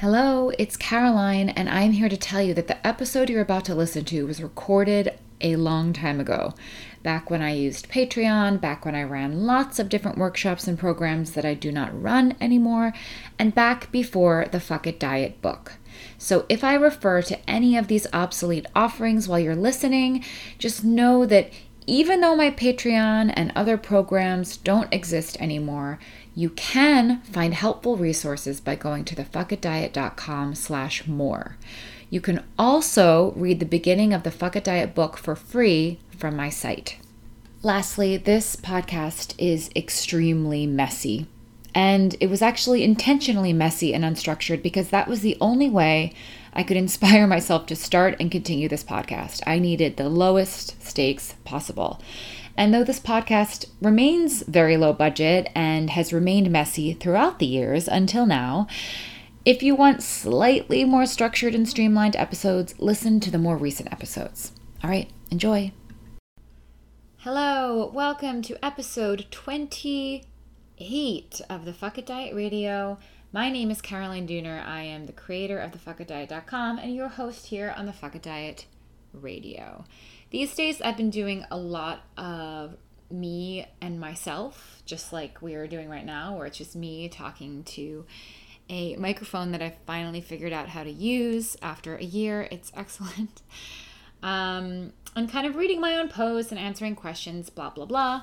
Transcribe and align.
Hello, 0.00 0.52
it's 0.58 0.76
Caroline, 0.76 1.48
and 1.48 1.70
I'm 1.70 1.92
here 1.92 2.10
to 2.10 2.18
tell 2.18 2.42
you 2.42 2.52
that 2.52 2.66
the 2.66 2.86
episode 2.86 3.30
you're 3.30 3.40
about 3.40 3.64
to 3.64 3.74
listen 3.74 4.04
to 4.04 4.26
was 4.26 4.42
recorded 4.42 5.18
a 5.40 5.56
long 5.56 5.94
time 5.94 6.20
ago. 6.20 6.52
Back 7.02 7.30
when 7.30 7.40
I 7.40 7.54
used 7.54 7.88
Patreon, 7.88 8.60
back 8.60 8.84
when 8.84 8.94
I 8.94 9.02
ran 9.04 9.46
lots 9.46 9.78
of 9.78 9.88
different 9.88 10.18
workshops 10.18 10.68
and 10.68 10.78
programs 10.78 11.32
that 11.32 11.46
I 11.46 11.54
do 11.54 11.72
not 11.72 11.98
run 11.98 12.36
anymore, 12.42 12.92
and 13.38 13.54
back 13.54 13.90
before 13.90 14.44
the 14.52 14.60
Fuck 14.60 14.86
It 14.86 15.00
Diet 15.00 15.40
book. 15.40 15.78
So 16.18 16.44
if 16.50 16.62
I 16.62 16.74
refer 16.74 17.22
to 17.22 17.50
any 17.50 17.74
of 17.74 17.88
these 17.88 18.06
obsolete 18.12 18.66
offerings 18.74 19.26
while 19.26 19.40
you're 19.40 19.56
listening, 19.56 20.22
just 20.58 20.84
know 20.84 21.24
that 21.24 21.50
even 21.86 22.20
though 22.20 22.36
my 22.36 22.50
Patreon 22.50 23.32
and 23.34 23.50
other 23.54 23.78
programs 23.78 24.58
don't 24.58 24.92
exist 24.92 25.40
anymore, 25.40 25.98
you 26.36 26.50
can 26.50 27.22
find 27.22 27.54
helpful 27.54 27.96
resources 27.96 28.60
by 28.60 28.76
going 28.76 29.06
to 29.06 29.16
thefuckitdiet.com 29.16 30.54
slash 30.54 31.06
more. 31.06 31.56
You 32.10 32.20
can 32.20 32.44
also 32.58 33.32
read 33.34 33.58
the 33.58 33.66
beginning 33.66 34.12
of 34.12 34.22
the 34.22 34.30
Fuck 34.30 34.54
It 34.54 34.64
Diet 34.64 34.94
book 34.94 35.16
for 35.16 35.34
free 35.34 35.98
from 36.16 36.36
my 36.36 36.50
site. 36.50 36.98
Lastly, 37.62 38.18
this 38.18 38.54
podcast 38.54 39.34
is 39.38 39.70
extremely 39.74 40.66
messy. 40.66 41.26
And 41.74 42.14
it 42.20 42.28
was 42.28 42.42
actually 42.42 42.84
intentionally 42.84 43.54
messy 43.54 43.94
and 43.94 44.04
unstructured 44.04 44.62
because 44.62 44.90
that 44.90 45.08
was 45.08 45.22
the 45.22 45.38
only 45.40 45.70
way 45.70 46.12
I 46.52 46.62
could 46.62 46.76
inspire 46.76 47.26
myself 47.26 47.64
to 47.66 47.76
start 47.76 48.14
and 48.20 48.30
continue 48.30 48.68
this 48.68 48.84
podcast. 48.84 49.42
I 49.46 49.58
needed 49.58 49.96
the 49.96 50.10
lowest 50.10 50.86
stakes 50.86 51.34
possible. 51.44 51.98
And 52.58 52.72
though 52.72 52.84
this 52.84 53.00
podcast 53.00 53.66
remains 53.82 54.40
very 54.42 54.78
low 54.78 54.94
budget 54.94 55.50
and 55.54 55.90
has 55.90 56.10
remained 56.10 56.50
messy 56.50 56.94
throughout 56.94 57.38
the 57.38 57.44
years 57.44 57.86
until 57.86 58.24
now, 58.24 58.66
if 59.44 59.62
you 59.62 59.74
want 59.74 60.02
slightly 60.02 60.82
more 60.82 61.04
structured 61.04 61.54
and 61.54 61.68
streamlined 61.68 62.16
episodes, 62.16 62.74
listen 62.78 63.20
to 63.20 63.30
the 63.30 63.36
more 63.36 63.58
recent 63.58 63.92
episodes. 63.92 64.52
All 64.82 64.88
right, 64.88 65.10
enjoy. 65.30 65.72
Hello, 67.18 67.90
welcome 67.92 68.40
to 68.40 68.64
episode 68.64 69.26
28 69.30 71.40
of 71.50 71.66
the 71.66 71.74
Fuck 71.74 71.98
It 71.98 72.06
Diet 72.06 72.34
Radio. 72.34 72.98
My 73.32 73.50
name 73.50 73.70
is 73.70 73.82
Caroline 73.82 74.26
Dooner. 74.26 74.64
I 74.64 74.80
am 74.82 75.04
the 75.04 75.12
creator 75.12 75.58
of 75.58 75.72
thefuckitdiet.com 75.72 76.78
and 76.78 76.94
your 76.94 77.08
host 77.08 77.48
here 77.48 77.74
on 77.76 77.84
the 77.84 77.92
Fuck 77.92 78.14
It 78.14 78.22
Diet 78.22 78.64
Radio. 79.12 79.84
These 80.30 80.54
days, 80.54 80.82
I've 80.82 80.96
been 80.96 81.10
doing 81.10 81.44
a 81.50 81.56
lot 81.56 82.04
of 82.16 82.76
me 83.10 83.66
and 83.80 84.00
myself, 84.00 84.82
just 84.84 85.12
like 85.12 85.40
we 85.40 85.54
are 85.54 85.66
doing 85.66 85.88
right 85.88 86.04
now, 86.04 86.36
where 86.36 86.46
it's 86.46 86.58
just 86.58 86.74
me 86.74 87.08
talking 87.08 87.62
to 87.64 88.04
a 88.68 88.96
microphone 88.96 89.52
that 89.52 89.62
I've 89.62 89.78
finally 89.86 90.20
figured 90.20 90.52
out 90.52 90.68
how 90.68 90.82
to 90.82 90.90
use 90.90 91.56
after 91.62 91.96
a 91.96 92.02
year. 92.02 92.48
It's 92.50 92.72
excellent. 92.76 93.42
Um, 94.22 94.92
and 95.14 95.30
kind 95.30 95.46
of 95.46 95.56
reading 95.56 95.80
my 95.80 95.96
own 95.96 96.08
posts 96.08 96.50
and 96.50 96.60
answering 96.60 96.96
questions, 96.96 97.48
blah, 97.48 97.70
blah, 97.70 97.86
blah. 97.86 98.22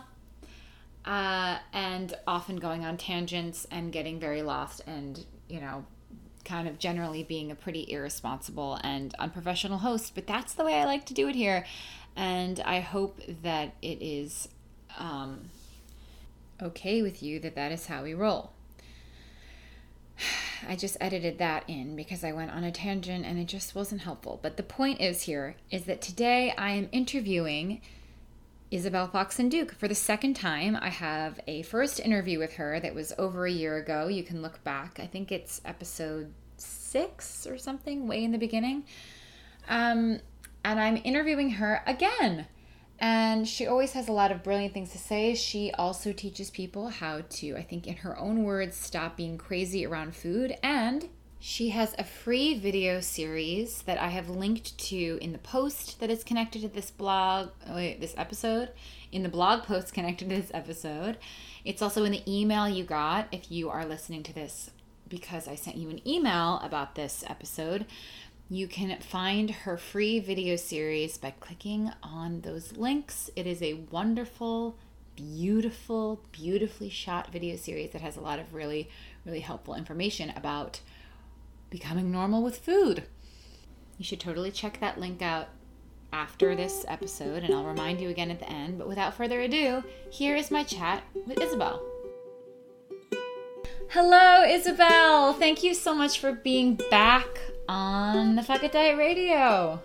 Uh, 1.06 1.60
and 1.72 2.14
often 2.28 2.58
going 2.58 2.86
on 2.86 2.98
tangents 2.98 3.66
and 3.72 3.92
getting 3.92 4.20
very 4.20 4.42
lost 4.42 4.82
and, 4.88 5.26
you 5.48 5.60
know, 5.60 5.86
kind 6.46 6.68
of 6.68 6.80
generally 6.80 7.24
being 7.24 7.52
a 7.52 7.56
pretty 7.56 7.90
irresponsible 7.92 8.80
and 8.84 9.14
unprofessional 9.20 9.80
host, 9.80 10.14
but 10.16 10.28
that's 10.28 10.54
the 10.54 10.64
way 10.64 10.76
I 10.76 10.86
like 10.86 11.06
to 11.08 11.14
do 11.14 11.28
it 11.28 11.36
here. 11.36 11.66
And 12.16 12.60
I 12.66 12.80
hope 12.80 13.20
that 13.42 13.74
it 13.82 14.02
is 14.02 14.48
um, 14.98 15.50
okay 16.62 17.02
with 17.02 17.24
you 17.24 17.40
that 17.40 17.56
that 17.56 17.72
is 17.72 17.88
how 17.88 18.04
we 18.04 18.14
roll. 18.14 18.52
I 20.68 20.76
just 20.76 20.98
edited 21.02 21.40
that 21.40 21.66
in 21.68 21.96
because 21.96 22.24
I 22.24 22.32
went 22.32 22.52
on 22.52 22.64
a 22.64 22.72
tangent 22.72 23.26
and 23.26 23.38
it 23.38 23.46
just 23.48 23.76
wasn't 23.76 24.02
helpful. 24.02 24.40
But 24.42 24.58
the 24.58 24.64
point 24.64 25.02
is 25.02 25.24
here 25.24 25.56
is 25.72 25.86
that 25.86 26.02
today 26.02 26.54
I 26.58 26.72
am 26.72 26.90
interviewing 26.92 27.82
Isabel 28.72 29.08
Foxen 29.08 29.50
Duke 29.50 29.74
for 29.76 29.88
the 29.88 29.96
second 29.96 30.36
time. 30.36 30.76
I 30.82 30.90
have 30.90 31.40
a 31.46 31.62
first 31.64 32.00
interview 32.00 32.40
with 32.40 32.54
her 32.54 32.80
that 32.80 32.96
was 32.96 33.14
over 33.20 33.46
a 33.46 33.52
year 33.52 33.78
ago. 33.78 34.08
You 34.08 34.24
can 34.24 34.42
look 34.42 34.64
back. 34.64 35.00
I 35.00 35.06
think 35.06 35.32
it's 35.32 35.62
episode 35.64 36.34
six 36.94 37.48
or 37.48 37.58
something, 37.58 38.08
way 38.08 38.24
in 38.24 38.32
the 38.32 38.38
beginning. 38.38 38.86
Um, 39.68 40.20
and 40.64 40.80
I'm 40.80 41.02
interviewing 41.04 41.50
her 41.52 41.82
again. 41.86 42.48
And 43.00 43.48
she 43.48 43.68
always 43.68 43.94
has 43.94 44.08
a 44.08 44.14
lot 44.14 44.32
of 44.32 44.44
brilliant 44.44 44.74
things 44.74 44.92
to 44.92 44.98
say. 44.98 45.36
She 45.36 45.72
also 45.72 46.14
teaches 46.14 46.50
people 46.50 46.90
how 46.90 47.22
to, 47.38 47.56
I 47.58 47.64
think, 47.64 47.88
in 47.88 47.98
her 47.98 48.18
own 48.18 48.44
words, 48.44 48.78
stop 48.78 49.18
being 49.18 49.38
crazy 49.38 49.86
around 49.86 50.16
food. 50.16 50.56
And 50.62 51.10
she 51.40 51.70
has 51.70 51.96
a 51.98 52.06
free 52.06 52.58
video 52.58 53.02
series 53.02 53.82
that 53.82 54.00
I 54.00 54.08
have 54.10 54.30
linked 54.30 54.78
to 54.90 55.18
in 55.20 55.34
the 55.34 55.40
post 55.40 56.00
that 56.00 56.10
is 56.10 56.24
connected 56.24 56.62
to 56.62 56.70
this 56.70 56.92
blog, 56.92 57.50
oh, 57.68 57.76
wait, 57.76 58.00
this 58.00 58.14
episode, 58.16 58.70
in 59.12 59.24
the 59.24 59.30
blog 59.30 59.64
post 59.64 59.94
connected 59.94 60.30
to 60.30 60.36
this 60.36 60.52
episode. 60.54 61.18
It's 61.66 61.82
also 61.82 62.06
in 62.06 62.14
the 62.14 62.24
email 62.26 62.70
you 62.70 62.86
got 62.86 63.28
if 63.34 63.52
you 63.52 63.70
are 63.70 63.86
listening 63.86 64.24
to 64.24 64.34
this 64.34 64.70
because 65.14 65.48
I 65.48 65.54
sent 65.54 65.78
you 65.78 65.92
an 65.92 66.06
email 66.08 66.60
about 66.64 66.96
this 66.96 67.24
episode. 67.28 67.86
You 68.50 68.68
can 68.68 69.00
find 69.00 69.52
her 69.52 69.78
free 69.78 70.20
video 70.20 70.56
series 70.56 71.20
by 71.20 71.36
clicking 71.40 71.92
on 72.02 72.42
those 72.42 72.76
links. 72.76 73.30
It 73.36 73.46
is 73.46 73.62
a 73.62 73.86
wonderful, 73.92 74.76
beautiful, 75.16 76.24
beautifully 76.32 76.90
shot 76.90 77.32
video 77.32 77.58
series 77.58 77.92
that 77.92 78.02
has 78.02 78.18
a 78.18 78.22
lot 78.22 78.40
of 78.40 78.56
really, 78.56 78.90
really 79.24 79.42
helpful 79.42 79.76
information 79.76 80.34
about 80.36 80.82
becoming 81.70 82.12
normal 82.12 82.42
with 82.42 82.58
food. 82.58 83.04
You 84.00 84.06
should 84.06 84.20
totally 84.20 84.50
check 84.50 84.80
that 84.80 85.00
link 85.00 85.22
out 85.22 85.50
after 86.12 86.56
this 86.56 86.86
episode, 86.88 87.44
and 87.44 87.54
I'll 87.54 87.66
remind 87.66 88.02
you 88.02 88.10
again 88.10 88.32
at 88.32 88.40
the 88.40 88.50
end. 88.50 88.80
But 88.80 88.88
without 88.88 89.14
further 89.14 89.42
ado, 89.42 89.84
here 90.10 90.36
is 90.36 90.50
my 90.50 90.64
chat 90.64 91.04
with 91.28 91.40
Isabel. 91.40 91.93
Hello, 93.90 94.44
Isabel. 94.44 95.34
Thank 95.34 95.64
you 95.64 95.74
so 95.74 95.94
much 95.94 96.20
for 96.20 96.32
being 96.32 96.80
back 96.90 97.28
on 97.70 98.36
the 98.36 98.44
Fuck 98.44 98.64
It 98.64 98.72
Diet 98.72 98.98
Radio. 98.98 99.82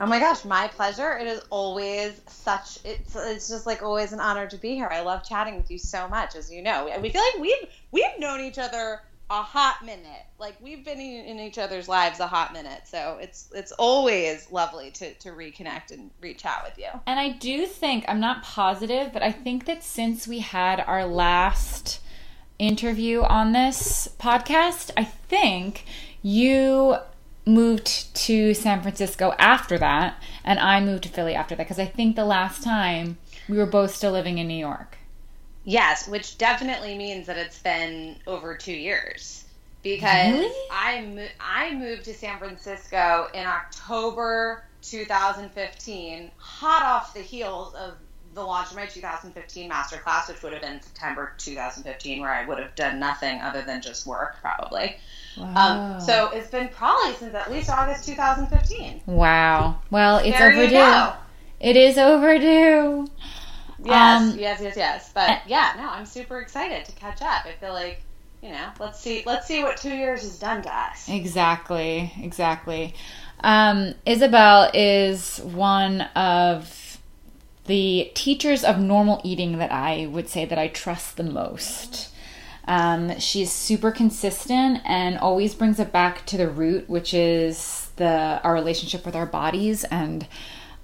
Oh 0.00 0.06
my 0.06 0.18
gosh, 0.18 0.44
my 0.46 0.68
pleasure. 0.68 1.18
It 1.18 1.26
is 1.26 1.42
always 1.50 2.20
such 2.26 2.78
it's 2.84 3.14
it's 3.14 3.48
just 3.48 3.66
like 3.66 3.82
always 3.82 4.12
an 4.14 4.20
honor 4.20 4.46
to 4.46 4.56
be 4.56 4.74
here. 4.74 4.88
I 4.90 5.00
love 5.02 5.22
chatting 5.24 5.56
with 5.56 5.70
you 5.70 5.78
so 5.78 6.08
much, 6.08 6.34
as 6.36 6.50
you 6.50 6.62
know. 6.62 6.90
We 7.00 7.10
feel 7.10 7.22
like 7.22 7.40
we've 7.40 7.68
we've 7.92 8.18
known 8.18 8.40
each 8.40 8.58
other 8.58 9.02
a 9.28 9.42
hot 9.42 9.84
minute. 9.84 10.24
Like 10.38 10.56
we've 10.60 10.84
been 10.84 10.98
in, 10.98 11.26
in 11.26 11.38
each 11.38 11.58
other's 11.58 11.86
lives 11.86 12.18
a 12.18 12.26
hot 12.26 12.54
minute. 12.54 12.82
So 12.86 13.18
it's 13.20 13.50
it's 13.54 13.72
always 13.72 14.50
lovely 14.50 14.90
to 14.92 15.12
to 15.14 15.30
reconnect 15.30 15.90
and 15.90 16.10
reach 16.20 16.46
out 16.46 16.64
with 16.64 16.78
you. 16.78 16.88
And 17.06 17.20
I 17.20 17.30
do 17.30 17.66
think 17.66 18.06
I'm 18.08 18.20
not 18.20 18.42
positive, 18.42 19.12
but 19.12 19.22
I 19.22 19.32
think 19.32 19.66
that 19.66 19.84
since 19.84 20.26
we 20.26 20.38
had 20.38 20.80
our 20.80 21.04
last 21.04 22.00
interview 22.60 23.22
on 23.22 23.52
this 23.52 24.08
podcast, 24.20 24.90
I 24.96 25.04
think 25.04 25.84
you 26.22 26.96
moved 27.46 28.14
to 28.14 28.54
San 28.54 28.82
Francisco 28.82 29.34
after 29.38 29.78
that, 29.78 30.22
and 30.44 30.58
I 30.58 30.80
moved 30.80 31.04
to 31.04 31.08
Philly 31.08 31.34
after 31.34 31.56
that 31.56 31.64
because 31.64 31.78
I 31.78 31.86
think 31.86 32.14
the 32.14 32.24
last 32.24 32.62
time 32.62 33.18
we 33.48 33.56
were 33.56 33.66
both 33.66 33.94
still 33.94 34.12
living 34.12 34.38
in 34.38 34.46
New 34.46 34.54
York. 34.58 34.98
Yes, 35.64 36.06
which 36.06 36.38
definitely 36.38 36.96
means 36.96 37.26
that 37.26 37.36
it's 37.36 37.58
been 37.58 38.16
over 38.26 38.54
two 38.54 38.72
years 38.72 39.44
because 39.82 40.32
really? 40.32 40.54
I 40.70 41.00
mo- 41.02 41.28
I 41.40 41.74
moved 41.74 42.04
to 42.04 42.14
San 42.14 42.38
Francisco 42.38 43.28
in 43.34 43.46
October 43.46 44.64
2015, 44.82 46.30
hot 46.36 46.82
off 46.82 47.14
the 47.14 47.20
heels 47.20 47.74
of 47.74 47.94
the 48.34 48.42
launch 48.42 48.70
of 48.70 48.76
my 48.76 48.86
2015 48.86 49.70
masterclass, 49.70 50.28
which 50.28 50.42
would 50.42 50.52
have 50.52 50.62
been 50.62 50.80
September 50.80 51.32
2015, 51.38 52.20
where 52.20 52.30
I 52.30 52.46
would 52.46 52.58
have 52.58 52.74
done 52.74 53.00
nothing 53.00 53.40
other 53.40 53.62
than 53.62 53.82
just 53.82 54.06
work, 54.06 54.36
probably. 54.40 54.96
Wow. 55.36 55.94
Um, 55.94 56.00
so 56.00 56.30
it's 56.30 56.50
been 56.50 56.68
probably 56.68 57.14
since 57.14 57.34
at 57.34 57.50
least 57.50 57.70
August 57.70 58.06
2015. 58.06 59.02
Wow. 59.06 59.80
Well, 59.90 60.18
it's 60.18 60.38
there 60.38 60.52
overdue. 60.52 61.16
It 61.60 61.76
is 61.76 61.98
overdue. 61.98 63.08
Yes, 63.82 64.22
um, 64.22 64.38
yes, 64.38 64.60
yes, 64.60 64.76
yes. 64.76 65.10
But 65.12 65.42
yeah, 65.46 65.74
no, 65.76 65.88
I'm 65.88 66.06
super 66.06 66.40
excited 66.40 66.84
to 66.84 66.92
catch 66.92 67.22
up. 67.22 67.46
I 67.46 67.52
feel 67.60 67.72
like 67.72 68.02
you 68.42 68.50
know, 68.50 68.70
let's 68.78 68.98
see, 68.98 69.22
let's 69.26 69.46
see 69.46 69.62
what 69.62 69.76
two 69.76 69.94
years 69.94 70.22
has 70.22 70.38
done 70.38 70.62
to 70.62 70.74
us. 70.74 71.08
Exactly, 71.08 72.12
exactly. 72.22 72.94
Um, 73.40 73.94
Isabel 74.06 74.70
is 74.72 75.38
one 75.38 76.02
of 76.16 76.89
the 77.66 78.10
teachers 78.14 78.64
of 78.64 78.78
normal 78.78 79.20
eating 79.24 79.58
that 79.58 79.72
I 79.72 80.06
would 80.06 80.28
say 80.28 80.44
that 80.44 80.58
I 80.58 80.68
trust 80.68 81.16
the 81.16 81.22
most. 81.22 82.08
Um, 82.66 83.18
she's 83.18 83.50
super 83.52 83.90
consistent 83.90 84.80
and 84.84 85.18
always 85.18 85.54
brings 85.54 85.80
it 85.80 85.92
back 85.92 86.26
to 86.26 86.36
the 86.36 86.48
root, 86.48 86.88
which 86.88 87.14
is 87.14 87.90
the 87.96 88.40
our 88.42 88.54
relationship 88.54 89.04
with 89.04 89.16
our 89.16 89.26
bodies 89.26 89.84
and 89.84 90.26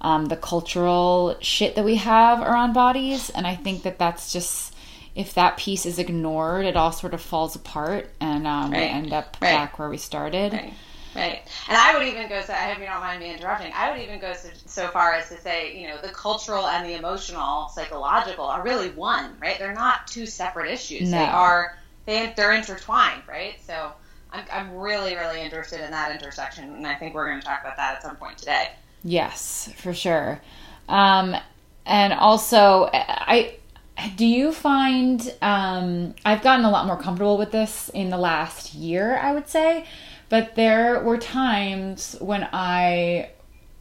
um, 0.01 0.25
the 0.25 0.35
cultural 0.35 1.37
shit 1.39 1.75
that 1.75 1.85
we 1.85 1.95
have 1.95 2.41
around 2.41 2.73
bodies. 2.73 3.29
And 3.29 3.47
I 3.47 3.55
think 3.55 3.83
that 3.83 3.97
that's 3.97 4.33
just 4.33 4.73
if 5.15 5.33
that 5.33 5.57
piece 5.57 5.85
is 5.85 5.97
ignored, 5.97 6.65
it 6.65 6.77
all 6.77 6.91
sort 6.91 7.15
of 7.15 7.21
falls 7.21 7.55
apart, 7.55 8.09
and 8.19 8.45
um, 8.45 8.71
right. 8.71 8.81
we 8.81 8.85
end 8.85 9.13
up 9.13 9.35
right. 9.41 9.51
back 9.51 9.79
where 9.79 9.89
we 9.89 9.97
started. 9.97 10.53
Right. 10.53 10.73
Right. 11.17 11.41
And 11.67 11.77
I 11.77 11.97
would 11.97 12.07
even 12.07 12.29
go 12.29 12.41
so 12.41 12.53
I 12.53 12.69
hope 12.69 12.79
you 12.79 12.85
don't 12.85 12.99
mind 12.99 13.19
me 13.19 13.33
interrupting. 13.33 13.71
I 13.73 13.91
would 13.91 13.99
even 13.99 14.19
go 14.19 14.33
so, 14.33 14.49
so 14.65 14.87
far 14.89 15.13
as 15.13 15.29
to 15.29 15.41
say, 15.41 15.79
you 15.79 15.87
know, 15.87 15.97
the 15.97 16.09
cultural 16.09 16.67
and 16.67 16.85
the 16.85 16.93
emotional, 16.93 17.69
psychological 17.69 18.45
are 18.45 18.63
really 18.63 18.89
one, 18.91 19.35
right? 19.41 19.57
They're 19.57 19.73
not 19.73 20.07
two 20.07 20.25
separate 20.25 20.71
issues. 20.71 21.09
No. 21.09 21.17
They 21.17 21.25
are 21.25 21.77
they 22.05 22.33
they're 22.35 22.53
intertwined, 22.53 23.23
right? 23.27 23.55
So 23.65 23.91
I'm 24.31 24.45
I'm 24.51 24.75
really 24.75 25.15
really 25.15 25.41
interested 25.41 25.81
in 25.81 25.91
that 25.91 26.11
intersection, 26.11 26.73
and 26.75 26.85
I 26.85 26.95
think 26.95 27.15
we're 27.15 27.27
going 27.27 27.39
to 27.39 27.45
talk 27.45 27.61
about 27.61 27.77
that 27.77 27.95
at 27.95 28.03
some 28.03 28.15
point 28.15 28.37
today. 28.37 28.69
Yes, 29.03 29.71
for 29.75 29.93
sure. 29.93 30.41
Um, 30.87 31.35
and 31.85 32.13
also, 32.13 32.89
I 32.93 33.55
do 34.15 34.25
you 34.25 34.51
find 34.51 35.33
um, 35.41 36.13
I've 36.23 36.41
gotten 36.41 36.65
a 36.65 36.69
lot 36.69 36.85
more 36.85 36.97
comfortable 36.97 37.37
with 37.37 37.51
this 37.51 37.89
in 37.89 38.09
the 38.09 38.17
last 38.17 38.73
year, 38.73 39.17
I 39.17 39.33
would 39.33 39.49
say 39.49 39.85
but 40.29 40.55
there 40.55 41.01
were 41.01 41.17
times 41.17 42.15
when 42.19 42.47
I 42.51 43.31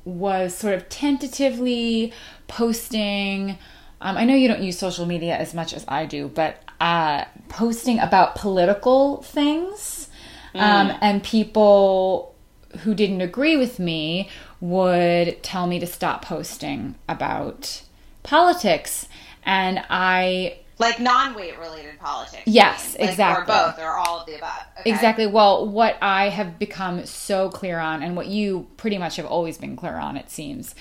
was 0.05 0.57
sort 0.57 0.75
of 0.75 0.89
tentatively 0.89 2.13
posting. 2.47 3.59
Um, 4.01 4.17
I 4.17 4.25
know 4.25 4.35
you 4.35 4.49
don't 4.49 4.63
use 4.63 4.79
social 4.79 5.07
media 5.07 5.37
as 5.37 5.53
much 5.55 5.73
as 5.73 5.85
I 5.89 6.07
do, 6.07 6.29
but 6.29 6.63
uh, 6.81 7.25
posting 7.49 7.99
about 7.99 8.37
political 8.37 9.23
things. 9.23 10.09
Mm. 10.55 10.61
Um, 10.61 10.99
and 11.01 11.23
people 11.23 12.35
who 12.81 12.95
didn't 12.95 13.21
agree 13.21 13.57
with 13.57 13.79
me 13.79 14.29
would 14.61 15.43
tell 15.43 15.67
me 15.67 15.79
to 15.81 15.87
stop 15.87 16.25
posting 16.25 16.95
about 17.09 17.83
politics. 18.23 19.09
And 19.45 19.85
I 19.91 20.59
like 20.79 21.01
non-weight 21.01 21.59
related 21.59 21.99
politics. 21.99 22.43
Yes, 22.47 22.97
like, 22.99 23.11
exactly. 23.11 23.43
Or 23.43 23.47
both, 23.47 23.79
or 23.79 23.97
all 23.97 24.21
of 24.21 24.27
the 24.27 24.37
above. 24.37 24.63
Okay? 24.81 24.91
Exactly. 24.91 25.27
Well, 25.27 25.67
what 25.67 25.97
I 26.03 26.29
have 26.29 26.59
become 26.59 27.07
so 27.07 27.49
clear 27.51 27.79
on, 27.79 28.03
and 28.03 28.17
what 28.17 28.27
you 28.27 28.67
pretty 28.77 28.99
much 28.99 29.17
have 29.17 29.27
always 29.27 29.59
been 29.59 29.77
clear 29.77 29.97
on, 29.97 30.17
it 30.17 30.31
seems, 30.31 30.75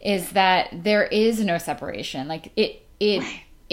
is 0.00 0.30
that 0.30 0.68
there 0.72 1.04
is 1.04 1.40
no 1.44 1.58
separation. 1.58 2.28
Like 2.28 2.52
it, 2.56 2.82
it. 3.00 3.24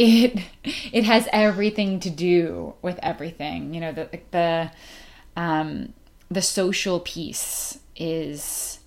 It 0.01 0.39
it 0.63 1.03
has 1.03 1.27
everything 1.33 1.99
to 2.01 2.09
do 2.09 2.73
with 2.81 2.97
everything. 3.03 3.73
You 3.73 3.81
know 3.81 3.91
the 3.91 4.19
the 4.31 4.71
um, 5.35 5.93
the 6.31 6.41
social 6.41 7.01
piece 7.01 7.79
is 7.97 8.79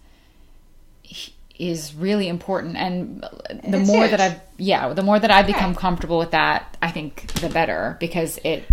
is 1.58 1.94
really 1.94 2.28
important 2.28 2.76
and 2.76 3.20
the 3.20 3.80
it's 3.80 3.88
more 3.88 4.06
huge. 4.06 4.10
that 4.10 4.20
i've 4.20 4.40
yeah 4.58 4.92
the 4.92 5.02
more 5.02 5.18
that 5.18 5.30
i've 5.30 5.46
become 5.46 5.74
comfortable 5.74 6.18
with 6.18 6.30
that 6.30 6.76
i 6.80 6.90
think 6.90 7.26
the 7.34 7.48
better 7.48 7.96
because 8.00 8.38
it 8.44 8.64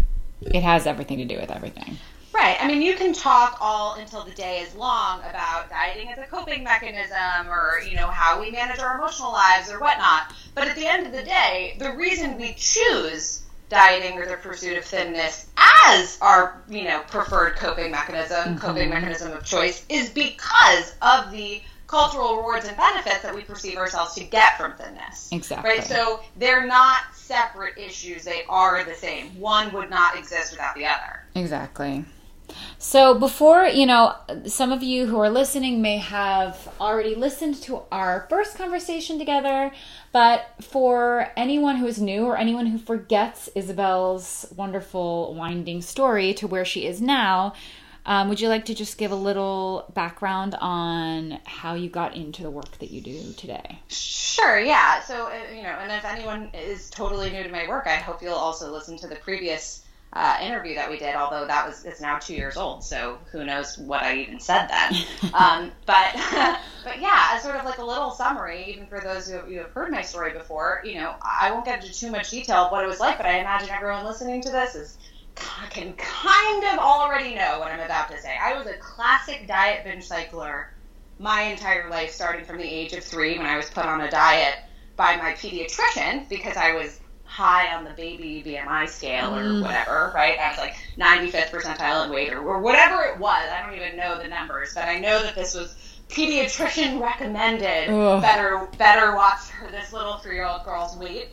it 0.42 0.64
has 0.64 0.88
everything 0.88 1.18
to 1.18 1.26
do 1.26 1.36
with 1.38 1.52
everything 1.52 1.98
right 2.34 2.58
i 2.62 2.68
mean 2.68 2.82
you 2.82 2.96
can 2.96 3.12
talk 3.12 3.58
all 3.60 3.96
until 3.96 4.24
the 4.24 4.32
day 4.32 4.60
is 4.60 4.74
long 4.76 5.20
about 5.22 5.70
dieting 5.70 6.10
as 6.10 6.18
a 6.18 6.24
coping 6.24 6.64
mechanism 6.64 7.50
or 7.50 7.82
you 7.88 7.96
know 7.96 8.08
how 8.08 8.40
we 8.40 8.50
manage 8.50 8.80
our 8.80 8.98
emotional 8.98 9.32
lives 9.32 9.70
or 9.70 9.80
whatnot 9.80 10.34
but 10.56 10.68
at 10.68 10.76
the 10.76 10.88
end 10.88 11.06
of 11.06 11.12
the 11.12 11.24
day 11.24 11.76
the 11.80 11.92
reason 11.94 12.38
we 12.38 12.54
choose 12.58 13.44
dieting 13.70 14.18
or 14.18 14.26
the 14.26 14.38
pursuit 14.38 14.78
of 14.78 14.84
thinness 14.84 15.48
as 15.86 16.18
our 16.22 16.62
you 16.70 16.84
know 16.84 17.02
preferred 17.08 17.56
coping 17.56 17.92
mechanism 17.92 18.56
mm-hmm. 18.56 18.58
coping 18.58 18.90
mechanism 18.90 19.32
of 19.32 19.46
choice 19.46 19.86
is 19.90 20.10
because 20.10 20.96
of 21.02 21.32
the 21.32 21.62
cultural 21.90 22.38
rewards 22.38 22.68
and 22.68 22.78
benefits 22.78 23.24
that 23.24 23.34
we 23.34 23.42
perceive 23.42 23.78
ourselves 23.78 24.14
to 24.14 24.24
get 24.24 24.58
from 24.58 24.74
thinness. 24.74 25.30
Exactly. 25.32 25.72
Right? 25.72 25.84
So 25.84 26.20
they're 26.38 26.68
not 26.68 27.00
separate 27.16 27.78
issues, 27.80 28.24
they 28.24 28.44
are 28.48 28.84
the 28.84 28.94
same. 28.94 29.40
One 29.40 29.74
would 29.74 29.90
not 29.90 30.16
exist 30.18 30.52
without 30.52 30.76
the 30.76 30.86
other. 30.86 31.24
Exactly. 31.36 32.06
So, 32.80 33.14
before, 33.14 33.66
you 33.66 33.86
know, 33.86 34.16
some 34.46 34.72
of 34.72 34.82
you 34.82 35.06
who 35.06 35.20
are 35.20 35.30
listening 35.30 35.82
may 35.82 35.98
have 35.98 36.68
already 36.80 37.14
listened 37.14 37.62
to 37.64 37.84
our 37.92 38.26
first 38.30 38.58
conversation 38.58 39.20
together, 39.20 39.72
but 40.12 40.48
for 40.62 41.32
anyone 41.38 41.76
who 41.78 41.86
is 41.86 42.02
new 42.02 42.26
or 42.26 42.38
anyone 42.38 42.66
who 42.66 42.80
forgets 42.80 43.50
Isabel's 43.54 44.48
wonderful 44.56 45.36
winding 45.36 45.82
story 45.82 46.34
to 46.36 46.48
where 46.48 46.66
she 46.66 46.88
is 46.88 47.02
now, 47.02 47.54
um, 48.10 48.28
would 48.28 48.42
you 48.42 48.50
like 48.50 48.66
to 48.66 48.74
just 48.74 48.98
give 48.98 49.12
a 49.12 49.16
little 49.16 49.86
background 49.94 50.56
on 50.60 51.38
how 51.46 51.76
you 51.76 51.90
got 51.90 52.16
into 52.16 52.42
the 52.42 52.50
work 52.50 52.80
that 52.80 52.90
you 52.90 53.02
do 53.02 53.34
today? 53.34 53.78
Sure, 53.88 54.60
yeah. 54.60 55.00
So, 55.04 55.28
uh, 55.28 55.54
you 55.56 55.62
know, 55.62 55.70
and 55.70 55.92
if 55.92 56.04
anyone 56.04 56.50
is 56.56 56.90
totally 56.90 57.30
new 57.30 57.44
to 57.44 57.50
my 57.50 57.68
work, 57.68 57.86
I 57.86 57.98
hope 57.98 58.24
you'll 58.24 58.34
also 58.34 58.74
listen 58.74 58.98
to 58.98 59.08
the 59.08 59.16
previous 59.16 59.86
uh, 60.14 60.40
interview 60.42 60.74
that 60.74 60.90
we 60.90 60.98
did, 60.98 61.14
although 61.14 61.46
that 61.46 61.68
was 61.68 61.86
it's 61.86 62.02
now 62.02 62.18
two 62.18 62.34
years 62.34 62.58
old, 62.58 62.84
so 62.84 63.20
who 63.32 63.46
knows 63.46 63.78
what 63.78 64.02
I 64.02 64.16
even 64.16 64.40
said 64.40 64.68
then. 64.68 65.32
um, 65.36 65.72
but 65.86 66.16
but 66.84 67.00
yeah, 67.00 67.30
as 67.34 67.44
sort 67.44 67.58
of 67.58 67.64
like 67.64 67.78
a 67.78 67.86
little 67.86 68.10
summary, 68.10 68.74
even 68.74 68.88
for 68.88 69.00
those 69.02 69.30
who 69.30 69.36
have, 69.36 69.46
who 69.46 69.58
have 69.58 69.70
heard 69.70 69.92
my 69.92 70.02
story 70.02 70.34
before, 70.34 70.82
you 70.84 70.96
know, 70.96 71.14
I 71.22 71.52
won't 71.52 71.66
get 71.66 71.84
into 71.84 71.94
too 71.94 72.10
much 72.10 72.32
detail 72.32 72.58
of 72.58 72.72
what 72.72 72.84
it 72.84 72.88
was 72.88 73.00
like, 73.00 73.18
but 73.18 73.28
I 73.28 73.38
imagine 73.38 73.70
everyone 73.70 74.04
listening 74.04 74.42
to 74.42 74.50
this 74.50 74.74
is 74.74 74.98
can 75.70 75.94
kind 75.94 76.64
of 76.66 76.80
already 76.80 77.36
know 77.36 77.60
what 77.60 77.72
I'm 77.72 77.80
about 77.80 78.10
to 78.12 78.20
say. 78.20 78.36
I 78.42 78.58
was 78.58 78.68
a 78.68 78.74
classic 78.74 79.48
diet 79.48 79.84
binge 79.84 80.04
cycler 80.04 80.72
my 81.20 81.42
entire 81.42 81.90
life, 81.90 82.12
starting 82.12 82.46
from 82.46 82.58
the 82.58 82.64
age 82.64 82.94
of 82.94 83.04
three 83.04 83.38
when 83.38 83.46
I 83.46 83.58
was 83.58 83.70
put 83.70 83.86
on 83.86 84.02
a 84.02 84.10
diet 84.10 84.56
by 84.96 85.18
my 85.18 85.34
pediatrician 85.34 86.28
because 86.30 86.58
I 86.58 86.74
was 86.74 87.00
high 87.30 87.76
on 87.76 87.84
the 87.84 87.92
baby 87.92 88.44
BMI 88.46 88.90
scale 88.90 89.36
or 89.36 89.44
mm. 89.44 89.62
whatever, 89.62 90.12
right? 90.16 90.40
I 90.40 90.50
was 90.50 90.58
like 90.58 90.76
95th 90.98 91.52
percentile 91.52 92.06
in 92.06 92.12
weight 92.12 92.34
or, 92.34 92.40
or 92.40 92.60
whatever 92.60 93.04
it 93.04 93.20
was. 93.20 93.48
I 93.52 93.62
don't 93.62 93.80
even 93.80 93.98
know 93.98 94.18
the 94.18 94.28
numbers, 94.28 94.74
but 94.74 94.86
I 94.86 95.00
know 95.00 95.22
that 95.22 95.36
this 95.36 95.54
was 95.54 95.76
pediatrician 96.10 97.00
recommended. 97.00 97.90
Ugh. 97.90 98.22
Better 98.22 98.68
better 98.78 99.16
watch 99.16 99.40
for 99.40 99.70
this 99.70 99.94
little 99.94 100.18
three 100.18 100.36
year 100.36 100.48
old 100.48 100.64
girl's 100.64 100.98
weight. 100.98 101.30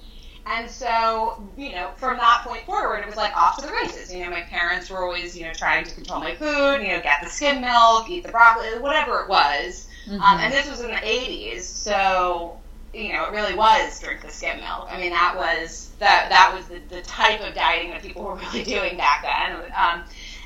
And 0.48 0.70
so, 0.70 1.42
you 1.56 1.72
know, 1.72 1.90
from 1.96 2.18
that 2.18 2.42
point 2.44 2.64
forward, 2.64 3.00
it 3.00 3.06
was 3.06 3.16
like 3.16 3.36
off 3.36 3.58
to 3.58 3.66
the 3.66 3.72
races. 3.72 4.14
You 4.14 4.24
know, 4.24 4.30
my 4.30 4.42
parents 4.42 4.88
were 4.88 5.02
always, 5.02 5.36
you 5.36 5.44
know, 5.44 5.52
trying 5.52 5.84
to 5.84 5.92
control 5.92 6.20
my 6.20 6.36
food, 6.36 6.82
you 6.82 6.88
know, 6.88 7.00
get 7.02 7.20
the 7.20 7.28
skim 7.28 7.60
milk, 7.60 8.08
eat 8.08 8.22
the 8.24 8.30
broccoli, 8.30 8.78
whatever 8.78 9.22
it 9.22 9.28
was. 9.28 9.88
Mm-hmm. 10.06 10.22
Um, 10.22 10.38
and 10.38 10.52
this 10.52 10.70
was 10.70 10.80
in 10.80 10.88
the 10.88 10.96
80s, 10.96 11.62
so, 11.62 12.60
you 12.94 13.12
know, 13.12 13.24
it 13.24 13.32
really 13.32 13.56
was 13.56 13.98
drink 13.98 14.22
the 14.22 14.30
skim 14.30 14.58
milk. 14.58 14.86
I 14.88 15.00
mean, 15.00 15.10
that 15.10 15.34
was 15.36 15.90
that 15.98 16.28
that 16.28 16.54
was 16.54 16.66
the, 16.68 16.78
the 16.94 17.02
type 17.02 17.40
of 17.40 17.52
dieting 17.54 17.90
that 17.90 18.02
people 18.02 18.22
were 18.24 18.36
really 18.36 18.62
doing 18.62 18.96
back 18.96 19.22
then. 19.22 19.72
Um, 19.76 20.04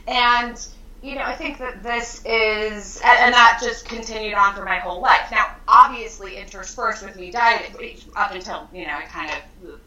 and, 0.08 0.67
you 1.02 1.14
know, 1.14 1.23
I 1.23 1.35
think 1.35 1.58
that 1.58 1.82
this 1.82 2.23
is, 2.25 3.00
and, 3.05 3.19
and, 3.19 3.35
that 3.35 3.61
just 3.62 3.87
continued 3.87 4.35
on 4.35 4.54
for 4.54 4.64
my 4.64 4.78
whole 4.78 5.00
life. 5.00 5.30
Now, 5.30 5.57
obviously, 5.69 6.37
interspersed 6.37 7.04
with 7.04 7.16
me 7.16 7.30
dieting 7.30 8.00
up 8.16 8.33
until, 8.33 8.69
you 8.73 8.87
know, 8.87 8.95
I 8.95 9.02
kind 9.02 9.30
of 9.30 9.80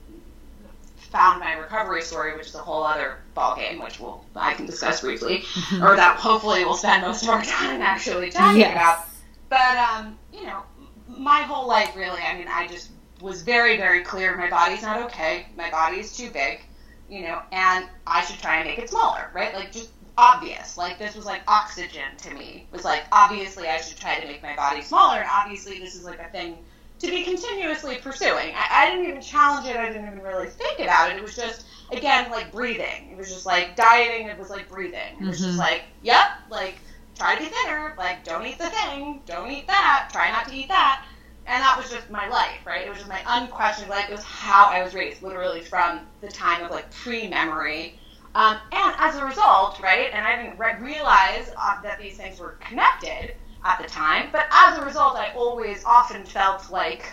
found 1.14 1.40
my 1.40 1.54
recovery 1.54 2.02
story, 2.02 2.36
which 2.36 2.48
is 2.48 2.56
a 2.56 2.58
whole 2.58 2.84
other 2.84 3.20
ballgame, 3.38 3.82
which 3.82 4.00
we'll 4.00 4.26
I 4.36 4.56
can 4.56 4.66
discuss 4.66 5.02
briefly, 5.02 5.38
mm-hmm. 5.38 5.84
or 5.84 5.96
that 5.96 6.18
hopefully 6.18 6.66
we'll 6.66 6.74
spend 6.74 7.04
most 7.04 7.22
of 7.22 7.30
our 7.30 7.44
time 7.44 7.82
actually 7.94 8.32
talking 8.32 8.62
yes. 8.62 8.72
about. 8.74 9.06
But 9.48 9.78
um, 9.78 10.18
you 10.34 10.44
know, 10.48 10.64
my 11.08 11.44
whole 11.44 11.68
life 11.68 11.96
really, 11.96 12.20
I 12.20 12.36
mean, 12.36 12.48
I 12.50 12.68
just 12.68 12.90
was 13.22 13.44
very, 13.44 13.78
very 13.78 14.04
clear 14.04 14.36
my 14.36 14.50
body's 14.50 14.82
not 14.82 15.04
okay, 15.04 15.46
my 15.56 15.70
body 15.70 15.98
is 15.98 16.18
too 16.18 16.32
big, 16.32 16.62
you 17.08 17.22
know, 17.22 17.44
and 17.52 17.88
I 18.08 18.26
should 18.26 18.40
try 18.40 18.58
and 18.58 18.68
make 18.68 18.80
it 18.80 18.90
smaller, 18.90 19.30
right? 19.36 19.54
Like 19.54 19.72
just 19.72 19.92
obvious. 20.18 20.78
Like 20.80 20.98
this 20.98 21.16
was 21.16 21.28
like 21.28 21.42
oxygen 21.48 22.18
to 22.18 22.34
me. 22.34 22.68
It 22.72 22.76
was 22.76 22.86
like 22.86 23.04
obviously 23.12 23.68
I 23.68 23.78
should 23.78 23.98
try 23.98 24.20
to 24.20 24.26
make 24.26 24.42
my 24.42 24.56
body 24.56 24.82
smaller, 24.82 25.20
and 25.20 25.30
obviously 25.32 25.78
this 25.78 25.94
is 25.94 26.04
like 26.04 26.20
a 26.20 26.30
thing 26.32 26.58
to 27.04 27.12
be 27.12 27.24
continuously 27.24 27.98
pursuing. 27.98 28.54
I, 28.56 28.68
I, 28.72 28.90
didn't 28.90 29.10
even 29.10 29.22
challenge 29.22 29.68
it. 29.68 29.76
I 29.76 29.88
didn't 29.88 30.08
even 30.08 30.22
really 30.22 30.48
think 30.48 30.80
about 30.80 31.12
it. 31.12 31.18
It 31.18 31.22
was 31.22 31.36
just 31.36 31.66
again 31.92 32.32
like 32.32 32.52
breathing. 32.52 33.10
It 33.12 33.18
was 33.18 33.30
just 33.30 33.46
like 33.46 33.76
dieting. 33.76 34.28
It 34.28 34.40
was 34.40 34.50
like 34.50 34.70
breathing. 34.70 35.18
It 35.20 35.26
was 35.26 35.38
mm-hmm. 35.38 35.48
just 35.48 35.60
like, 35.60 35.84
yep, 36.02 36.28
like 36.50 36.76
try 37.18 37.36
to 37.36 37.42
be 37.42 37.48
thinner. 37.48 37.94
Like 37.98 38.24
don't 38.24 38.46
eat 38.46 38.58
the 38.58 38.70
thing. 38.70 39.22
Don't 39.26 39.52
eat 39.52 39.68
that. 39.68 40.10
Try 40.12 40.32
not 40.32 40.48
to 40.48 40.56
eat 40.56 40.70
that. 40.70 41.06
And 41.46 41.62
that 41.62 41.78
was 41.78 41.92
just 41.92 42.10
my 42.10 42.30
life, 42.30 42.66
right? 42.66 42.86
It 42.86 42.90
was 42.90 43.00
just 43.00 43.10
my 43.10 43.22
unquestioned 43.28 43.90
life. 43.90 44.06
It 44.08 44.14
was 44.14 44.24
how 44.24 44.68
I 44.68 44.82
was 44.82 44.94
raised, 44.94 45.22
literally 45.22 45.60
from 45.60 46.02
the 46.22 46.30
time 46.30 46.64
of 46.64 46.72
like 46.72 46.90
pre-memory. 46.90 48.00
Um, 48.34 48.58
and 48.72 48.96
as 48.98 49.18
a 49.18 49.26
result, 49.26 49.82
right? 49.82 50.10
And 50.14 50.26
I 50.26 50.42
didn't 50.42 50.58
re- 50.58 50.80
realize 50.80 51.52
uh, 51.58 51.82
that 51.82 52.00
these 52.00 52.16
things 52.16 52.40
were 52.40 52.58
connected 52.62 53.36
at 53.66 53.82
the 53.82 53.88
time. 53.88 54.30
But 54.32 54.46
as 54.52 54.78
a 54.78 54.86
result, 54.86 55.16
I 55.16 55.32
always 55.36 55.84
often 55.86 56.26
felt 56.26 56.70
like 56.72 57.06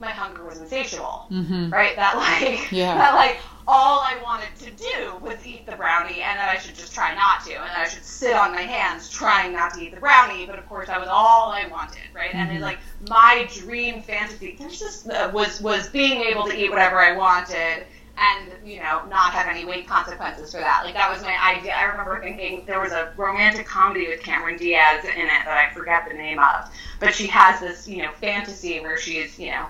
my 0.00 0.10
hunger 0.10 0.44
was 0.44 0.58
insatiable, 0.58 1.26
mm-hmm. 1.30 1.70
right? 1.70 1.94
That 1.96 2.16
like 2.16 2.72
yeah. 2.72 2.96
that 2.96 3.14
like 3.14 3.38
all 3.68 4.00
I 4.00 4.18
wanted 4.22 4.48
to 4.60 4.70
do 4.70 5.16
was 5.20 5.46
eat 5.46 5.66
the 5.66 5.76
brownie, 5.76 6.22
and 6.22 6.38
that 6.38 6.48
I 6.48 6.58
should 6.58 6.74
just 6.74 6.94
try 6.94 7.14
not 7.14 7.44
to, 7.44 7.52
and 7.52 7.70
I 7.70 7.86
should 7.86 8.04
sit 8.04 8.34
on 8.34 8.52
my 8.52 8.62
hands 8.62 9.10
trying 9.10 9.52
not 9.52 9.74
to 9.74 9.80
eat 9.80 9.94
the 9.94 10.00
brownie. 10.00 10.46
But 10.46 10.58
of 10.58 10.68
course, 10.68 10.88
that 10.88 10.98
was 10.98 11.08
all 11.08 11.50
I 11.50 11.66
wanted, 11.68 12.02
right? 12.14 12.30
Mm-hmm. 12.30 12.38
And 12.38 12.52
it's 12.52 12.62
like 12.62 12.78
my 13.08 13.48
dream 13.52 14.02
fantasy, 14.02 14.56
there's 14.58 14.78
just 14.78 15.08
uh, 15.08 15.30
was 15.32 15.60
was 15.60 15.88
being 15.88 16.22
able 16.22 16.46
to 16.46 16.56
eat 16.56 16.70
whatever 16.70 16.98
I 16.98 17.16
wanted 17.16 17.84
and 18.20 18.52
you 18.64 18.78
know 18.78 19.04
not 19.06 19.32
have 19.32 19.46
any 19.46 19.64
weight 19.64 19.88
consequences 19.88 20.52
for 20.52 20.58
that. 20.58 20.82
Like 20.84 20.94
that 20.94 21.10
was 21.10 21.22
my 21.22 21.36
idea. 21.56 21.72
I 21.72 21.84
remember 21.84 22.20
thinking 22.20 22.64
there 22.66 22.80
was 22.80 22.92
a 22.92 23.12
romantic 23.16 23.66
comedy 23.66 24.08
with 24.08 24.20
Cameron 24.20 24.58
Diaz 24.58 25.04
in 25.04 25.10
it 25.10 25.44
that 25.44 25.68
I 25.70 25.74
forget 25.74 26.06
the 26.08 26.14
name 26.14 26.38
of, 26.38 26.70
but 27.00 27.14
she 27.14 27.26
has 27.28 27.60
this 27.60 27.88
you 27.88 28.02
know 28.02 28.12
fantasy 28.12 28.80
where 28.80 28.98
she's 28.98 29.38
you 29.38 29.50
know 29.50 29.66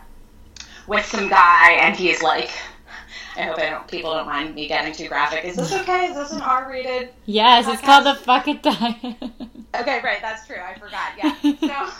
with 0.87 1.07
some 1.07 1.29
guy 1.29 1.73
and 1.73 1.97
he's 1.97 2.23
like. 2.23 2.51
I 3.37 3.43
hope 3.43 3.59
I 3.59 3.71
don't, 3.71 3.89
people 3.89 4.13
don't 4.13 4.27
mind 4.27 4.55
me 4.57 4.67
getting 4.67 4.93
too 4.93 5.09
graphic. 5.09 5.45
Is 5.45 5.55
this 5.55 5.73
okay? 5.73 6.07
Is 6.07 6.17
this 6.17 6.33
an 6.33 6.43
R-rated? 6.43 7.11
Yes, 7.27 7.65
podcast? 7.65 7.73
it's 7.73 7.83
called 7.83 8.07
the 8.07 8.15
Fuck 8.17 8.49
It 8.49 8.63
die. 8.63 9.17
okay, 9.81 10.01
right. 10.03 10.21
That's 10.21 10.47
true. 10.47 10.57
I 10.61 10.79
forgot. 10.79 11.13
Yeah. 11.17 11.35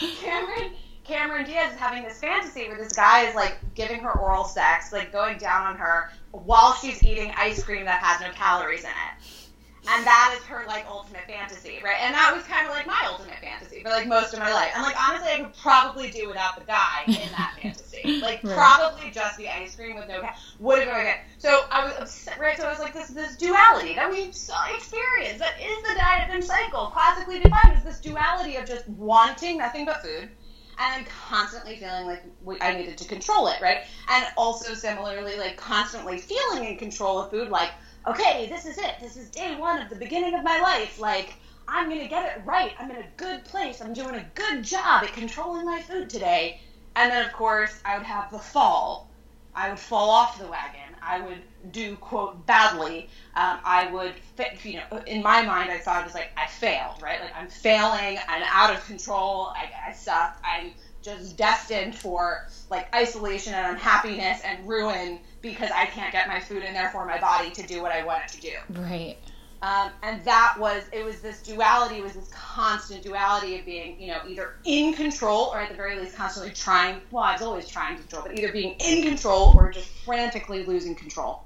So 0.00 0.08
Cameron 0.22 0.72
Cameron 1.04 1.44
Diaz 1.44 1.72
is 1.72 1.78
having 1.78 2.04
this 2.04 2.18
fantasy 2.20 2.68
where 2.68 2.78
this 2.78 2.92
guy 2.92 3.26
is 3.26 3.34
like 3.34 3.58
giving 3.74 4.00
her 4.00 4.12
oral 4.12 4.44
sex, 4.44 4.92
like 4.92 5.12
going 5.12 5.38
down 5.38 5.66
on 5.66 5.76
her 5.76 6.10
while 6.30 6.74
she's 6.74 7.02
eating 7.02 7.32
ice 7.36 7.62
cream 7.62 7.84
that 7.84 8.00
has 8.00 8.20
no 8.20 8.30
calories 8.32 8.84
in 8.84 8.90
it. 8.90 9.48
And 9.88 10.06
that 10.06 10.36
is 10.38 10.44
her 10.44 10.64
like 10.68 10.86
ultimate 10.88 11.26
fantasy, 11.26 11.80
right? 11.82 11.96
And 12.00 12.14
that 12.14 12.32
was 12.32 12.44
kind 12.44 12.68
of 12.68 12.72
like 12.72 12.86
my 12.86 13.02
ultimate 13.10 13.38
fantasy 13.40 13.82
for 13.82 13.88
like 13.88 14.06
most 14.06 14.32
of 14.32 14.38
my 14.38 14.52
life. 14.52 14.70
And 14.76 14.84
like 14.84 14.94
honestly, 14.96 15.28
I 15.32 15.38
could 15.38 15.56
probably 15.56 16.08
do 16.08 16.28
without 16.28 16.56
the 16.56 16.64
guy 16.64 17.02
in 17.08 17.32
that 17.32 17.58
fantasy. 17.62 18.20
Like 18.20 18.44
right. 18.44 18.54
probably 18.54 19.10
just 19.10 19.36
the 19.38 19.48
ice 19.48 19.74
cream 19.74 19.96
with 19.96 20.06
no 20.06 20.20
ca- 20.20 20.36
would 20.60 20.78
have 20.78 20.86
been 20.86 20.96
okay. 20.98 21.20
So 21.38 21.64
I 21.72 21.84
was 21.84 21.94
upset, 21.98 22.38
right? 22.38 22.56
So 22.56 22.64
I 22.64 22.70
was 22.70 22.78
like 22.78 22.94
this 22.94 23.08
this 23.08 23.36
duality 23.36 23.94
that 23.94 24.08
we've 24.08 24.28
experienced 24.28 25.40
that 25.40 25.60
is 25.60 25.82
the 25.82 25.96
diet 25.96 26.30
binge 26.30 26.44
cycle, 26.44 26.86
classically 26.86 27.40
defined 27.40 27.76
as 27.76 27.82
this 27.82 27.98
duality 27.98 28.54
of 28.56 28.66
just 28.66 28.88
wanting 28.88 29.58
nothing 29.58 29.84
but 29.84 30.00
food 30.00 30.30
and 30.78 30.94
I'm 30.94 31.04
constantly 31.04 31.76
feeling 31.76 32.06
like 32.06 32.22
I 32.60 32.74
needed 32.74 32.98
to 32.98 33.08
control 33.08 33.48
it, 33.48 33.60
right? 33.60 33.78
And 34.08 34.24
also 34.36 34.74
similarly, 34.74 35.36
like 35.36 35.56
constantly 35.56 36.18
feeling 36.18 36.64
in 36.64 36.76
control 36.76 37.20
of 37.20 37.30
food, 37.30 37.48
like, 37.48 37.70
okay, 38.06 38.48
this 38.48 38.64
is 38.66 38.78
it. 38.78 38.94
This 39.00 39.16
is 39.16 39.30
day 39.30 39.54
one 39.56 39.80
of 39.82 39.90
the 39.90 39.96
beginning 39.96 40.34
of 40.34 40.44
my 40.44 40.60
life. 40.60 40.98
Like, 40.98 41.36
I'm 41.68 41.88
gonna 41.88 42.08
get 42.08 42.36
it 42.36 42.42
right. 42.44 42.72
I'm 42.78 42.90
in 42.90 42.96
a 42.96 43.08
good 43.16 43.44
place. 43.44 43.80
I'm 43.80 43.92
doing 43.92 44.14
a 44.14 44.26
good 44.34 44.62
job 44.62 45.04
at 45.04 45.12
controlling 45.12 45.66
my 45.66 45.80
food 45.82 46.10
today. 46.10 46.60
And 46.96 47.10
then, 47.10 47.24
of 47.24 47.32
course, 47.32 47.78
I 47.84 47.96
would 47.96 48.06
have 48.06 48.30
the 48.30 48.38
fall. 48.38 49.08
I 49.54 49.68
would 49.70 49.78
fall 49.78 50.10
off 50.10 50.38
the 50.38 50.46
wagon. 50.46 50.91
I 51.04 51.20
would 51.20 51.42
do 51.72 51.96
quote 51.96 52.46
badly. 52.46 53.08
Um, 53.34 53.58
I 53.64 53.90
would, 53.92 54.14
you 54.62 54.80
know, 54.90 54.98
in 55.06 55.22
my 55.22 55.42
mind, 55.42 55.70
I 55.70 55.78
thought 55.78 56.02
it 56.02 56.04
was 56.04 56.14
like 56.14 56.30
I 56.36 56.46
failed, 56.46 57.02
right? 57.02 57.20
Like 57.20 57.34
I'm 57.36 57.48
failing. 57.48 58.18
I'm 58.28 58.42
out 58.46 58.74
of 58.74 58.84
control. 58.86 59.52
I, 59.56 59.70
I 59.88 59.92
suck. 59.92 60.38
I'm 60.44 60.72
just 61.02 61.36
destined 61.36 61.94
for 61.94 62.46
like 62.70 62.94
isolation 62.94 63.54
and 63.54 63.72
unhappiness 63.74 64.40
and 64.44 64.66
ruin 64.66 65.18
because 65.40 65.70
I 65.74 65.86
can't 65.86 66.12
get 66.12 66.28
my 66.28 66.40
food 66.40 66.62
in 66.62 66.72
there 66.72 66.90
for 66.90 67.04
my 67.04 67.18
body 67.18 67.50
to 67.50 67.66
do 67.66 67.82
what 67.82 67.92
I 67.92 68.04
want 68.04 68.22
it 68.24 68.28
to 68.32 68.40
do. 68.40 68.80
Right. 68.80 69.18
Um, 69.62 69.92
and 70.02 70.24
that 70.24 70.56
was 70.58 70.82
it 70.90 71.04
was 71.04 71.20
this 71.20 71.40
duality 71.40 72.00
was 72.00 72.14
this 72.14 72.28
constant 72.30 73.02
duality 73.02 73.60
of 73.60 73.64
being 73.64 74.00
you 74.00 74.08
know 74.08 74.20
either 74.26 74.56
in 74.64 74.92
control 74.92 75.50
or 75.52 75.60
at 75.60 75.68
the 75.68 75.76
very 75.76 75.96
least 76.00 76.16
constantly 76.16 76.52
trying 76.52 77.00
well 77.12 77.22
i 77.22 77.32
was 77.32 77.42
always 77.42 77.68
trying 77.68 77.94
to 77.94 78.02
control 78.02 78.24
but 78.26 78.36
either 78.36 78.50
being 78.50 78.74
in 78.80 79.04
control 79.04 79.54
or 79.56 79.70
just 79.70 79.86
frantically 80.04 80.66
losing 80.66 80.96
control 80.96 81.44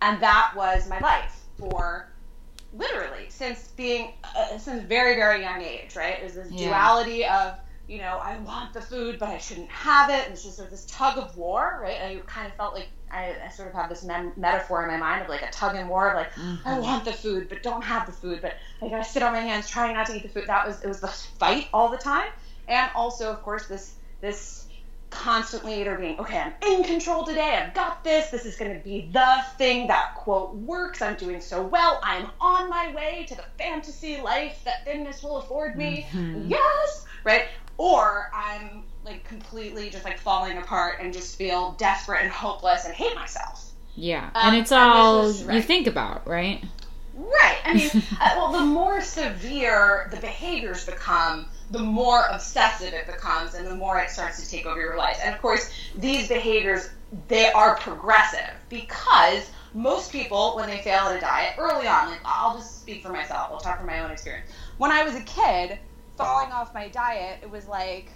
and 0.00 0.22
that 0.22 0.54
was 0.56 0.88
my 0.88 0.98
life 1.00 1.42
for 1.58 2.10
literally 2.72 3.26
since 3.28 3.68
being 3.76 4.14
uh, 4.34 4.56
since 4.56 4.82
very 4.84 5.14
very 5.14 5.42
young 5.42 5.60
age 5.60 5.94
right 5.94 6.20
it 6.20 6.24
was 6.24 6.32
this 6.32 6.50
yeah. 6.52 6.68
duality 6.68 7.26
of 7.26 7.58
you 7.88 7.98
know, 7.98 8.18
I 8.22 8.38
want 8.38 8.72
the 8.72 8.80
food, 8.80 9.18
but 9.18 9.28
I 9.28 9.38
shouldn't 9.38 9.68
have 9.68 10.08
it. 10.08 10.24
And 10.24 10.32
it's 10.32 10.44
just 10.44 10.56
sort 10.56 10.68
of 10.68 10.70
this 10.70 10.86
tug 10.86 11.18
of 11.18 11.36
war, 11.36 11.80
right? 11.82 11.98
And 12.00 12.18
I 12.18 12.22
kind 12.22 12.46
of 12.46 12.54
felt 12.54 12.74
like 12.74 12.88
I, 13.12 13.34
I 13.44 13.48
sort 13.48 13.68
of 13.68 13.74
have 13.74 13.88
this 13.88 14.02
mem- 14.02 14.32
metaphor 14.36 14.82
in 14.82 14.88
my 14.88 14.96
mind 14.96 15.22
of 15.22 15.28
like 15.28 15.42
a 15.42 15.50
tug 15.50 15.76
and 15.76 15.88
war 15.88 16.10
of 16.10 16.16
like, 16.16 16.32
mm-hmm. 16.32 16.66
I 16.66 16.78
want 16.78 17.04
the 17.04 17.12
food, 17.12 17.48
but 17.48 17.62
don't 17.62 17.82
have 17.82 18.06
the 18.06 18.12
food, 18.12 18.40
but 18.42 18.54
like 18.80 18.92
I 18.92 18.96
gotta 18.96 19.08
sit 19.08 19.22
on 19.22 19.32
my 19.32 19.40
hands 19.40 19.68
trying 19.68 19.94
not 19.94 20.06
to 20.06 20.16
eat 20.16 20.22
the 20.22 20.28
food. 20.28 20.46
That 20.46 20.66
was, 20.66 20.82
it 20.82 20.88
was 20.88 21.00
the 21.00 21.08
fight 21.08 21.68
all 21.72 21.88
the 21.88 21.98
time. 21.98 22.28
And 22.68 22.90
also, 22.94 23.30
of 23.30 23.42
course, 23.42 23.66
this, 23.66 23.94
this 24.20 24.66
constantly 25.10 25.80
either 25.80 25.96
being, 25.96 26.18
okay, 26.18 26.38
I'm 26.38 26.54
in 26.62 26.84
control 26.84 27.24
today, 27.24 27.62
I've 27.62 27.74
got 27.74 28.02
this, 28.02 28.30
this 28.30 28.46
is 28.46 28.56
gonna 28.56 28.78
be 28.78 29.10
the 29.12 29.44
thing 29.58 29.88
that 29.88 30.14
quote 30.14 30.54
works, 30.54 31.02
I'm 31.02 31.16
doing 31.16 31.40
so 31.40 31.62
well, 31.62 32.00
I'm 32.02 32.28
on 32.40 32.70
my 32.70 32.94
way 32.94 33.26
to 33.28 33.34
the 33.34 33.44
fantasy 33.58 34.20
life 34.20 34.62
that 34.64 34.84
thinness 34.84 35.22
will 35.22 35.36
afford 35.38 35.76
me. 35.76 36.06
Mm-hmm. 36.12 36.48
Yes! 36.48 37.06
Right? 37.24 37.46
or 37.78 38.30
I'm 38.34 38.84
like 39.04 39.24
completely 39.24 39.90
just 39.90 40.04
like 40.04 40.18
falling 40.18 40.58
apart 40.58 40.98
and 41.00 41.12
just 41.12 41.36
feel 41.36 41.72
desperate 41.72 42.22
and 42.22 42.30
hopeless 42.30 42.84
and 42.84 42.94
hate 42.94 43.14
myself. 43.14 43.70
Yeah, 43.94 44.30
um, 44.34 44.48
and 44.48 44.56
it's 44.56 44.72
all 44.72 45.28
and 45.28 45.46
right. 45.46 45.56
you 45.56 45.62
think 45.62 45.86
about, 45.86 46.26
right? 46.26 46.64
Right. 47.14 47.58
I 47.64 47.74
mean, 47.74 47.90
uh, 48.20 48.30
well, 48.36 48.52
the 48.52 48.64
more 48.64 49.00
severe 49.02 50.08
the 50.10 50.16
behaviors 50.18 50.86
become, 50.86 51.46
the 51.70 51.78
more 51.78 52.24
obsessive 52.30 52.94
it 52.94 53.06
becomes, 53.06 53.54
and 53.54 53.66
the 53.66 53.74
more 53.74 53.98
it 53.98 54.10
starts 54.10 54.42
to 54.42 54.50
take 54.50 54.66
over 54.66 54.80
your 54.80 54.96
life. 54.96 55.18
And 55.22 55.34
of 55.34 55.42
course, 55.42 55.70
these 55.94 56.28
behaviors 56.28 56.88
they 57.28 57.52
are 57.52 57.76
progressive 57.76 58.54
because 58.70 59.50
most 59.74 60.12
people, 60.12 60.56
when 60.56 60.68
they 60.68 60.78
fail 60.78 61.04
at 61.04 61.16
a 61.16 61.20
diet 61.20 61.54
early 61.58 61.86
on, 61.86 62.08
like 62.08 62.20
I'll 62.24 62.56
just 62.56 62.80
speak 62.80 63.02
for 63.02 63.10
myself. 63.10 63.50
I'll 63.50 63.60
talk 63.60 63.78
from 63.78 63.86
my 63.86 64.00
own 64.00 64.10
experience. 64.10 64.50
When 64.78 64.90
I 64.90 65.02
was 65.02 65.14
a 65.14 65.22
kid, 65.22 65.78
falling 66.16 66.52
off 66.52 66.74
my 66.74 66.88
diet, 66.88 67.40
it 67.42 67.50
was 67.50 67.66
like 67.66 68.10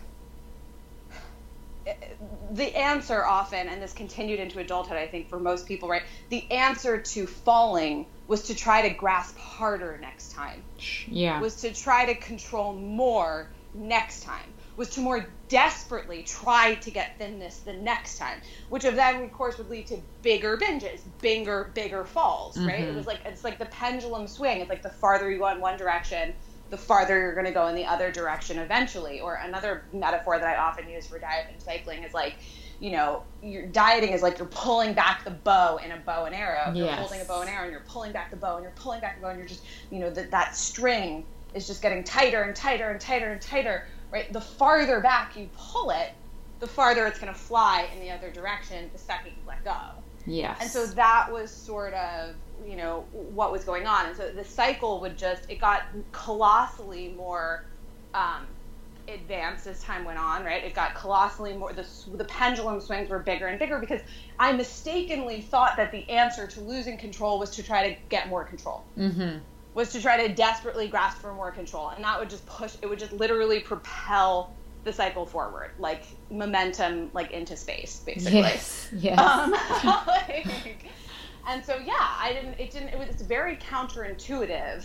the 2.52 2.76
answer 2.76 3.24
often, 3.24 3.68
and 3.68 3.82
this 3.82 3.92
continued 3.92 4.40
into 4.40 4.58
adulthood, 4.58 4.96
I 4.96 5.06
think, 5.06 5.28
for 5.28 5.38
most 5.38 5.66
people, 5.66 5.88
right? 5.88 6.02
The 6.30 6.50
answer 6.50 7.00
to 7.00 7.26
falling 7.26 8.06
was 8.26 8.44
to 8.44 8.54
try 8.54 8.88
to 8.88 8.94
grasp 8.94 9.36
harder 9.36 9.98
next 10.00 10.32
time. 10.32 10.62
Yeah. 11.06 11.40
Was 11.40 11.56
to 11.56 11.72
try 11.72 12.06
to 12.06 12.14
control 12.14 12.72
more 12.72 13.48
next 13.74 14.22
time. 14.22 14.52
Was 14.76 14.90
to 14.90 15.00
more 15.00 15.26
desperately 15.48 16.22
try 16.22 16.74
to 16.74 16.90
get 16.90 17.18
thinness 17.18 17.58
the 17.58 17.72
next 17.72 18.18
time, 18.18 18.40
which 18.68 18.84
of 18.84 18.94
then, 18.94 19.22
of 19.22 19.32
course, 19.32 19.56
would 19.56 19.70
lead 19.70 19.86
to 19.86 19.98
bigger 20.22 20.58
binges, 20.58 21.00
bigger, 21.20 21.70
bigger 21.74 22.04
falls, 22.04 22.58
right? 22.58 22.80
Mm-hmm. 22.80 22.90
It 22.90 22.96
was 22.96 23.06
like 23.06 23.20
it's 23.24 23.44
like 23.44 23.58
the 23.58 23.66
pendulum 23.66 24.26
swing. 24.26 24.60
It's 24.60 24.68
like 24.68 24.82
the 24.82 24.90
farther 24.90 25.30
you 25.30 25.38
go 25.38 25.48
in 25.48 25.60
one 25.60 25.78
direction, 25.78 26.34
the 26.70 26.76
farther 26.76 27.18
you're 27.18 27.34
going 27.34 27.46
to 27.46 27.52
go 27.52 27.66
in 27.68 27.74
the 27.74 27.84
other 27.84 28.10
direction 28.10 28.58
eventually. 28.58 29.20
Or 29.20 29.34
another 29.34 29.84
metaphor 29.92 30.38
that 30.38 30.46
I 30.46 30.56
often 30.56 30.88
use 30.88 31.06
for 31.06 31.18
diet 31.18 31.46
and 31.52 31.60
cycling 31.60 32.02
is 32.02 32.14
like, 32.14 32.36
you 32.80 32.90
know, 32.90 33.22
your 33.42 33.66
dieting 33.66 34.10
is 34.10 34.22
like 34.22 34.38
you're 34.38 34.48
pulling 34.48 34.92
back 34.92 35.24
the 35.24 35.30
bow 35.30 35.78
in 35.78 35.92
a 35.92 35.96
bow 35.96 36.24
and 36.26 36.34
arrow. 36.34 36.72
You're 36.74 36.88
holding 36.88 37.20
a 37.20 37.24
bow 37.24 37.40
and 37.40 37.50
arrow 37.50 37.64
and 37.64 37.72
you're 37.72 37.84
pulling 37.88 38.12
back 38.12 38.30
the 38.30 38.36
bow 38.36 38.56
and 38.56 38.62
you're 38.62 38.72
pulling 38.76 39.00
back 39.00 39.16
the 39.16 39.22
bow 39.22 39.30
and 39.30 39.38
you're 39.38 39.48
just, 39.48 39.62
you 39.90 39.98
know, 39.98 40.10
that 40.10 40.30
that 40.30 40.56
string 40.56 41.24
is 41.54 41.66
just 41.66 41.80
getting 41.80 42.04
tighter 42.04 42.42
and 42.42 42.54
tighter 42.54 42.90
and 42.90 43.00
tighter 43.00 43.32
and 43.32 43.40
tighter, 43.40 43.86
right? 44.10 44.30
The 44.32 44.40
farther 44.40 45.00
back 45.00 45.36
you 45.36 45.48
pull 45.56 45.90
it, 45.90 46.12
the 46.60 46.66
farther 46.66 47.06
it's 47.06 47.18
going 47.18 47.32
to 47.32 47.38
fly 47.38 47.88
in 47.94 48.00
the 48.00 48.10
other 48.10 48.30
direction 48.30 48.90
the 48.92 48.98
second 48.98 49.32
you 49.32 49.48
let 49.48 49.64
go. 49.64 49.76
Yes. 50.26 50.58
And 50.60 50.70
so 50.70 50.86
that 50.86 51.32
was 51.32 51.50
sort 51.50 51.94
of 51.94 52.34
you 52.66 52.76
know 52.76 53.04
what 53.12 53.52
was 53.52 53.64
going 53.64 53.86
on. 53.86 54.06
And 54.06 54.16
so 54.16 54.30
the 54.30 54.44
cycle 54.44 55.00
would 55.00 55.16
just 55.16 55.48
it 55.50 55.60
got 55.60 55.82
colossally 56.12 57.14
more 57.16 57.64
um, 58.14 58.46
advanced 59.08 59.66
as 59.66 59.82
time 59.82 60.04
went 60.04 60.18
on 60.18 60.44
right? 60.44 60.64
It 60.64 60.74
got 60.74 60.94
colossally 60.94 61.54
more 61.54 61.72
the, 61.72 61.86
the 62.14 62.24
pendulum 62.24 62.80
swings 62.80 63.08
were 63.08 63.18
bigger 63.18 63.46
and 63.46 63.58
bigger 63.58 63.78
because 63.78 64.00
i 64.38 64.52
mistakenly 64.52 65.40
thought 65.40 65.76
that 65.76 65.92
the 65.92 66.08
answer 66.10 66.46
to 66.46 66.60
losing 66.60 66.98
control 66.98 67.38
was 67.38 67.50
to 67.50 67.62
try 67.62 67.88
to 67.90 67.96
get 68.08 68.28
more 68.28 68.44
control. 68.44 68.84
Mm-hmm. 68.98 69.38
was 69.74 69.92
to 69.92 70.00
try 70.00 70.26
to 70.26 70.34
desperately 70.34 70.88
grasp 70.88 71.20
for 71.20 71.32
more 71.34 71.50
control. 71.50 71.90
And 71.90 72.04
that 72.04 72.18
would 72.18 72.30
just 72.30 72.46
push 72.46 72.74
it 72.82 72.88
would 72.88 72.98
just 72.98 73.12
literally 73.12 73.60
propel 73.60 74.52
the 74.84 74.92
cycle 74.92 75.26
forward 75.26 75.72
like 75.80 76.04
momentum 76.30 77.10
like 77.12 77.30
into 77.32 77.56
space 77.56 78.02
basically. 78.06 78.38
Yes, 78.38 78.88
yes. 78.92 79.18
Um, 79.18 79.50
like, 80.06 80.46
and 81.46 81.64
so 81.64 81.76
yeah, 81.76 81.94
I 81.98 82.32
didn't. 82.32 82.58
It 82.58 82.70
didn't. 82.70 82.88
It 82.88 82.98
was. 82.98 83.08
It's 83.08 83.22
very 83.22 83.56
counterintuitive 83.56 84.84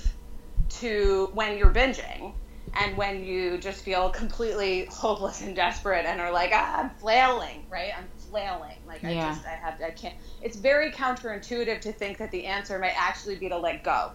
to 0.69 1.29
when 1.33 1.57
you're 1.57 1.73
binging 1.73 2.33
and 2.79 2.95
when 2.95 3.25
you 3.25 3.57
just 3.57 3.83
feel 3.83 4.09
completely 4.09 4.85
hopeless 4.85 5.41
and 5.41 5.55
desperate 5.55 6.05
and 6.05 6.21
are 6.21 6.31
like, 6.31 6.51
ah, 6.53 6.79
I'm 6.79 6.89
flailing, 6.91 7.65
right? 7.69 7.91
I'm 7.97 8.07
flailing. 8.29 8.77
Like 8.87 9.03
I 9.03 9.13
just, 9.13 9.45
I 9.45 9.49
have, 9.49 9.81
I 9.81 9.91
can't. 9.91 10.15
It's 10.41 10.55
very 10.55 10.91
counterintuitive 10.91 11.81
to 11.81 11.91
think 11.91 12.17
that 12.17 12.31
the 12.31 12.45
answer 12.45 12.79
might 12.79 12.93
actually 12.95 13.35
be 13.35 13.49
to 13.49 13.57
let 13.57 13.83
go. 13.83 14.11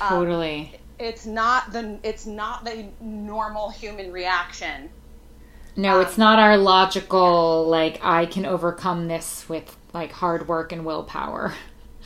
Um, 0.00 0.08
totally. 0.08 0.72
Um, 0.74 0.80
it's 0.98 1.26
not 1.26 1.72
the. 1.72 1.98
It's 2.02 2.26
not 2.26 2.64
the 2.64 2.86
normal 3.00 3.70
human 3.70 4.12
reaction. 4.12 4.90
No, 5.74 5.96
um, 5.96 6.06
it's 6.06 6.18
not 6.18 6.38
our 6.38 6.56
logical 6.56 7.66
like 7.66 7.98
I 8.02 8.26
can 8.26 8.46
overcome 8.46 9.08
this 9.08 9.48
with 9.48 9.76
like 9.92 10.12
hard 10.12 10.48
work 10.48 10.72
and 10.72 10.84
willpower. 10.84 11.54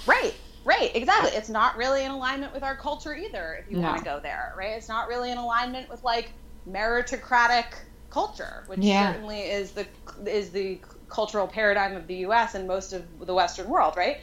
Right. 0.06 0.34
Right, 0.64 0.90
exactly. 0.96 1.30
It's 1.30 1.48
not 1.48 1.76
really 1.76 2.04
in 2.04 2.10
alignment 2.10 2.52
with 2.52 2.64
our 2.64 2.76
culture 2.76 3.14
either, 3.14 3.62
if 3.62 3.70
you 3.70 3.78
no. 3.78 3.86
want 3.86 3.98
to 3.98 4.04
go 4.04 4.18
there, 4.20 4.52
right? 4.58 4.72
It's 4.72 4.88
not 4.88 5.06
really 5.06 5.30
in 5.30 5.38
alignment 5.38 5.88
with 5.88 6.02
like 6.02 6.32
meritocratic 6.68 7.66
culture, 8.10 8.64
which 8.66 8.80
yeah. 8.80 9.12
certainly 9.12 9.42
is 9.42 9.70
the 9.70 9.86
is 10.26 10.50
the 10.50 10.80
cultural 11.08 11.46
paradigm 11.46 11.96
of 11.96 12.08
the 12.08 12.16
US 12.26 12.56
and 12.56 12.66
most 12.66 12.92
of 12.92 13.04
the 13.20 13.32
Western 13.32 13.68
world, 13.68 13.94
right? 13.96 14.18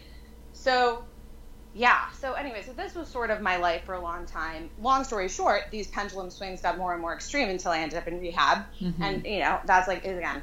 So, 0.51 1.05
yeah. 1.75 2.09
So, 2.19 2.33
anyway, 2.33 2.63
so 2.65 2.73
this 2.73 2.93
was 2.93 3.07
sort 3.07 3.31
of 3.31 3.41
my 3.41 3.57
life 3.57 3.83
for 3.83 3.95
a 3.95 4.01
long 4.01 4.25
time. 4.25 4.69
Long 4.81 5.03
story 5.03 5.27
short, 5.27 5.63
these 5.71 5.87
pendulum 5.87 6.29
swings 6.29 6.61
got 6.61 6.77
more 6.77 6.93
and 6.93 7.01
more 7.01 7.13
extreme 7.13 7.49
until 7.49 7.71
I 7.71 7.79
ended 7.79 7.97
up 7.97 8.07
in 8.07 8.19
rehab. 8.19 8.65
Mm-hmm. 8.79 9.01
And, 9.01 9.25
you 9.25 9.39
know, 9.39 9.59
that's 9.65 9.87
like, 9.87 10.05
again, 10.05 10.41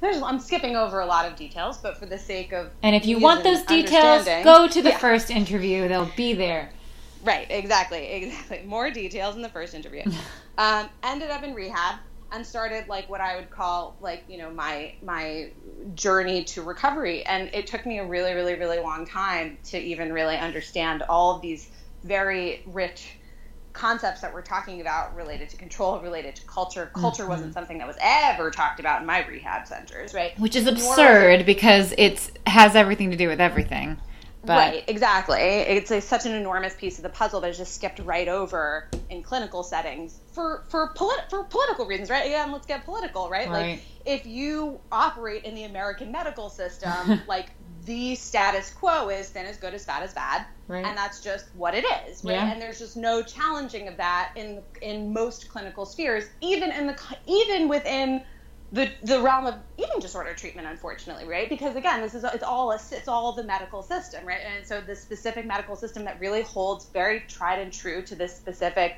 there's, 0.00 0.22
I'm 0.22 0.38
skipping 0.38 0.76
over 0.76 1.00
a 1.00 1.06
lot 1.06 1.26
of 1.26 1.36
details, 1.36 1.78
but 1.78 1.96
for 1.96 2.06
the 2.06 2.18
sake 2.18 2.52
of. 2.52 2.70
And 2.82 2.94
if 2.94 3.06
you 3.06 3.18
want 3.18 3.42
those 3.42 3.62
details, 3.62 4.26
go 4.44 4.68
to 4.68 4.82
the 4.82 4.90
yeah. 4.90 4.98
first 4.98 5.30
interview, 5.30 5.88
they'll 5.88 6.12
be 6.16 6.34
there. 6.34 6.70
Right, 7.24 7.46
exactly, 7.50 8.06
exactly. 8.12 8.62
More 8.66 8.90
details 8.90 9.36
in 9.36 9.42
the 9.42 9.48
first 9.48 9.74
interview. 9.74 10.02
um, 10.58 10.88
ended 11.02 11.30
up 11.30 11.42
in 11.42 11.54
rehab 11.54 12.00
and 12.32 12.46
started 12.46 12.88
like 12.88 13.08
what 13.08 13.20
I 13.20 13.36
would 13.36 13.50
call 13.50 13.96
like 14.00 14.24
you 14.28 14.38
know 14.38 14.50
my 14.50 14.94
my 15.02 15.50
journey 15.94 16.44
to 16.44 16.62
recovery, 16.62 17.24
and 17.24 17.50
it 17.52 17.66
took 17.66 17.86
me 17.86 17.98
a 17.98 18.06
really 18.06 18.34
really 18.34 18.54
really 18.54 18.78
long 18.78 19.06
time 19.06 19.58
to 19.64 19.78
even 19.78 20.12
really 20.12 20.36
understand 20.36 21.02
all 21.02 21.36
of 21.36 21.42
these 21.42 21.68
very 22.04 22.62
rich 22.66 23.16
concepts 23.72 24.20
that 24.20 24.34
we're 24.34 24.42
talking 24.42 24.80
about 24.80 25.14
related 25.14 25.48
to 25.48 25.56
control, 25.56 26.00
related 26.00 26.36
to 26.36 26.46
culture. 26.46 26.90
Culture 26.94 27.22
mm-hmm. 27.22 27.30
wasn't 27.30 27.54
something 27.54 27.78
that 27.78 27.86
was 27.86 27.96
ever 28.00 28.50
talked 28.50 28.80
about 28.80 29.00
in 29.00 29.06
my 29.06 29.24
rehab 29.26 29.66
centers, 29.66 30.12
right? 30.12 30.38
Which 30.38 30.56
is 30.56 30.66
absurd 30.66 31.46
because 31.46 31.94
it 31.96 32.30
has 32.46 32.74
everything 32.74 33.10
to 33.10 33.16
do 33.16 33.28
with 33.28 33.40
everything. 33.40 33.98
But... 34.42 34.56
Right, 34.56 34.84
exactly. 34.86 35.38
It's 35.38 35.90
a, 35.90 36.00
such 36.00 36.24
an 36.24 36.32
enormous 36.32 36.74
piece 36.74 36.98
of 36.98 37.02
the 37.02 37.10
puzzle 37.10 37.40
that 37.42 37.50
is 37.50 37.58
just 37.58 37.74
skipped 37.74 37.98
right 38.00 38.28
over 38.28 38.88
in 39.10 39.22
clinical 39.22 39.62
settings 39.62 40.20
for 40.32 40.64
for, 40.68 40.92
polit- 40.94 41.28
for 41.28 41.44
political 41.44 41.86
reasons, 41.86 42.08
right? 42.08 42.24
Again, 42.24 42.50
let's 42.50 42.66
get 42.66 42.84
political, 42.84 43.28
right? 43.28 43.48
right? 43.48 43.70
Like 43.70 43.82
if 44.06 44.26
you 44.26 44.80
operate 44.90 45.44
in 45.44 45.54
the 45.54 45.64
American 45.64 46.10
medical 46.10 46.48
system, 46.48 47.20
like 47.28 47.50
the 47.84 48.14
status 48.14 48.70
quo 48.70 49.08
is 49.08 49.28
thin 49.28 49.46
as 49.46 49.56
good 49.56 49.74
as 49.74 49.84
fat 49.84 50.02
as 50.02 50.14
bad, 50.14 50.46
right. 50.68 50.84
and 50.84 50.96
that's 50.96 51.20
just 51.20 51.46
what 51.54 51.74
it 51.74 51.84
is, 52.08 52.24
right? 52.24 52.32
Yeah. 52.32 52.52
And 52.52 52.60
there's 52.60 52.78
just 52.78 52.96
no 52.96 53.22
challenging 53.22 53.88
of 53.88 53.96
that 53.98 54.32
in 54.36 54.62
in 54.80 55.12
most 55.12 55.50
clinical 55.50 55.84
spheres, 55.84 56.24
even 56.40 56.72
in 56.72 56.86
the 56.86 56.98
even 57.26 57.68
within 57.68 58.22
the 58.72 58.92
the 59.02 59.20
realm 59.20 59.46
of 59.46 59.54
eating 59.78 60.00
disorder 60.00 60.34
treatment 60.34 60.66
unfortunately 60.68 61.26
right? 61.26 61.48
Because 61.48 61.74
again 61.76 62.00
this 62.00 62.14
is 62.14 62.24
it's 62.24 62.44
all 62.44 62.70
a, 62.70 62.78
it's 62.92 63.08
all 63.08 63.32
the 63.34 63.44
medical 63.44 63.82
system 63.82 64.24
right? 64.26 64.40
And 64.44 64.66
so 64.66 64.80
the 64.80 64.94
specific 64.94 65.46
medical 65.46 65.76
system 65.76 66.04
that 66.04 66.20
really 66.20 66.42
holds 66.42 66.88
very 66.92 67.20
tried 67.20 67.58
and 67.58 67.72
true 67.72 68.02
to 68.02 68.14
this 68.14 68.36
specific 68.36 68.94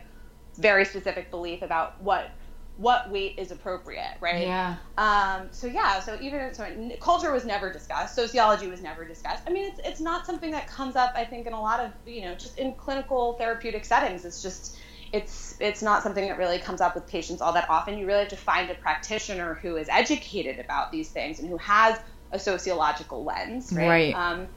very 0.59 0.85
specific 0.85 1.31
belief 1.31 1.62
about 1.62 2.00
what 2.00 2.33
what 2.76 3.11
weight 3.11 3.35
is 3.38 3.50
appropriate 3.50 4.14
right? 4.21 4.47
Yeah. 4.47 4.76
Um 4.99 5.49
so 5.52 5.67
yeah 5.67 6.00
so 6.00 6.19
even 6.21 6.52
so 6.52 6.67
culture 7.00 7.33
was 7.33 7.47
never 7.47 7.73
discussed 7.73 8.14
sociology 8.14 8.67
was 8.67 8.83
never 8.83 9.07
discussed. 9.07 9.43
I 9.47 9.52
mean 9.52 9.71
it's 9.71 9.81
it's 9.85 10.00
not 10.00 10.26
something 10.26 10.50
that 10.50 10.67
comes 10.67 10.97
up 10.97 11.12
i 11.17 11.25
think 11.25 11.47
in 11.47 11.52
a 11.55 11.61
lot 11.61 11.81
of 11.81 11.93
you 12.05 12.23
know 12.23 12.35
just 12.35 12.59
in 12.59 12.75
clinical 12.75 13.35
therapeutic 13.35 13.87
settings. 13.87 14.26
It's 14.26 14.43
just 14.43 14.76
it's 15.12 15.57
it's 15.61 15.83
not 15.83 16.02
something 16.02 16.26
that 16.26 16.38
really 16.38 16.59
comes 16.59 16.81
up 16.81 16.95
with 16.95 17.07
patients 17.07 17.40
all 17.42 17.52
that 17.52 17.69
often. 17.69 17.99
You 17.99 18.07
really 18.07 18.21
have 18.21 18.28
to 18.28 18.37
find 18.37 18.71
a 18.71 18.75
practitioner 18.75 19.54
who 19.54 19.76
is 19.76 19.88
educated 19.88 20.59
about 20.59 20.90
these 20.90 21.11
things 21.11 21.38
and 21.38 21.49
who 21.49 21.59
has 21.59 21.99
a 22.33 22.38
sociological 22.38 23.23
lens, 23.23 23.73
right? 23.73 24.14
right. 24.14 24.14
Um, 24.14 24.49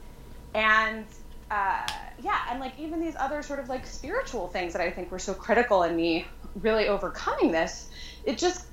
and 0.54 1.04
uh, 1.50 1.86
yeah, 2.22 2.40
and 2.50 2.58
like 2.58 2.72
even 2.78 3.00
these 3.00 3.14
other 3.18 3.42
sort 3.42 3.60
of 3.60 3.68
like 3.68 3.86
spiritual 3.86 4.48
things 4.48 4.72
that 4.72 4.80
I 4.80 4.90
think 4.90 5.12
were 5.12 5.18
so 5.18 5.34
critical 5.34 5.82
in 5.82 5.94
me 5.94 6.26
really 6.62 6.88
overcoming 6.88 7.52
this, 7.52 7.90
it 8.24 8.38
just 8.38 8.66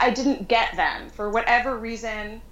I 0.00 0.10
didn't 0.10 0.48
get 0.48 0.74
them 0.76 1.08
for 1.10 1.30
whatever 1.30 1.78
reason. 1.78 2.42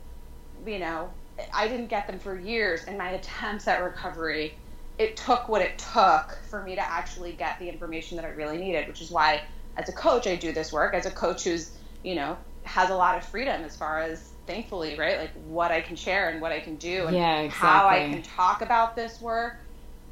You 0.65 0.79
know, 0.79 1.11
I 1.53 1.67
didn't 1.67 1.89
get 1.89 2.07
them 2.07 2.21
for 2.21 2.39
years 2.39 2.85
in 2.85 2.97
my 2.97 3.11
attempts 3.11 3.67
at 3.67 3.83
recovery 3.83 4.55
it 5.03 5.17
took 5.17 5.49
what 5.49 5.61
it 5.63 5.79
took 5.79 6.39
for 6.49 6.63
me 6.63 6.77
to 6.77 6.81
actually 6.81 7.33
get 7.33 7.59
the 7.59 7.69
information 7.69 8.17
that 8.17 8.25
I 8.25 8.29
really 8.29 8.59
needed, 8.59 8.87
which 8.87 9.03
is 9.03 9.11
why 9.11 9.43
as 9.77 9.89
a 9.89 9.93
coach 9.93 10.27
I 10.27 10.37
do 10.37 10.53
this 10.53 10.73
work 10.73 10.95
as 10.95 11.07
a 11.07 11.11
coach 11.11 11.45
who's, 11.45 11.71
you 12.03 12.15
know, 12.15 12.39
has 12.63 12.91
a 12.91 12.95
lot 12.95 13.19
of 13.19 13.25
freedom 13.25 13.63
as 13.65 13.77
far 13.77 14.01
as 14.01 14.31
thankfully, 14.47 14.97
right? 14.97 15.19
Like 15.19 15.33
what 15.47 15.73
I 15.73 15.81
can 15.81 15.97
share 15.97 16.29
and 16.29 16.41
what 16.41 16.53
I 16.53 16.61
can 16.61 16.77
do 16.77 17.07
and 17.07 17.17
yeah, 17.17 17.41
exactly. 17.41 17.69
how 17.69 17.89
I 17.89 17.99
can 18.11 18.23
talk 18.23 18.63
about 18.63 18.95
this 18.95 19.21
work. 19.21 19.57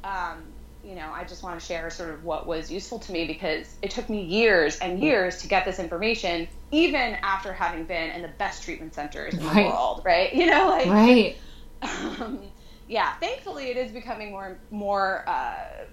Um, 0.03 0.43
you 0.83 0.95
know, 0.95 1.11
I 1.13 1.23
just 1.23 1.43
want 1.43 1.59
to 1.59 1.65
share 1.65 1.89
sort 1.89 2.09
of 2.09 2.25
what 2.25 2.47
was 2.47 2.71
useful 2.71 2.99
to 2.99 3.11
me 3.11 3.25
because 3.27 3.73
it 3.81 3.91
took 3.91 4.09
me 4.09 4.23
years 4.23 4.79
and 4.79 4.99
years 4.99 5.41
to 5.43 5.47
get 5.47 5.63
this 5.63 5.79
information, 5.79 6.47
even 6.71 7.17
after 7.21 7.53
having 7.53 7.85
been 7.85 8.09
in 8.11 8.23
the 8.23 8.27
best 8.27 8.63
treatment 8.63 8.95
centers 8.95 9.35
in 9.35 9.45
right. 9.45 9.63
the 9.63 9.69
world, 9.69 10.01
right? 10.03 10.33
You 10.41 10.47
know, 10.47 10.67
like 10.69 10.87
right. 10.87 11.37
Um, 11.81 12.39
yeah, 12.91 13.13
thankfully 13.21 13.69
it 13.69 13.77
is 13.77 13.91
becoming 13.91 14.31
more 14.31 14.59
more 14.69 15.23
uh, 15.25 15.85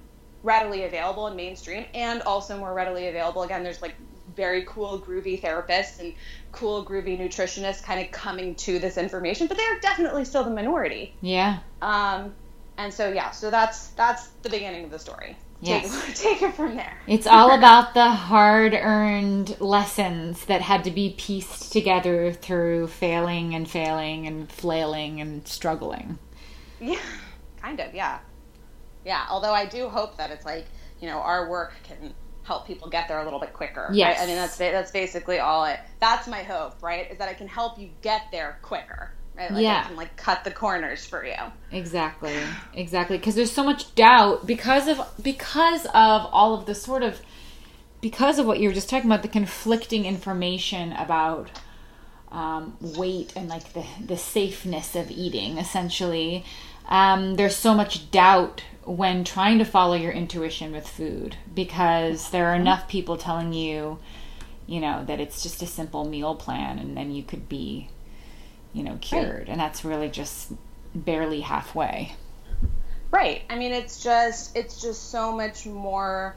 readily 0.42 0.84
available 0.84 1.28
in 1.28 1.36
mainstream 1.36 1.84
and 1.94 2.22
also 2.22 2.58
more 2.58 2.74
readily 2.74 3.06
available. 3.06 3.44
Again, 3.44 3.62
there's 3.62 3.80
like 3.80 3.94
very 4.34 4.64
cool, 4.66 5.00
groovy 5.00 5.40
therapists 5.40 6.00
and 6.00 6.12
cool, 6.50 6.84
groovy 6.84 7.16
nutritionists 7.16 7.84
kind 7.84 8.00
of 8.04 8.10
coming 8.10 8.56
to 8.56 8.80
this 8.80 8.98
information, 8.98 9.46
but 9.46 9.56
they're 9.56 9.78
definitely 9.78 10.24
still 10.24 10.42
the 10.42 10.50
minority. 10.50 11.14
Yeah. 11.20 11.60
Um, 11.80 12.34
and 12.76 12.92
so 12.92 13.12
yeah, 13.12 13.30
so 13.30 13.48
that's 13.48 13.88
that's 13.88 14.26
the 14.42 14.50
beginning 14.50 14.84
of 14.84 14.90
the 14.90 14.98
story. 14.98 15.36
Yes. 15.60 15.92
Take, 16.06 16.14
take 16.40 16.42
it 16.42 16.54
from 16.56 16.74
there. 16.74 16.98
It's 17.06 17.28
all 17.28 17.52
about 17.52 17.94
the 17.94 18.10
hard 18.10 18.74
earned 18.74 19.60
lessons 19.60 20.44
that 20.46 20.62
had 20.62 20.82
to 20.84 20.90
be 20.90 21.14
pieced 21.16 21.72
together 21.72 22.32
through 22.32 22.88
failing 22.88 23.54
and 23.54 23.70
failing 23.70 24.26
and 24.26 24.50
flailing 24.50 25.20
and 25.20 25.46
struggling. 25.46 26.18
Yeah, 26.80 27.00
kind 27.62 27.80
of. 27.80 27.94
Yeah, 27.94 28.18
yeah. 29.04 29.26
Although 29.30 29.52
I 29.52 29.66
do 29.66 29.88
hope 29.88 30.16
that 30.18 30.30
it's 30.30 30.44
like 30.44 30.66
you 31.00 31.08
know 31.08 31.18
our 31.18 31.48
work 31.48 31.74
can 31.84 32.14
help 32.48 32.66
people 32.66 32.88
get 32.88 33.08
there 33.08 33.18
a 33.20 33.24
little 33.24 33.40
bit 33.40 33.52
quicker. 33.52 33.90
Yes. 33.92 34.18
Right? 34.18 34.24
I 34.24 34.26
mean 34.26 34.36
that's 34.36 34.56
that's 34.56 34.90
basically 34.90 35.38
all 35.38 35.64
it. 35.66 35.78
That's 36.00 36.26
my 36.26 36.42
hope, 36.42 36.82
right? 36.82 37.10
Is 37.10 37.18
that 37.18 37.28
I 37.28 37.34
can 37.34 37.46
help 37.46 37.78
you 37.78 37.90
get 38.02 38.22
there 38.32 38.58
quicker. 38.62 39.12
Right? 39.36 39.52
Like 39.52 39.62
yeah. 39.62 39.82
I 39.84 39.86
can 39.86 39.96
like 39.96 40.16
cut 40.16 40.42
the 40.42 40.50
corners 40.50 41.06
for 41.06 41.24
you. 41.24 41.36
Exactly. 41.70 42.34
Exactly. 42.74 43.18
Because 43.18 43.36
there's 43.36 43.52
so 43.52 43.62
much 43.62 43.94
doubt 43.94 44.46
because 44.46 44.88
of 44.88 45.00
because 45.22 45.84
of 45.86 46.26
all 46.32 46.54
of 46.54 46.66
the 46.66 46.74
sort 46.74 47.02
of 47.02 47.20
because 48.00 48.38
of 48.38 48.46
what 48.46 48.60
you 48.60 48.68
were 48.68 48.74
just 48.74 48.88
talking 48.88 49.08
about 49.08 49.22
the 49.22 49.28
conflicting 49.28 50.06
information 50.06 50.92
about 50.92 51.50
um, 52.30 52.76
weight 52.80 53.32
and 53.36 53.48
like 53.48 53.72
the 53.72 53.84
the 54.04 54.16
safeness 54.16 54.94
of 54.94 55.10
eating 55.10 55.58
essentially 55.58 56.44
um, 56.88 57.36
there's 57.36 57.56
so 57.56 57.74
much 57.74 58.10
doubt 58.10 58.64
when 58.84 59.22
trying 59.22 59.58
to 59.58 59.64
follow 59.64 59.94
your 59.94 60.12
intuition 60.12 60.72
with 60.72 60.88
food 60.88 61.36
because 61.54 62.30
there 62.30 62.46
are 62.46 62.54
enough 62.54 62.88
people 62.88 63.18
telling 63.18 63.52
you, 63.52 63.98
you 64.66 64.80
know, 64.80 65.04
that 65.04 65.20
it's 65.20 65.42
just 65.42 65.60
a 65.62 65.66
simple 65.66 66.06
meal 66.06 66.34
plan 66.34 66.78
and 66.78 66.96
then 66.96 67.12
you 67.12 67.22
could 67.22 67.48
be, 67.48 67.90
you 68.72 68.82
know, 68.82 68.96
cured. 69.00 69.40
Right. 69.40 69.48
And 69.48 69.60
that's 69.60 69.84
really 69.84 70.08
just 70.08 70.52
barely 70.94 71.42
halfway. 71.42 72.14
Right. 73.10 73.42
I 73.50 73.56
mean, 73.56 73.72
it's 73.72 74.02
just, 74.02 74.56
it's 74.56 74.80
just 74.80 75.10
so 75.10 75.32
much 75.32 75.66
more 75.66 76.34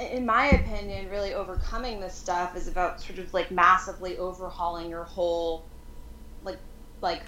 in 0.00 0.26
my 0.26 0.48
opinion, 0.48 1.10
really 1.10 1.34
overcoming 1.34 2.00
this 2.00 2.14
stuff 2.14 2.56
is 2.56 2.68
about 2.68 3.00
sort 3.00 3.18
of 3.18 3.32
like 3.32 3.50
massively 3.50 4.18
overhauling 4.18 4.90
your 4.90 5.04
whole 5.04 5.64
like 6.44 6.58
like 7.00 7.22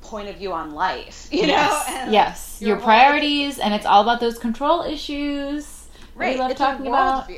point 0.00 0.28
of 0.28 0.36
view 0.36 0.52
on 0.52 0.72
life. 0.72 1.28
You 1.32 1.46
yes. 1.46 1.88
know? 1.88 1.94
And 1.96 2.12
yes. 2.12 2.58
Your, 2.60 2.70
your 2.70 2.78
priorities 2.78 3.58
and 3.58 3.74
it's 3.74 3.86
all 3.86 4.02
about 4.02 4.20
those 4.20 4.38
control 4.38 4.82
issues. 4.82 5.86
Right. 6.14 6.34
We 6.34 6.40
love 6.40 6.50
it's 6.50 6.58
talking 6.58 6.86
a 6.86 6.90
about. 6.90 7.30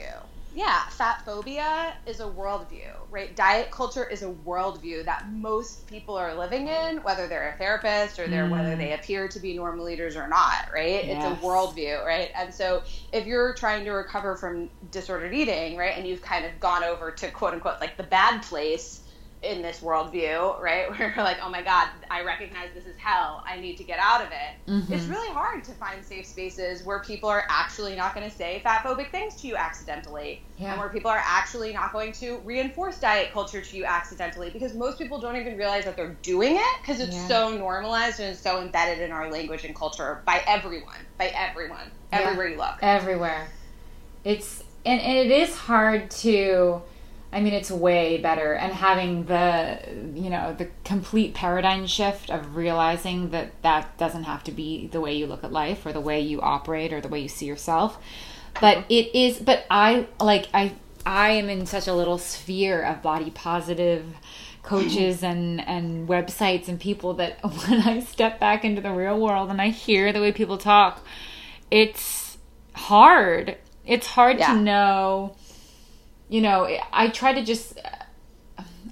Yeah, 0.54 0.88
fat 0.88 1.22
phobia 1.26 1.94
is 2.06 2.20
a 2.20 2.24
worldview, 2.24 2.90
right? 3.16 3.34
Diet 3.34 3.70
culture 3.70 4.04
is 4.04 4.22
a 4.22 4.28
worldview 4.28 5.02
that 5.06 5.32
most 5.32 5.86
people 5.86 6.16
are 6.16 6.34
living 6.34 6.68
in, 6.68 6.98
whether 6.98 7.26
they're 7.26 7.48
a 7.48 7.56
therapist 7.56 8.18
or 8.18 8.28
they're 8.28 8.44
mm. 8.44 8.50
whether 8.50 8.76
they 8.76 8.92
appear 8.92 9.26
to 9.26 9.40
be 9.40 9.54
normal 9.54 9.88
eaters 9.88 10.16
or 10.16 10.28
not, 10.28 10.68
right? 10.70 11.06
Yes. 11.06 11.32
It's 11.32 11.42
a 11.42 11.46
worldview, 11.46 12.04
right? 12.04 12.30
And 12.36 12.52
so 12.52 12.82
if 13.14 13.26
you're 13.26 13.54
trying 13.54 13.86
to 13.86 13.92
recover 13.92 14.36
from 14.36 14.68
disordered 14.90 15.32
eating, 15.32 15.78
right, 15.78 15.96
and 15.96 16.06
you've 16.06 16.20
kind 16.20 16.44
of 16.44 16.60
gone 16.60 16.84
over 16.84 17.10
to 17.10 17.30
quote 17.30 17.54
unquote 17.54 17.80
like 17.80 17.96
the 17.96 18.02
bad 18.02 18.42
place, 18.42 19.00
in 19.42 19.62
this 19.62 19.80
worldview, 19.80 20.60
right? 20.60 20.88
Where 20.98 21.12
you're 21.14 21.24
like, 21.24 21.38
oh 21.42 21.50
my 21.50 21.62
God, 21.62 21.88
I 22.10 22.22
recognize 22.22 22.68
this 22.74 22.86
is 22.86 22.96
hell. 22.96 23.44
I 23.46 23.60
need 23.60 23.76
to 23.78 23.84
get 23.84 23.98
out 23.98 24.22
of 24.22 24.28
it. 24.28 24.70
Mm-hmm. 24.70 24.92
It's 24.92 25.04
really 25.04 25.28
hard 25.28 25.64
to 25.64 25.72
find 25.72 26.04
safe 26.04 26.26
spaces 26.26 26.84
where 26.84 27.00
people 27.00 27.28
are 27.28 27.44
actually 27.48 27.94
not 27.96 28.14
going 28.14 28.28
to 28.28 28.34
say 28.34 28.60
fat 28.62 28.82
phobic 28.82 29.10
things 29.10 29.36
to 29.42 29.46
you 29.46 29.56
accidentally. 29.56 30.42
Yeah. 30.58 30.72
And 30.72 30.80
where 30.80 30.88
people 30.88 31.10
are 31.10 31.22
actually 31.22 31.72
not 31.72 31.92
going 31.92 32.12
to 32.14 32.38
reinforce 32.44 32.98
diet 32.98 33.32
culture 33.32 33.60
to 33.60 33.76
you 33.76 33.84
accidentally 33.84 34.50
because 34.50 34.74
most 34.74 34.98
people 34.98 35.20
don't 35.20 35.36
even 35.36 35.56
realize 35.56 35.84
that 35.84 35.96
they're 35.96 36.16
doing 36.22 36.56
it 36.56 36.76
because 36.80 37.00
it's 37.00 37.14
yeah. 37.14 37.28
so 37.28 37.56
normalized 37.56 38.20
and 38.20 38.30
it's 38.30 38.40
so 38.40 38.60
embedded 38.60 39.00
in 39.00 39.12
our 39.12 39.30
language 39.30 39.64
and 39.64 39.74
culture 39.74 40.22
by 40.24 40.42
everyone, 40.46 40.96
by 41.18 41.26
everyone, 41.28 41.90
yeah. 42.12 42.20
everywhere 42.20 42.48
you 42.48 42.56
look. 42.56 42.76
Everywhere. 42.80 43.48
It's, 44.24 44.62
and, 44.84 45.00
and 45.00 45.18
it 45.18 45.30
is 45.30 45.54
hard 45.54 46.10
to, 46.10 46.82
I 47.32 47.40
mean, 47.40 47.52
it's 47.52 47.70
way 47.70 48.18
better. 48.18 48.54
And 48.54 48.72
having 48.72 49.24
the, 49.24 49.80
you 50.14 50.30
know, 50.30 50.54
the 50.56 50.68
complete 50.84 51.34
paradigm 51.34 51.86
shift 51.86 52.30
of 52.30 52.56
realizing 52.56 53.30
that 53.30 53.60
that 53.62 53.98
doesn't 53.98 54.24
have 54.24 54.44
to 54.44 54.52
be 54.52 54.86
the 54.86 55.00
way 55.00 55.14
you 55.14 55.26
look 55.26 55.44
at 55.44 55.52
life 55.52 55.84
or 55.84 55.92
the 55.92 56.00
way 56.00 56.20
you 56.20 56.40
operate 56.40 56.92
or 56.92 57.00
the 57.00 57.08
way 57.08 57.20
you 57.20 57.28
see 57.28 57.46
yourself. 57.46 57.98
But 58.60 58.86
it 58.88 59.14
is, 59.14 59.38
but 59.38 59.66
I, 59.70 60.06
like, 60.18 60.48
I, 60.54 60.72
I 61.04 61.30
am 61.30 61.50
in 61.50 61.66
such 61.66 61.86
a 61.86 61.94
little 61.94 62.18
sphere 62.18 62.82
of 62.82 63.02
body 63.02 63.30
positive 63.30 64.04
coaches 64.66 65.22
and 65.22 65.66
and 65.66 66.08
websites 66.08 66.68
and 66.68 66.78
people 66.78 67.14
that 67.14 67.38
when 67.42 67.80
I 67.82 68.00
step 68.00 68.38
back 68.38 68.64
into 68.64 68.82
the 68.82 68.90
real 68.90 69.18
world 69.18 69.48
and 69.50 69.62
I 69.62 69.68
hear 69.68 70.12
the 70.12 70.20
way 70.20 70.32
people 70.32 70.58
talk, 70.58 71.06
it's 71.70 72.36
hard. 72.74 73.56
It's 73.86 74.06
hard 74.06 74.38
yeah. 74.38 74.54
to 74.54 74.60
know 74.60 75.36
you 76.28 76.40
know, 76.40 76.68
I 76.92 77.08
try 77.08 77.32
to 77.34 77.44
just. 77.44 77.78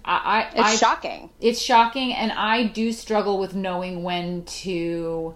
I, 0.07 0.17
I 0.17 0.41
it's 0.53 0.61
I, 0.61 0.77
shocking. 0.77 1.31
It's 1.41 1.61
shocking, 1.61 2.13
and 2.13 2.31
I 2.33 2.65
do 2.65 2.93
struggle 2.93 3.39
with 3.39 3.55
knowing 3.55 4.03
when 4.03 4.45
to, 4.45 5.35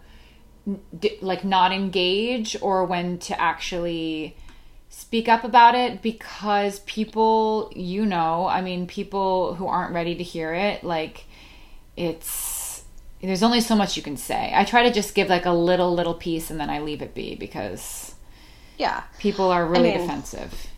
like, 1.22 1.44
not 1.44 1.72
engage 1.72 2.56
or 2.60 2.84
when 2.84 3.18
to 3.20 3.40
actually 3.40 4.36
speak 4.90 5.28
up 5.28 5.44
about 5.44 5.74
it 5.74 6.02
because 6.02 6.80
people, 6.80 7.72
you 7.74 8.04
know, 8.04 8.46
I 8.46 8.60
mean, 8.60 8.86
people 8.86 9.54
who 9.54 9.66
aren't 9.66 9.94
ready 9.94 10.14
to 10.16 10.22
hear 10.22 10.52
it, 10.52 10.84
like, 10.84 11.24
it's 11.96 12.84
there's 13.22 13.42
only 13.42 13.60
so 13.60 13.74
much 13.74 13.96
you 13.96 14.02
can 14.02 14.16
say. 14.16 14.52
I 14.54 14.64
try 14.64 14.84
to 14.84 14.92
just 14.92 15.14
give 15.14 15.28
like 15.28 15.46
a 15.46 15.52
little 15.52 15.92
little 15.92 16.14
piece 16.14 16.50
and 16.50 16.60
then 16.60 16.70
I 16.70 16.80
leave 16.80 17.02
it 17.02 17.14
be 17.14 17.34
because 17.34 18.14
yeah, 18.78 19.02
people 19.18 19.50
are 19.50 19.66
really 19.66 19.92
I 19.92 19.98
mean, 19.98 20.06
defensive. 20.06 20.68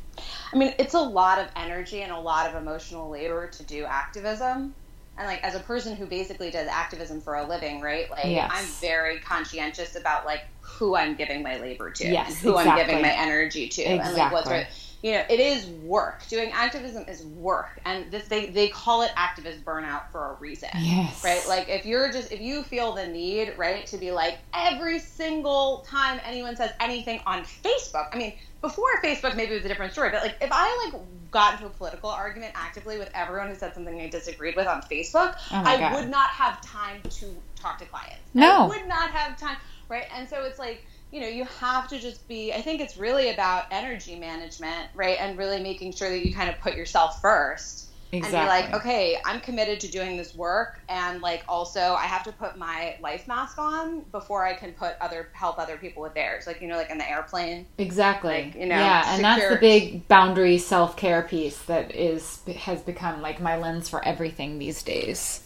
I 0.52 0.56
mean, 0.56 0.74
it's 0.78 0.94
a 0.94 1.00
lot 1.00 1.38
of 1.38 1.48
energy 1.56 2.02
and 2.02 2.12
a 2.12 2.18
lot 2.18 2.48
of 2.48 2.60
emotional 2.60 3.08
labor 3.08 3.46
to 3.48 3.62
do 3.62 3.84
activism. 3.84 4.74
And 5.18 5.26
like 5.26 5.44
as 5.44 5.54
a 5.54 5.60
person 5.60 5.96
who 5.96 6.06
basically 6.06 6.50
does 6.50 6.66
activism 6.66 7.20
for 7.20 7.34
a 7.34 7.46
living, 7.46 7.80
right? 7.80 8.10
Like 8.10 8.24
yes. 8.24 8.50
I'm 8.52 8.64
very 8.80 9.18
conscientious 9.18 9.94
about 9.94 10.24
like 10.24 10.44
who 10.60 10.96
I'm 10.96 11.14
giving 11.14 11.42
my 11.42 11.58
labor 11.58 11.90
to, 11.90 12.08
yes, 12.08 12.40
who 12.40 12.50
exactly. 12.50 12.70
I'm 12.70 12.86
giving 12.86 13.02
my 13.02 13.12
energy 13.12 13.68
to, 13.68 13.82
exactly. 13.82 14.08
and 14.08 14.16
like 14.18 14.32
what's 14.32 14.48
right. 14.48 14.66
You 15.02 15.12
know, 15.12 15.24
it 15.30 15.40
is 15.40 15.66
work. 15.66 16.26
Doing 16.28 16.52
activism 16.52 17.06
is 17.08 17.24
work, 17.24 17.80
and 17.86 18.10
this 18.10 18.28
they 18.28 18.46
they 18.46 18.68
call 18.68 19.02
it 19.02 19.10
activist 19.12 19.62
burnout 19.62 20.10
for 20.12 20.32
a 20.32 20.34
reason, 20.34 20.68
yes. 20.78 21.24
right? 21.24 21.42
Like 21.48 21.68
if 21.68 21.86
you're 21.86 22.12
just 22.12 22.32
if 22.32 22.40
you 22.40 22.62
feel 22.62 22.92
the 22.92 23.06
need, 23.06 23.54
right, 23.56 23.86
to 23.86 23.96
be 23.96 24.10
like 24.10 24.38
every 24.54 24.98
single 24.98 25.84
time 25.88 26.20
anyone 26.24 26.54
says 26.54 26.72
anything 26.80 27.20
on 27.26 27.44
Facebook. 27.44 28.08
I 28.12 28.18
mean, 28.18 28.34
before 28.61 28.88
Facebook, 29.03 29.37
maybe 29.37 29.53
it 29.53 29.57
was 29.57 29.64
a 29.64 29.68
different 29.68 29.92
story. 29.92 30.11
But 30.11 30.23
like, 30.23 30.37
if 30.40 30.51
I 30.53 30.90
like 30.90 31.03
got 31.31 31.55
into 31.55 31.66
a 31.66 31.70
political 31.70 32.11
argument 32.11 32.53
actively 32.55 32.99
with 32.99 33.11
everyone 33.14 33.49
who 33.49 33.55
said 33.55 33.75
something 33.75 34.01
I 34.01 34.09
disagreed 34.09 34.57
with 34.57 34.66
on 34.66 34.83
Facebook, 34.83 35.37
oh 35.53 35.62
I 35.64 35.79
God. 35.79 35.94
would 35.94 36.11
not 36.11 36.31
have 36.31 36.61
time 36.61 37.01
to 37.03 37.27
talk 37.57 37.79
to 37.79 37.85
clients. 37.87 38.20
No, 38.35 38.64
I 38.64 38.68
would 38.68 38.87
not 38.87 39.11
have 39.11 39.38
time. 39.38 39.57
Right, 39.88 40.07
and 40.16 40.29
so 40.29 40.44
it's 40.44 40.59
like 40.59 40.85
you 41.11 41.20
know 41.20 41.29
you 41.29 41.44
have 41.61 41.88
to 41.88 41.99
just 41.99 42.27
be. 42.29 42.53
I 42.53 42.61
think 42.61 42.81
it's 42.81 42.96
really 42.96 43.31
about 43.31 43.64
energy 43.70 44.16
management, 44.16 44.88
right, 44.94 45.16
and 45.20 45.38
really 45.38 45.62
making 45.62 45.92
sure 45.92 46.09
that 46.11 46.25
you 46.25 46.35
kind 46.35 46.51
of 46.51 46.59
put 46.61 46.77
yourself 46.77 47.20
first 47.20 47.89
Exactly. 48.12 48.38
And 48.38 48.46
be 48.46 48.73
like, 48.73 48.81
okay, 48.81 49.18
I'm 49.25 49.40
committed 49.40 49.79
to 49.81 49.88
doing 49.88 50.16
this 50.16 50.35
work, 50.35 50.81
and 50.88 51.23
like 51.23 51.44
also 51.49 51.94
I 51.94 52.05
have 52.05 52.25
to 52.25 52.33
put 52.33 52.59
my 52.59 52.96
life 53.01 53.29
mask 53.29 53.59
on 53.59 54.01
before 54.11 54.44
I 54.44 54.55
can 54.55 54.73
put 54.73 54.96
other 55.01 55.29
help 55.33 55.59
other 55.59 55.77
people 55.77 56.03
with 56.03 56.14
theirs. 56.14 56.46
Like 56.46 56.61
you 56.61 56.68
know, 56.68 56.77
like 56.77 56.90
in 56.90 56.99
the 56.99 57.09
airplane. 57.09 57.66
Exactly. 57.79 58.44
Like, 58.44 58.55
you 58.57 58.66
know, 58.66 58.77
yeah, 58.77 59.14
and 59.14 59.25
that's 59.25 59.49
the 59.49 59.57
big 59.57 60.09
boundary 60.09 60.59
self 60.59 60.96
care 60.96 61.23
piece 61.23 61.62
that 61.62 61.94
is 61.94 62.40
has 62.57 62.83
become 62.83 63.23
like 63.23 63.40
my 63.40 63.57
lens 63.57 63.88
for 63.88 64.05
everything 64.05 64.59
these 64.59 64.83
days. 64.83 65.44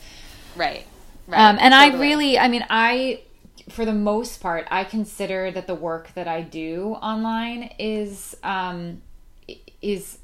Right. 0.56 0.86
Right. 1.26 1.40
Um, 1.40 1.58
and 1.60 1.72
totally. 1.72 1.98
I 1.98 2.00
really, 2.00 2.38
I 2.38 2.48
mean, 2.48 2.66
I 2.70 3.20
for 3.68 3.84
the 3.84 3.94
most 3.94 4.40
part, 4.40 4.66
I 4.70 4.84
consider 4.84 5.50
that 5.50 5.66
the 5.66 5.74
work 5.74 6.12
that 6.14 6.28
I 6.28 6.42
do 6.42 6.94
online 6.94 7.70
is 7.78 8.36
um, 8.42 9.02
is 9.80 10.18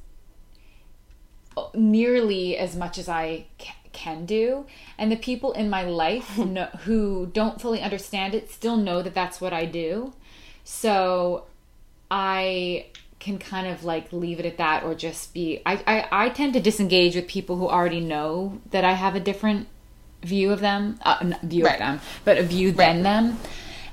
nearly 1.74 2.56
as 2.56 2.76
much 2.76 2.98
as 2.98 3.08
I 3.08 3.46
can 3.92 4.24
do. 4.24 4.66
And 4.98 5.10
the 5.10 5.16
people 5.16 5.52
in 5.52 5.68
my 5.70 5.84
life 5.84 6.38
know, 6.38 6.68
who 6.84 7.26
don't 7.26 7.60
fully 7.60 7.80
understand 7.80 8.34
it 8.34 8.50
still 8.50 8.76
know 8.76 9.02
that 9.02 9.14
that's 9.14 9.40
what 9.40 9.52
I 9.52 9.64
do. 9.64 10.12
So 10.64 11.44
I 12.10 12.86
can 13.18 13.38
kind 13.38 13.66
of 13.66 13.84
like 13.84 14.12
leave 14.12 14.40
it 14.40 14.46
at 14.46 14.56
that 14.56 14.82
or 14.82 14.94
just 14.94 15.34
be 15.34 15.60
I, 15.66 15.74
I, 15.86 16.26
I 16.26 16.28
tend 16.30 16.54
to 16.54 16.60
disengage 16.60 17.14
with 17.14 17.28
people 17.28 17.56
who 17.56 17.68
already 17.68 18.00
know 18.00 18.60
that 18.70 18.82
I 18.82 18.94
have 18.94 19.14
a 19.14 19.20
different 19.20 19.68
view 20.22 20.50
of 20.52 20.60
them 20.60 20.98
uh, 21.02 21.32
view 21.42 21.66
right. 21.66 21.74
of 21.74 21.78
them 21.78 22.00
but 22.24 22.38
a 22.38 22.42
view 22.42 22.68
right. 22.68 22.76
than 22.76 23.02
them 23.02 23.38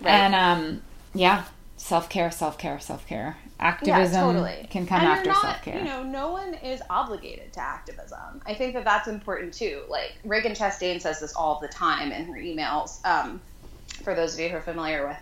right. 0.02 0.12
and 0.12 0.34
um 0.34 0.82
yeah 1.14 1.44
self-care 1.78 2.32
self-care 2.32 2.80
self-care. 2.80 3.38
Activism 3.60 4.14
yeah, 4.14 4.22
totally. 4.22 4.68
can 4.70 4.86
come 4.86 5.00
and 5.00 5.08
after 5.08 5.34
self-care. 5.34 5.80
you 5.80 5.84
know 5.86 6.04
no 6.04 6.32
one 6.32 6.54
is 6.56 6.82
obligated 6.90 7.54
to 7.54 7.60
activism. 7.60 8.42
I 8.46 8.54
think 8.54 8.74
that 8.74 8.84
that's 8.84 9.08
important 9.08 9.54
too. 9.54 9.84
Like 9.90 10.14
Ragen 10.26 10.58
Chastain 10.58 11.02
says 11.02 11.20
this 11.20 11.34
all 11.34 11.60
the 11.60 11.68
time 11.68 12.12
in 12.12 12.26
her 12.26 12.38
emails 12.40 13.04
um, 13.06 13.42
for 14.04 14.14
those 14.14 14.34
of 14.34 14.40
you 14.40 14.50
who 14.50 14.58
are 14.58 14.62
familiar 14.62 15.08
with 15.08 15.18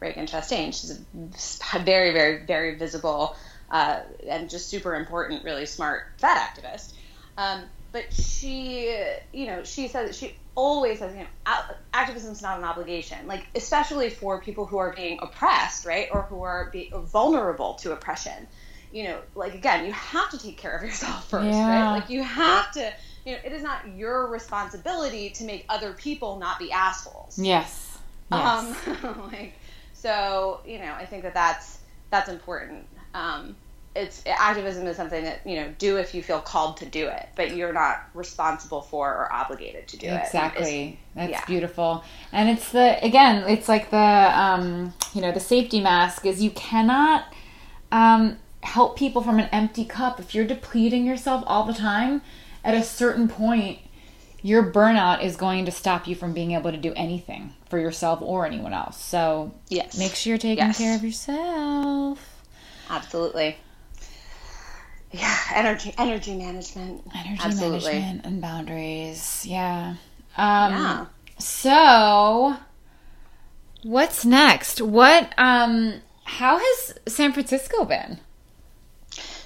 Ragen 0.00 0.30
Chastain 0.30 0.72
she's 0.72 0.90
a 0.92 1.78
very 1.84 2.12
very 2.12 2.46
very 2.46 2.76
visible 2.76 3.36
uh, 3.70 4.00
and 4.28 4.48
just 4.48 4.68
super 4.68 4.94
important 4.94 5.44
really 5.44 5.66
smart 5.66 6.04
fat 6.18 6.56
activist. 6.56 6.92
Um, 7.36 7.62
but 7.92 8.12
she 8.12 8.96
you 9.32 9.46
know 9.46 9.64
she 9.64 9.88
says 9.88 10.08
that 10.08 10.14
she 10.14 10.36
always 10.54 10.98
says, 10.98 11.12
you 11.14 11.20
know, 11.20 11.56
activism 11.92 12.32
is 12.32 12.42
not 12.42 12.58
an 12.58 12.64
obligation. 12.64 13.26
Like, 13.26 13.46
especially 13.54 14.10
for 14.10 14.40
people 14.40 14.66
who 14.66 14.78
are 14.78 14.92
being 14.94 15.18
oppressed, 15.20 15.86
right, 15.86 16.08
or 16.12 16.22
who 16.22 16.42
are 16.42 16.70
be, 16.70 16.90
vulnerable 16.92 17.74
to 17.74 17.92
oppression. 17.92 18.46
You 18.92 19.04
know, 19.04 19.18
like 19.34 19.54
again, 19.54 19.86
you 19.86 19.92
have 19.92 20.30
to 20.30 20.38
take 20.38 20.56
care 20.56 20.76
of 20.76 20.82
yourself 20.82 21.28
first, 21.30 21.46
yeah. 21.46 21.68
right? 21.68 21.98
Like, 21.98 22.10
you 22.10 22.22
have 22.22 22.70
to. 22.72 22.92
You 23.24 23.32
know, 23.32 23.38
it 23.42 23.52
is 23.52 23.62
not 23.62 23.88
your 23.96 24.26
responsibility 24.26 25.30
to 25.30 25.44
make 25.44 25.64
other 25.70 25.94
people 25.94 26.36
not 26.38 26.58
be 26.58 26.70
assholes. 26.70 27.38
Yes. 27.38 27.98
yes. 28.30 28.86
Um, 29.02 29.28
like, 29.32 29.54
so 29.94 30.60
you 30.66 30.78
know, 30.78 30.92
I 30.92 31.06
think 31.06 31.22
that 31.22 31.32
that's 31.32 31.78
that's 32.10 32.28
important. 32.28 32.86
Um, 33.14 33.56
it's 33.94 34.22
activism 34.26 34.86
is 34.86 34.96
something 34.96 35.22
that 35.24 35.40
you 35.46 35.56
know 35.56 35.72
do 35.78 35.96
if 35.98 36.14
you 36.14 36.22
feel 36.22 36.40
called 36.40 36.76
to 36.76 36.86
do 36.86 37.06
it 37.06 37.28
but 37.36 37.54
you're 37.54 37.72
not 37.72 38.04
responsible 38.12 38.82
for 38.82 39.08
or 39.08 39.32
obligated 39.32 39.86
to 39.88 39.96
do 39.96 40.06
exactly. 40.06 40.18
it. 40.18 40.34
Exactly. 40.34 41.00
That's 41.14 41.30
yeah. 41.30 41.44
beautiful. 41.46 42.04
And 42.32 42.48
it's 42.48 42.72
the 42.72 43.02
again 43.04 43.48
it's 43.48 43.68
like 43.68 43.90
the 43.90 43.96
um, 43.96 44.92
you 45.12 45.20
know 45.20 45.32
the 45.32 45.40
safety 45.40 45.80
mask 45.80 46.26
is 46.26 46.42
you 46.42 46.50
cannot 46.50 47.32
um, 47.92 48.38
help 48.62 48.98
people 48.98 49.22
from 49.22 49.38
an 49.38 49.48
empty 49.52 49.84
cup. 49.84 50.18
If 50.18 50.34
you're 50.34 50.46
depleting 50.46 51.06
yourself 51.06 51.44
all 51.46 51.64
the 51.64 51.74
time 51.74 52.22
at 52.64 52.74
a 52.74 52.82
certain 52.82 53.28
point 53.28 53.78
your 54.42 54.70
burnout 54.70 55.24
is 55.24 55.36
going 55.36 55.64
to 55.64 55.70
stop 55.70 56.06
you 56.06 56.14
from 56.14 56.34
being 56.34 56.52
able 56.52 56.70
to 56.70 56.76
do 56.76 56.92
anything 56.96 57.54
for 57.70 57.78
yourself 57.78 58.20
or 58.20 58.44
anyone 58.44 58.74
else. 58.74 59.02
So 59.02 59.54
yes. 59.68 59.96
make 59.96 60.14
sure 60.14 60.32
you're 60.32 60.38
taking 60.38 60.66
yes. 60.66 60.76
care 60.76 60.94
of 60.94 61.02
yourself. 61.02 62.42
Absolutely 62.90 63.56
yeah, 65.14 65.38
energy 65.54 65.94
energy 65.96 66.34
management. 66.36 67.02
Energy 67.14 67.40
Absolutely. 67.42 67.92
management 67.92 68.26
and 68.26 68.40
boundaries. 68.40 69.46
Yeah. 69.46 69.94
Um, 70.36 70.72
yeah. 70.72 71.06
So, 71.38 72.56
what's 73.82 74.24
next? 74.24 74.80
What 74.80 75.32
um 75.38 76.00
how 76.24 76.58
has 76.58 76.94
San 77.06 77.32
Francisco 77.32 77.84
been? 77.84 78.18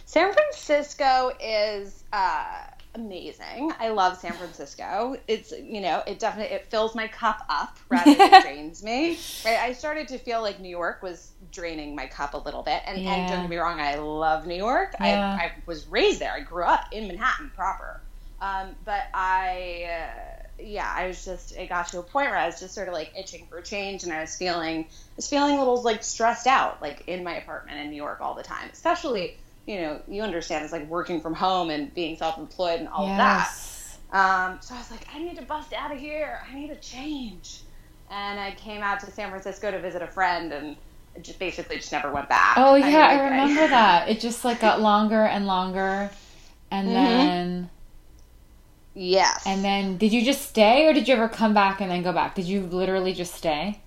San 0.06 0.32
Francisco 0.32 1.32
is 1.40 2.02
uh 2.12 2.64
amazing. 2.94 3.70
I 3.78 3.90
love 3.90 4.16
San 4.16 4.32
Francisco. 4.32 5.16
It's 5.28 5.52
you 5.52 5.82
know, 5.82 6.02
it 6.06 6.18
definitely 6.18 6.54
it 6.56 6.70
fills 6.70 6.94
my 6.94 7.08
cup 7.08 7.44
up 7.50 7.76
rather 7.90 8.14
than 8.14 8.40
drains 8.42 8.82
me. 8.82 9.18
Right? 9.44 9.58
I 9.58 9.72
started 9.74 10.08
to 10.08 10.18
feel 10.18 10.40
like 10.40 10.60
New 10.60 10.70
York 10.70 11.02
was 11.02 11.32
draining 11.52 11.94
my 11.94 12.06
cup 12.06 12.34
a 12.34 12.38
little 12.38 12.62
bit. 12.62 12.82
And, 12.86 13.00
yeah. 13.00 13.14
and 13.14 13.28
don't 13.28 13.40
get 13.42 13.50
me 13.50 13.56
wrong, 13.56 13.80
I 13.80 13.96
love 13.96 14.46
New 14.46 14.54
York. 14.54 14.94
Yeah. 15.00 15.38
I, 15.40 15.44
I 15.44 15.52
was 15.66 15.86
raised 15.88 16.20
there. 16.20 16.32
I 16.32 16.40
grew 16.40 16.64
up 16.64 16.86
in 16.92 17.08
Manhattan 17.08 17.50
proper. 17.54 18.00
Um, 18.40 18.76
but 18.84 19.02
I, 19.14 19.88
uh, 19.90 20.62
yeah, 20.62 20.92
I 20.94 21.08
was 21.08 21.24
just, 21.24 21.56
it 21.56 21.68
got 21.68 21.88
to 21.88 21.98
a 21.98 22.02
point 22.02 22.30
where 22.30 22.38
I 22.38 22.46
was 22.46 22.60
just 22.60 22.74
sort 22.74 22.88
of 22.88 22.94
like 22.94 23.12
itching 23.18 23.46
for 23.50 23.60
change, 23.60 24.04
and 24.04 24.12
I 24.12 24.20
was 24.20 24.36
feeling, 24.36 24.84
I 24.84 25.16
was 25.16 25.28
feeling 25.28 25.56
a 25.56 25.58
little 25.58 25.82
like 25.82 26.04
stressed 26.04 26.46
out, 26.46 26.80
like 26.80 27.04
in 27.08 27.24
my 27.24 27.36
apartment 27.36 27.78
in 27.78 27.90
New 27.90 27.96
York 27.96 28.20
all 28.20 28.34
the 28.34 28.42
time. 28.42 28.68
Especially, 28.72 29.36
you 29.66 29.80
know, 29.80 30.00
you 30.08 30.22
understand 30.22 30.64
it's 30.64 30.72
like 30.72 30.88
working 30.88 31.20
from 31.20 31.34
home 31.34 31.70
and 31.70 31.92
being 31.94 32.16
self-employed 32.16 32.80
and 32.80 32.88
all 32.88 33.06
yes. 33.06 33.18
of 33.18 34.12
that. 34.12 34.50
Um, 34.50 34.58
so 34.60 34.74
I 34.74 34.78
was 34.78 34.90
like, 34.90 35.06
I 35.14 35.18
need 35.18 35.36
to 35.36 35.44
bust 35.44 35.72
out 35.72 35.92
of 35.92 35.98
here. 35.98 36.40
I 36.48 36.54
need 36.54 36.70
a 36.70 36.76
change. 36.76 37.62
And 38.10 38.40
I 38.40 38.52
came 38.52 38.82
out 38.82 39.00
to 39.00 39.10
San 39.10 39.28
Francisco 39.28 39.70
to 39.70 39.78
visit 39.80 40.00
a 40.00 40.06
friend, 40.06 40.52
and 40.52 40.76
just 41.22 41.38
basically 41.38 41.76
just 41.76 41.92
never 41.92 42.12
went 42.12 42.28
back. 42.28 42.56
Oh 42.56 42.74
yeah, 42.74 43.06
I, 43.06 43.14
I 43.14 43.24
remember 43.24 43.62
I, 43.62 43.66
that. 43.68 44.08
It 44.08 44.20
just 44.20 44.44
like 44.44 44.60
got 44.60 44.80
longer 44.80 45.22
and 45.22 45.46
longer, 45.46 46.10
and 46.70 46.88
mm-hmm. 46.88 46.94
then 46.94 47.70
yes, 48.94 49.42
and 49.46 49.64
then 49.64 49.96
did 49.96 50.12
you 50.12 50.24
just 50.24 50.48
stay, 50.48 50.86
or 50.86 50.92
did 50.92 51.08
you 51.08 51.14
ever 51.14 51.28
come 51.28 51.54
back 51.54 51.80
and 51.80 51.90
then 51.90 52.02
go 52.02 52.12
back? 52.12 52.34
Did 52.34 52.46
you 52.46 52.62
literally 52.62 53.12
just 53.12 53.34
stay? 53.34 53.80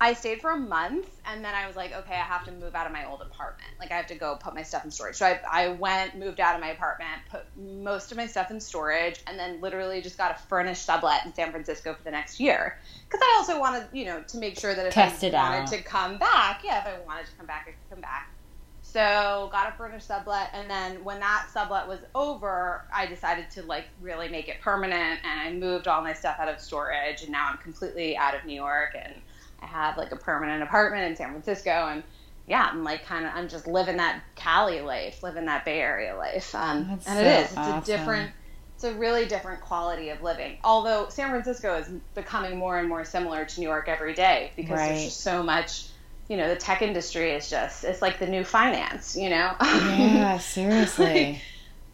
I 0.00 0.12
stayed 0.12 0.40
for 0.40 0.50
a 0.50 0.56
month 0.56 1.08
and 1.26 1.44
then 1.44 1.54
I 1.54 1.66
was 1.66 1.74
like, 1.74 1.92
okay, 1.92 2.14
I 2.14 2.22
have 2.22 2.44
to 2.44 2.52
move 2.52 2.76
out 2.76 2.86
of 2.86 2.92
my 2.92 3.04
old 3.04 3.20
apartment. 3.20 3.70
Like 3.80 3.90
I 3.90 3.96
have 3.96 4.06
to 4.08 4.14
go 4.14 4.36
put 4.36 4.54
my 4.54 4.62
stuff 4.62 4.84
in 4.84 4.92
storage. 4.92 5.16
So 5.16 5.26
I, 5.26 5.40
I 5.50 5.68
went, 5.68 6.16
moved 6.16 6.38
out 6.38 6.54
of 6.54 6.60
my 6.60 6.68
apartment, 6.68 7.10
put 7.28 7.44
most 7.56 8.12
of 8.12 8.16
my 8.16 8.26
stuff 8.26 8.52
in 8.52 8.60
storage, 8.60 9.20
and 9.26 9.36
then 9.36 9.60
literally 9.60 10.00
just 10.00 10.16
got 10.16 10.30
a 10.30 10.38
furnished 10.48 10.84
sublet 10.84 11.26
in 11.26 11.34
San 11.34 11.50
Francisco 11.50 11.94
for 11.94 12.04
the 12.04 12.12
next 12.12 12.38
year. 12.38 12.78
Because 13.08 13.20
I 13.22 13.34
also 13.38 13.58
wanted, 13.58 13.88
you 13.92 14.04
know, 14.04 14.22
to 14.22 14.38
make 14.38 14.56
sure 14.56 14.72
that 14.72 14.86
if 14.86 14.94
Test 14.94 15.24
I 15.24 15.30
wanted 15.30 15.62
out. 15.62 15.66
to 15.68 15.82
come 15.82 16.16
back, 16.18 16.62
yeah, 16.64 16.80
if 16.80 16.86
I 16.86 17.04
wanted 17.04 17.26
to 17.26 17.32
come 17.36 17.46
back, 17.46 17.66
I 17.66 17.70
could 17.72 17.90
come 17.90 18.00
back. 18.00 18.30
So 18.82 19.50
got 19.52 19.68
a 19.68 19.76
furnished 19.76 20.06
sublet, 20.06 20.48
and 20.54 20.70
then 20.70 21.04
when 21.04 21.20
that 21.20 21.48
sublet 21.52 21.86
was 21.86 21.98
over, 22.14 22.84
I 22.94 23.04
decided 23.04 23.50
to 23.50 23.62
like 23.64 23.84
really 24.00 24.28
make 24.28 24.48
it 24.48 24.62
permanent, 24.62 25.20
and 25.24 25.40
I 25.40 25.52
moved 25.52 25.88
all 25.88 26.00
my 26.02 26.14
stuff 26.14 26.36
out 26.38 26.48
of 26.48 26.58
storage, 26.58 27.22
and 27.22 27.30
now 27.30 27.48
I'm 27.50 27.58
completely 27.58 28.16
out 28.16 28.34
of 28.34 28.46
New 28.46 28.54
York 28.54 28.96
and 28.98 29.14
I 29.62 29.66
have 29.66 29.96
like 29.96 30.12
a 30.12 30.16
permanent 30.16 30.62
apartment 30.62 31.10
in 31.10 31.16
San 31.16 31.30
Francisco 31.30 31.70
and 31.70 32.02
yeah, 32.46 32.70
I'm 32.72 32.82
like 32.82 33.04
kind 33.04 33.26
of 33.26 33.32
I'm 33.34 33.48
just 33.48 33.66
living 33.66 33.98
that 33.98 34.22
Cali 34.34 34.80
life, 34.80 35.22
living 35.22 35.46
that 35.46 35.64
Bay 35.64 35.80
Area 35.80 36.16
life. 36.16 36.54
Um, 36.54 36.88
and 36.90 37.02
so 37.02 37.12
it 37.12 37.26
is. 37.26 37.46
It's 37.48 37.56
awesome. 37.58 37.82
a 37.82 37.84
different 37.84 38.30
it's 38.74 38.84
a 38.84 38.94
really 38.94 39.26
different 39.26 39.60
quality 39.60 40.10
of 40.10 40.22
living. 40.22 40.56
Although 40.64 41.08
San 41.08 41.30
Francisco 41.30 41.74
is 41.76 41.88
becoming 42.14 42.56
more 42.56 42.78
and 42.78 42.88
more 42.88 43.04
similar 43.04 43.44
to 43.44 43.60
New 43.60 43.66
York 43.66 43.88
every 43.88 44.14
day 44.14 44.52
because 44.56 44.78
Right. 44.78 44.88
there's 44.88 45.04
just 45.06 45.20
so 45.20 45.42
much 45.42 45.88
you 46.28 46.36
know, 46.36 46.48
the 46.48 46.56
tech 46.56 46.82
industry 46.82 47.32
is 47.32 47.48
just 47.48 47.84
it's 47.84 48.02
like 48.02 48.18
the 48.18 48.26
new 48.26 48.44
finance, 48.44 49.16
you 49.16 49.30
know. 49.30 49.54
Yeah, 49.60 50.38
seriously. 50.38 51.40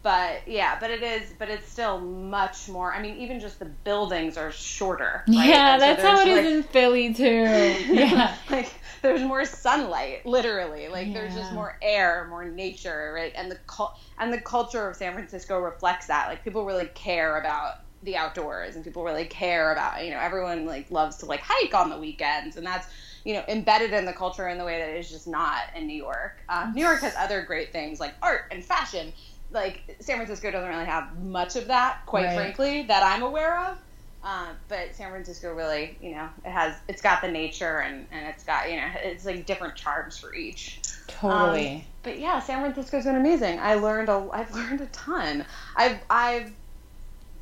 But 0.05 0.47
yeah, 0.47 0.77
but 0.79 0.91
it 0.91 1.01
is, 1.01 1.33
but 1.39 1.49
it's 1.49 1.67
still 1.67 1.99
much 1.99 2.69
more. 2.69 2.93
I 2.93 3.01
mean, 3.01 3.17
even 3.17 3.39
just 3.39 3.57
the 3.57 3.65
buildings 3.65 4.37
are 4.37 4.51
shorter. 4.51 5.23
Right? 5.27 5.49
Yeah, 5.49 5.77
so 5.77 5.79
that's 5.79 6.03
how 6.03 6.21
it 6.21 6.25
there's, 6.25 6.45
is 6.45 6.53
in 6.57 6.63
Philly 6.63 7.11
too. 7.11 7.25
Yeah. 7.95 8.35
like 8.51 8.71
there's 9.01 9.23
more 9.23 9.45
sunlight, 9.45 10.23
literally. 10.23 10.89
Like 10.89 11.11
there's 11.11 11.33
just 11.33 11.53
more 11.53 11.79
air, 11.81 12.27
more 12.29 12.45
nature, 12.45 13.13
right? 13.15 13.33
And 13.35 13.49
the 13.49 13.57
cul- 13.65 13.99
and 14.19 14.31
the 14.31 14.39
culture 14.39 14.87
of 14.87 14.95
San 14.95 15.13
Francisco 15.13 15.57
reflects 15.57 16.05
that. 16.05 16.27
Like 16.29 16.43
people 16.43 16.65
really 16.65 16.85
care 16.93 17.39
about 17.39 17.79
the 18.03 18.15
outdoors, 18.15 18.75
and 18.75 18.85
people 18.85 19.03
really 19.03 19.25
care 19.25 19.71
about 19.71 20.05
you 20.05 20.11
know 20.11 20.19
everyone 20.19 20.67
like 20.67 20.91
loves 20.91 21.17
to 21.17 21.25
like 21.25 21.39
hike 21.43 21.73
on 21.73 21.89
the 21.89 21.97
weekends, 21.97 22.57
and 22.57 22.67
that's 22.67 22.87
you 23.23 23.33
know 23.33 23.43
embedded 23.47 23.91
in 23.91 24.05
the 24.05 24.13
culture 24.13 24.47
in 24.49 24.59
the 24.59 24.65
way 24.65 24.77
that 24.77 24.89
it's 24.89 25.09
just 25.09 25.27
not 25.27 25.61
in 25.75 25.87
New 25.87 25.97
York. 25.97 26.43
Um, 26.47 26.75
New 26.75 26.83
York 26.83 27.01
has 27.01 27.15
other 27.15 27.41
great 27.41 27.71
things 27.71 27.99
like 27.99 28.13
art 28.21 28.43
and 28.51 28.63
fashion. 28.63 29.11
Like 29.55 29.97
San 30.01 30.17
Francisco 30.17 30.51
doesn't 30.51 30.69
really 30.69 30.85
have 30.85 31.17
much 31.17 31.55
of 31.55 31.67
that, 31.67 31.99
quite 32.05 32.25
Right. 32.25 32.35
frankly, 32.35 32.83
that 32.83 33.01
I'm 33.03 33.23
aware 33.23 33.71
of. 33.71 33.77
Uh, 34.23 34.53
but 34.69 34.95
San 34.95 35.11
Francisco 35.11 35.53
really, 35.53 35.97
you 36.01 36.11
know, 36.11 36.29
it 36.43 36.51
has 36.51 36.75
it's 36.87 37.01
got 37.01 37.21
the 37.21 37.31
nature 37.31 37.79
and, 37.79 38.07
and 38.11 38.27
it's 38.27 38.43
got 38.43 38.69
you 38.71 38.77
know 38.77 38.87
it's 39.03 39.25
like 39.25 39.45
different 39.45 39.75
charms 39.75 40.17
for 40.17 40.33
each. 40.35 40.81
Totally. 41.07 41.67
Um, 41.67 41.81
but 42.03 42.19
yeah, 42.19 42.39
San 42.39 42.61
Francisco's 42.61 43.05
been 43.05 43.15
amazing. 43.15 43.59
I 43.59 43.75
learned 43.75 44.09
a 44.09 44.27
I've 44.33 44.53
learned 44.55 44.81
a 44.81 44.87
ton. 44.87 45.45
I've 45.75 45.99
I've 46.09 46.51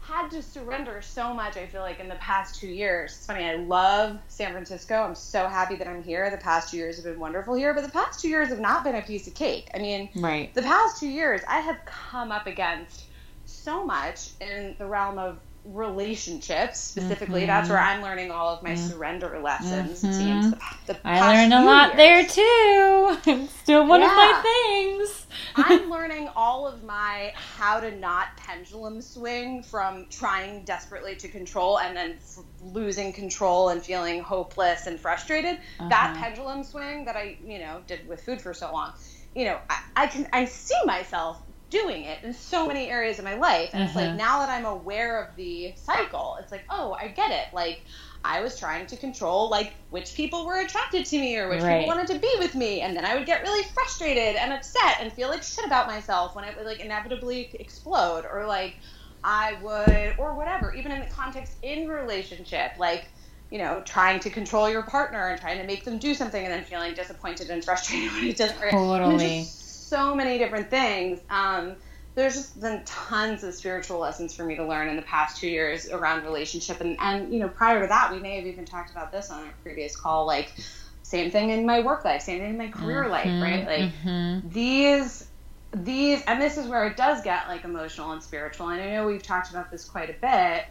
had 0.06 0.30
to 0.32 0.44
surrender 0.44 1.02
so 1.02 1.34
much. 1.34 1.56
I 1.56 1.66
feel 1.66 1.82
like 1.82 2.00
in 2.00 2.10
the 2.10 2.16
past 2.16 2.60
two 2.60 2.68
years. 2.68 3.12
It's 3.12 3.26
funny. 3.26 3.46
I 3.46 3.56
love 3.56 4.20
San 4.28 4.52
Francisco. 4.52 4.96
I'm 4.96 5.16
so 5.16 5.48
happy 5.48 5.76
that 5.78 5.88
I'm 5.88 6.04
here. 6.04 6.30
The 6.30 6.38
past 6.38 6.72
two 6.72 6.78
years 6.78 6.98
have 6.98 7.06
been 7.06 7.20
wonderful 7.20 7.54
here, 7.54 7.74
but 7.74 7.84
the 7.84 7.92
past 7.92 8.20
two 8.20 8.28
years 8.28 8.50
have 8.50 8.60
not 8.60 8.84
been 8.84 8.96
a 8.96 9.02
piece 9.02 9.28
of 9.28 9.34
cake. 9.34 9.70
I 9.74 9.80
mean, 9.80 10.10
right. 10.16 10.54
the 10.54 10.62
past 10.62 11.00
two 11.00 11.08
years, 11.08 11.42
I 11.48 11.60
have 11.60 11.78
come 11.86 12.32
up 12.32 12.48
against 12.48 13.06
so 13.46 13.86
much 13.86 14.32
in 14.42 14.76
the 14.78 14.86
realm 14.86 15.18
of 15.18 15.40
relationships 15.66 16.80
specifically. 16.80 17.44
Mhm. 17.44 17.48
That's 17.48 17.70
where 17.70 17.80
I'm 17.80 18.02
learning 18.02 18.32
all 18.32 18.50
of 18.56 18.64
my 18.64 18.72
Yeah. 18.72 18.88
surrender 18.88 19.40
lessons. 19.40 20.04
Mhm. 20.04 20.14
seems 20.14 20.52
the, 20.52 20.94
the 20.94 21.00
I 21.08 21.20
learned 21.36 21.54
a 21.54 21.62
lot 21.64 21.96
years. 21.96 21.98
there 21.98 22.26
too. 22.26 23.18
It's 23.44 23.54
still 23.60 23.86
one 23.88 24.02
of 24.02 24.08
my 24.12 24.40
things. 24.42 25.28
I'm 25.56 25.90
learning 25.90 26.30
all 26.36 26.68
of 26.68 26.84
my 26.84 27.32
how 27.36 27.80
to 27.80 27.92
not 27.92 28.36
pendulum 28.38 29.02
swing 29.02 29.64
from 29.64 30.08
trying 30.10 30.64
desperately 30.66 31.16
to 31.18 31.28
control 31.28 31.80
and 31.80 31.96
then 31.96 32.18
f- 32.20 32.44
losing 32.62 33.14
control 33.14 33.70
and 33.70 33.82
feeling 33.84 34.22
hopeless 34.22 34.88
and 34.88 35.00
frustrated. 35.00 35.60
That 35.80 36.12
Uh-huh. 36.12 36.22
pendulum 36.24 36.64
swing 36.64 37.06
that 37.06 37.16
I, 37.16 37.38
you 37.46 37.60
know, 37.60 37.82
did 37.88 38.08
with 38.08 38.22
food 38.24 38.42
for 38.42 38.54
so 38.54 38.72
long, 38.72 38.94
you 39.36 39.46
know, 39.46 39.60
I, 39.70 39.80
I 39.96 40.08
can 40.08 40.28
I 40.34 40.46
see 40.46 40.76
myself 40.86 41.42
doing 41.74 42.06
it 42.06 42.24
in 42.24 42.34
so 42.34 42.68
many 42.68 42.90
areas 42.90 43.18
of 43.20 43.26
my 43.26 43.34
life, 43.36 43.72
and 43.74 43.84
it's 43.84 43.96
like 43.96 44.12
Mhm. 44.12 44.18
now 44.18 44.40
that 44.40 44.50
I'm 44.50 44.66
aware 44.66 45.22
of 45.24 45.36
the 45.36 45.74
cycle, 45.76 46.38
it's 46.40 46.52
like, 46.52 46.66
oh, 46.70 46.96
I 47.02 47.08
get 47.10 47.32
it. 47.32 47.48
Like 47.54 47.80
I 48.24 48.42
was 48.42 48.58
trying 48.60 48.86
to 48.88 48.98
control 48.98 49.50
like 49.50 49.74
which 49.90 50.16
people 50.16 50.46
were 50.46 50.60
attracted 50.62 51.06
to 51.08 51.18
me 51.20 51.36
or 51.38 51.50
which 51.50 51.64
Right. 51.64 51.80
people 51.80 51.88
wanted 51.88 52.08
to 52.14 52.20
be 52.20 52.34
with 52.40 52.56
me, 52.56 52.82
and 52.82 52.96
then 52.96 53.06
I 53.06 53.16
would 53.16 53.26
get 53.26 53.42
really 53.42 53.66
frustrated 53.74 54.36
and 54.36 54.54
upset 54.54 54.98
and 55.02 55.12
feel 55.12 55.30
like 55.30 55.44
shit 55.44 55.66
about 55.66 55.88
myself 55.88 56.36
when 56.36 56.46
it 56.46 56.56
would 56.56 56.66
like 56.66 56.80
inevitably 56.80 57.50
explode, 57.60 58.26
or 58.32 58.46
like 58.48 58.76
I 59.24 59.54
would, 59.62 60.16
or 60.20 60.36
whatever, 60.38 60.74
even 60.74 60.92
in 60.92 61.00
the 61.02 61.08
context 61.08 61.58
in 61.64 61.88
relationship, 61.88 62.72
like 62.78 63.06
you 63.50 63.60
know, 63.60 63.82
trying 63.86 64.20
to 64.22 64.30
control 64.32 64.70
your 64.70 64.84
partner 64.84 65.30
and 65.30 65.40
trying 65.40 65.60
to 65.60 65.66
make 65.66 65.86
them 65.86 66.00
do 66.00 66.14
something, 66.16 66.44
and 66.44 66.52
then 66.54 66.64
feeling 66.64 66.94
disappointed 66.96 67.50
and 67.50 67.64
frustrated 67.64 68.12
when 68.22 68.30
it 68.30 68.38
doesn't. 68.38 68.60
work. 68.60 68.76
I 69.04 69.08
mean, 69.08 69.20
Totally. 69.20 69.52
So 69.84 70.16
many 70.16 70.38
different 70.38 70.70
things. 70.70 71.20
Um, 71.30 71.76
there's 72.16 72.36
just 72.36 72.60
been 72.62 72.84
tons 72.86 73.44
of 73.44 73.56
spiritual 73.56 74.00
lessons 74.00 74.36
for 74.36 74.46
me 74.46 74.56
to 74.58 74.68
learn 74.68 74.88
in 74.88 74.96
the 74.96 75.02
past 75.04 75.38
two 75.38 75.48
years 75.48 75.90
around 75.90 76.24
relationship, 76.24 76.82
and 76.82 76.98
and 77.00 77.34
you 77.34 77.40
know, 77.40 77.50
prior 77.50 77.82
to 77.82 77.88
that, 77.88 78.12
we 78.12 78.20
may 78.20 78.38
have 78.38 78.46
even 78.46 78.66
talked 78.66 78.92
about 78.92 79.12
this 79.12 79.32
on 79.32 79.48
a 79.48 79.52
previous 79.64 79.96
call, 79.96 80.26
like. 80.26 80.54
Same 81.06 81.32
thing 81.32 81.50
in 81.50 81.66
my 81.66 81.82
work 81.82 82.06
life, 82.06 82.22
same 82.22 82.40
thing 82.40 82.52
in 82.52 82.58
my 82.58 82.70
career 82.70 83.10
life, 83.10 83.40
right? 83.42 83.66
Like 83.66 83.92
Mhm. 84.06 84.44
these 84.44 85.30
these 85.76 86.22
and 86.28 86.42
this 86.42 86.58
is 86.58 86.68
where 86.68 86.86
it 86.88 86.98
does 86.98 87.22
get 87.24 87.48
like 87.48 87.64
emotional 87.66 88.12
and 88.12 88.22
spiritual 88.24 88.70
and 88.70 88.82
i 88.82 88.92
know 88.92 89.06
we've 89.08 89.24
talked 89.24 89.50
about 89.50 89.72
this 89.72 89.86
quite 89.86 90.10
a 90.10 90.16
bit 90.22 90.66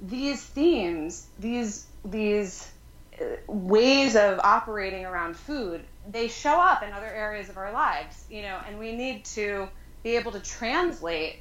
these 0.00 0.44
themes 0.44 1.28
these 1.38 1.86
these 2.04 2.70
uh, 3.20 3.24
ways 3.48 4.16
of 4.16 4.38
operating 4.40 5.04
around 5.04 5.36
food 5.36 5.86
they 6.10 6.28
show 6.28 6.60
up 6.60 6.82
in 6.82 6.92
other 6.92 7.06
areas 7.06 7.48
of 7.48 7.56
our 7.56 7.72
lives 7.72 8.24
you 8.28 8.42
know 8.42 8.58
and 8.66 8.78
we 8.78 8.92
need 8.94 9.24
to 9.24 9.68
be 10.02 10.16
able 10.16 10.32
to 10.32 10.40
translate 10.40 11.36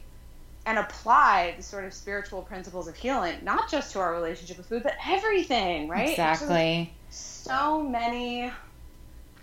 and 0.65 0.77
apply 0.79 1.53
the 1.57 1.63
sort 1.63 1.83
of 1.83 1.93
spiritual 1.93 2.41
principles 2.41 2.87
of 2.87 2.95
healing 2.95 3.35
not 3.43 3.69
just 3.69 3.91
to 3.91 3.99
our 3.99 4.13
relationship 4.13 4.57
with 4.57 4.67
food 4.67 4.83
but 4.83 4.95
everything 5.07 5.89
right? 5.89 6.09
Exactly. 6.09 6.93
so 7.09 7.83
many 7.83 8.51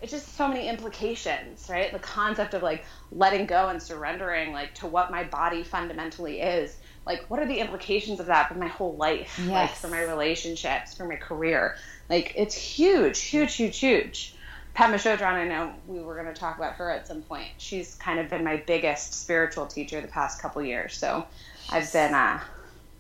it's 0.03 0.13
just 0.13 0.35
so 0.35 0.49
many 0.49 0.67
implications 0.69 1.67
right? 1.69 1.93
The 1.93 1.99
concept 1.99 2.55
of 2.55 2.63
like 2.63 2.85
letting 3.13 3.45
go 3.47 3.69
and 3.69 3.83
surrendering 3.83 4.53
like 4.53 4.75
to 4.77 4.87
what 4.87 5.11
my 5.11 5.25
body 5.25 5.63
fundamentally 5.63 6.41
is. 6.41 6.75
Like 7.05 7.29
what 7.29 7.39
are 7.41 7.47
the 7.47 7.59
implications 7.59 8.19
of 8.19 8.27
that 8.27 8.49
for 8.49 8.55
my 8.55 8.69
whole 8.69 8.97
life? 8.97 9.39
Like 9.39 9.69
Yes. 9.69 9.81
for 9.83 9.89
my 9.89 10.03
relationships 10.03 10.95
for 10.95 11.05
my 11.05 11.17
career. 11.17 11.77
Like 12.09 12.33
it's 12.35 12.55
huge 12.55 13.21
huge 13.21 13.55
huge 13.57 13.79
huge 13.79 14.35
Padma 14.75 14.97
Chodron, 14.97 15.35
I 15.35 15.45
know 15.47 15.73
we 15.87 16.01
were 16.01 16.15
going 16.15 16.33
to 16.33 16.39
talk 16.39 16.57
about 16.57 16.75
her 16.75 16.91
at 16.91 17.07
some 17.07 17.23
point. 17.23 17.49
She's 17.59 17.95
kind 17.97 18.19
of 18.21 18.31
been 18.31 18.45
my 18.45 18.57
biggest 18.57 19.15
spiritual 19.15 19.67
teacher 19.67 20.01
the 20.01 20.09
past 20.09 20.41
couple 20.41 20.63
years. 20.63 20.95
So 20.95 21.27
I've 21.71 21.93
been 21.93 22.15
uh, 22.15 22.41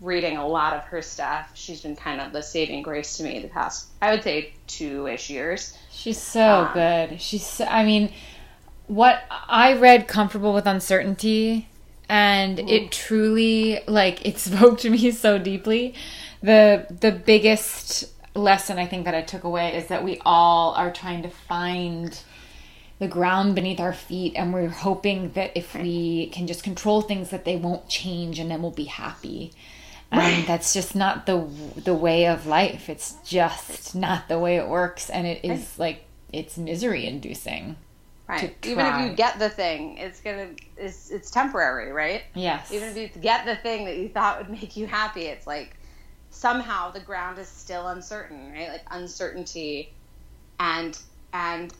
reading 0.00 0.36
a 0.36 0.46
lot 0.46 0.74
of 0.74 0.82
her 0.84 1.00
stuff. 1.02 1.50
She's 1.54 1.80
been 1.82 1.96
kind 1.96 2.20
of 2.20 2.32
the 2.32 2.42
saving 2.42 2.82
grace 2.82 3.16
to 3.18 3.22
me 3.22 3.38
the 3.40 3.48
past, 3.48 3.88
I 4.02 4.10
would 4.12 4.22
say, 4.22 4.54
two 4.66 5.06
ish 5.06 5.30
years. 5.30 5.76
She's 5.90 6.20
so 6.20 6.66
Um, 6.66 6.72
good. 6.72 7.20
She's 7.20 7.46
so, 7.46 7.64
I 7.66 7.84
mean, 7.84 8.12
what 8.86 9.22
I 9.30 9.74
read 9.74 10.08
Comfortable 10.08 10.52
with 10.52 10.66
Uncertainty 10.66 11.68
and 12.08 12.58
it 12.68 12.90
truly 12.90 13.80
like 13.86 14.26
it 14.26 14.38
spoke 14.38 14.78
to 14.80 14.90
me 14.90 15.10
so 15.12 15.38
deeply. 15.38 15.94
The 16.42 16.86
the 17.00 17.12
biggest 17.12 18.10
lesson 18.34 18.78
I 18.78 18.86
think 18.86 19.04
that 19.04 19.14
I 19.14 19.22
took 19.22 19.44
away 19.44 19.76
is 19.76 19.88
that 19.88 20.04
we 20.04 20.20
all 20.24 20.72
are 20.74 20.92
trying 20.92 21.22
to 21.22 21.28
find 21.30 22.18
the 22.98 23.08
ground 23.08 23.54
beneath 23.54 23.80
our 23.80 23.94
feet 23.94 24.34
and 24.36 24.52
we're 24.52 24.68
hoping 24.68 25.32
that 25.32 25.52
if 25.56 25.74
we 25.74 26.28
can 26.28 26.46
just 26.46 26.62
control 26.62 27.00
things 27.00 27.30
that 27.30 27.44
they 27.44 27.56
won't 27.56 27.88
change 27.88 28.38
and 28.38 28.50
then 28.50 28.62
we'll 28.62 28.70
be 28.70 28.84
happy. 28.84 29.52
Um, 30.12 30.20
and 30.20 30.46
that's 30.46 30.74
just 30.74 30.94
not 30.94 31.26
the 31.26 31.48
the 31.76 31.94
way 31.94 32.26
of 32.26 32.46
life. 32.46 32.88
It's 32.88 33.14
just 33.24 33.94
not 33.94 34.28
the 34.28 34.38
way 34.38 34.56
it 34.56 34.68
works 34.68 35.08
and 35.08 35.26
it 35.26 35.44
is 35.44 35.78
like 35.78 36.04
it's 36.32 36.58
misery 36.58 37.06
inducing. 37.06 37.76
Right. 38.28 38.54
Even 38.64 38.86
if 38.86 39.10
you 39.10 39.16
get 39.16 39.40
the 39.40 39.48
thing, 39.48 39.98
it's 39.98 40.20
gonna 40.20 40.50
it's 40.76 41.10
it's 41.10 41.30
temporary, 41.30 41.90
right? 41.90 42.22
Yes. 42.34 42.70
Even 42.70 42.90
if 42.90 42.96
you 42.96 43.08
get 43.20 43.44
the 43.44 43.56
thing 43.56 43.86
that 43.86 43.96
you 43.96 44.08
thought 44.08 44.38
would 44.38 44.50
make 44.50 44.76
you 44.76 44.86
happy, 44.86 45.22
it's 45.22 45.46
like 45.46 45.76
somehow 46.30 46.90
the 46.90 47.00
ground 47.00 47.38
is 47.38 47.48
still 47.48 47.88
uncertain, 47.88 48.52
right? 48.52 48.68
Like 48.68 48.84
uncertainty 48.90 49.92
and 50.58 50.98
and 51.32 51.72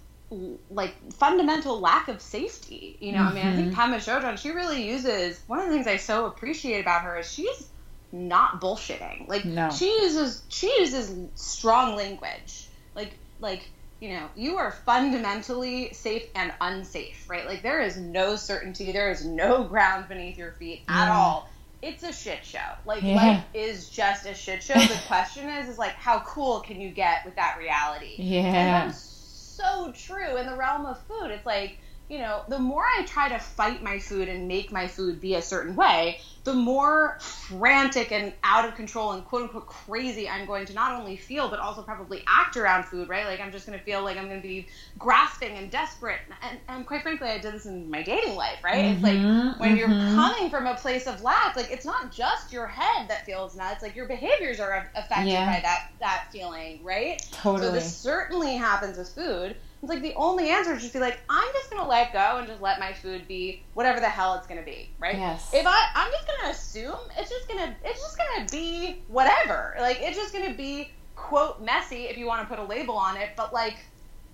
like 0.70 0.94
fundamental 1.12 1.80
lack 1.80 2.08
of 2.08 2.20
safety. 2.20 2.96
You 3.00 3.12
know, 3.12 3.20
mm-hmm. 3.20 3.28
I 3.28 3.34
mean, 3.34 3.46
I 3.46 3.56
think 3.56 3.72
mm-hmm. 3.72 3.92
Pema 3.92 3.96
Chodron, 3.96 4.38
she 4.38 4.50
really 4.50 4.88
uses 4.88 5.40
one 5.46 5.58
of 5.58 5.66
the 5.66 5.72
things 5.72 5.86
I 5.86 5.96
so 5.96 6.26
appreciate 6.26 6.80
about 6.80 7.02
her 7.02 7.18
is 7.18 7.30
she's 7.30 7.68
not 8.12 8.60
bullshitting. 8.60 9.28
Like 9.28 9.44
no. 9.44 9.70
she 9.70 9.86
uses 10.02 10.42
she 10.48 10.72
uses 10.80 11.14
strong 11.34 11.96
language. 11.96 12.68
Like 12.94 13.14
like 13.40 13.68
you 14.00 14.10
know, 14.10 14.28
you 14.34 14.56
are 14.56 14.72
fundamentally 14.72 15.92
safe 15.92 16.24
and 16.34 16.52
unsafe, 16.60 17.28
right? 17.28 17.46
Like 17.46 17.62
there 17.62 17.82
is 17.82 17.98
no 17.98 18.36
certainty, 18.36 18.92
there 18.92 19.10
is 19.10 19.26
no 19.26 19.64
ground 19.64 20.08
beneath 20.08 20.38
your 20.38 20.52
feet 20.52 20.82
at 20.88 21.08
mm. 21.08 21.14
all. 21.14 21.50
It's 21.82 22.02
a 22.02 22.12
shit 22.12 22.44
show. 22.44 22.58
Like 22.84 23.02
yeah. 23.02 23.14
life 23.14 23.44
is 23.54 23.88
just 23.88 24.26
a 24.26 24.34
shit 24.34 24.62
show. 24.62 24.74
The 24.74 25.00
question 25.06 25.48
is, 25.48 25.68
is 25.68 25.78
like 25.78 25.94
how 25.94 26.20
cool 26.20 26.60
can 26.60 26.80
you 26.80 26.90
get 26.90 27.24
with 27.24 27.36
that 27.36 27.56
reality? 27.58 28.16
Yeah. 28.18 28.40
And 28.40 28.90
that's 28.90 29.00
so 29.00 29.92
true 29.92 30.36
in 30.36 30.46
the 30.46 30.56
realm 30.56 30.86
of 30.86 31.00
food. 31.02 31.30
It's 31.30 31.46
like 31.46 31.78
you 32.10 32.18
know, 32.18 32.42
the 32.48 32.58
more 32.58 32.84
I 32.84 33.04
try 33.04 33.28
to 33.28 33.38
fight 33.38 33.84
my 33.84 34.00
food 34.00 34.28
and 34.28 34.48
make 34.48 34.72
my 34.72 34.88
food 34.88 35.20
be 35.20 35.36
a 35.36 35.42
certain 35.42 35.76
way, 35.76 36.20
the 36.42 36.52
more 36.52 37.18
frantic 37.20 38.10
and 38.10 38.32
out 38.42 38.66
of 38.66 38.74
control 38.74 39.12
and 39.12 39.24
quote 39.24 39.42
unquote 39.42 39.68
crazy 39.68 40.28
I'm 40.28 40.44
going 40.44 40.66
to 40.66 40.74
not 40.74 40.98
only 40.98 41.16
feel, 41.16 41.48
but 41.48 41.60
also 41.60 41.82
probably 41.82 42.24
act 42.26 42.56
around 42.56 42.86
food, 42.86 43.08
right? 43.08 43.26
Like 43.26 43.40
I'm 43.40 43.52
just 43.52 43.64
going 43.64 43.78
to 43.78 43.84
feel 43.84 44.02
like 44.02 44.16
I'm 44.16 44.26
going 44.26 44.42
to 44.42 44.46
be 44.46 44.66
grasping 44.98 45.56
and 45.56 45.70
desperate. 45.70 46.18
And, 46.42 46.58
and 46.68 46.84
quite 46.84 47.02
frankly, 47.02 47.28
I 47.28 47.38
did 47.38 47.54
this 47.54 47.66
in 47.66 47.88
my 47.88 48.02
dating 48.02 48.34
life, 48.34 48.58
right? 48.64 48.86
Mm-hmm, 48.86 48.94
it's 48.94 49.02
like 49.04 49.18
mm-hmm, 49.18 49.60
when 49.60 49.76
mm-hmm. 49.76 49.78
you're 49.78 50.14
coming 50.16 50.50
from 50.50 50.66
a 50.66 50.74
place 50.74 51.06
of 51.06 51.22
lack, 51.22 51.54
like 51.54 51.70
it's 51.70 51.86
not 51.86 52.10
just 52.10 52.52
your 52.52 52.66
head 52.66 53.06
that 53.06 53.24
feels 53.24 53.54
nuts, 53.54 53.84
like 53.84 53.94
your 53.94 54.06
behaviors 54.06 54.58
are 54.58 54.90
affected 54.96 55.30
yeah. 55.30 55.54
by 55.54 55.60
that, 55.60 55.92
that 56.00 56.26
feeling, 56.32 56.82
right? 56.82 57.24
Totally. 57.30 57.68
So 57.68 57.72
this 57.72 57.96
certainly 57.96 58.56
happens 58.56 58.98
with 58.98 59.10
food. 59.10 59.54
It's 59.82 59.88
like 59.88 60.02
the 60.02 60.14
only 60.14 60.50
answer 60.50 60.74
is 60.74 60.82
just 60.82 60.92
be 60.92 60.98
like, 60.98 61.18
I'm 61.30 61.48
just 61.54 61.70
gonna 61.70 61.88
let 61.88 62.12
go 62.12 62.36
and 62.36 62.46
just 62.46 62.60
let 62.60 62.78
my 62.78 62.92
food 62.92 63.26
be 63.26 63.62
whatever 63.72 63.98
the 63.98 64.08
hell 64.08 64.34
it's 64.34 64.46
gonna 64.46 64.62
be, 64.62 64.90
right? 64.98 65.16
Yes. 65.16 65.50
If 65.54 65.66
I, 65.66 65.88
I'm 65.94 66.10
just 66.12 66.26
gonna 66.26 66.52
assume 66.52 66.98
it's 67.16 67.30
just 67.30 67.48
gonna, 67.48 67.74
it's 67.82 68.00
just 68.00 68.18
gonna 68.18 68.46
be 68.50 69.02
whatever. 69.08 69.76
Like 69.80 69.98
it's 70.00 70.18
just 70.18 70.34
gonna 70.34 70.54
be 70.54 70.90
quote 71.16 71.62
messy 71.62 72.04
if 72.04 72.18
you 72.18 72.26
want 72.26 72.42
to 72.42 72.46
put 72.46 72.58
a 72.58 72.64
label 72.64 72.96
on 72.96 73.16
it, 73.16 73.30
but 73.36 73.52
like. 73.52 73.76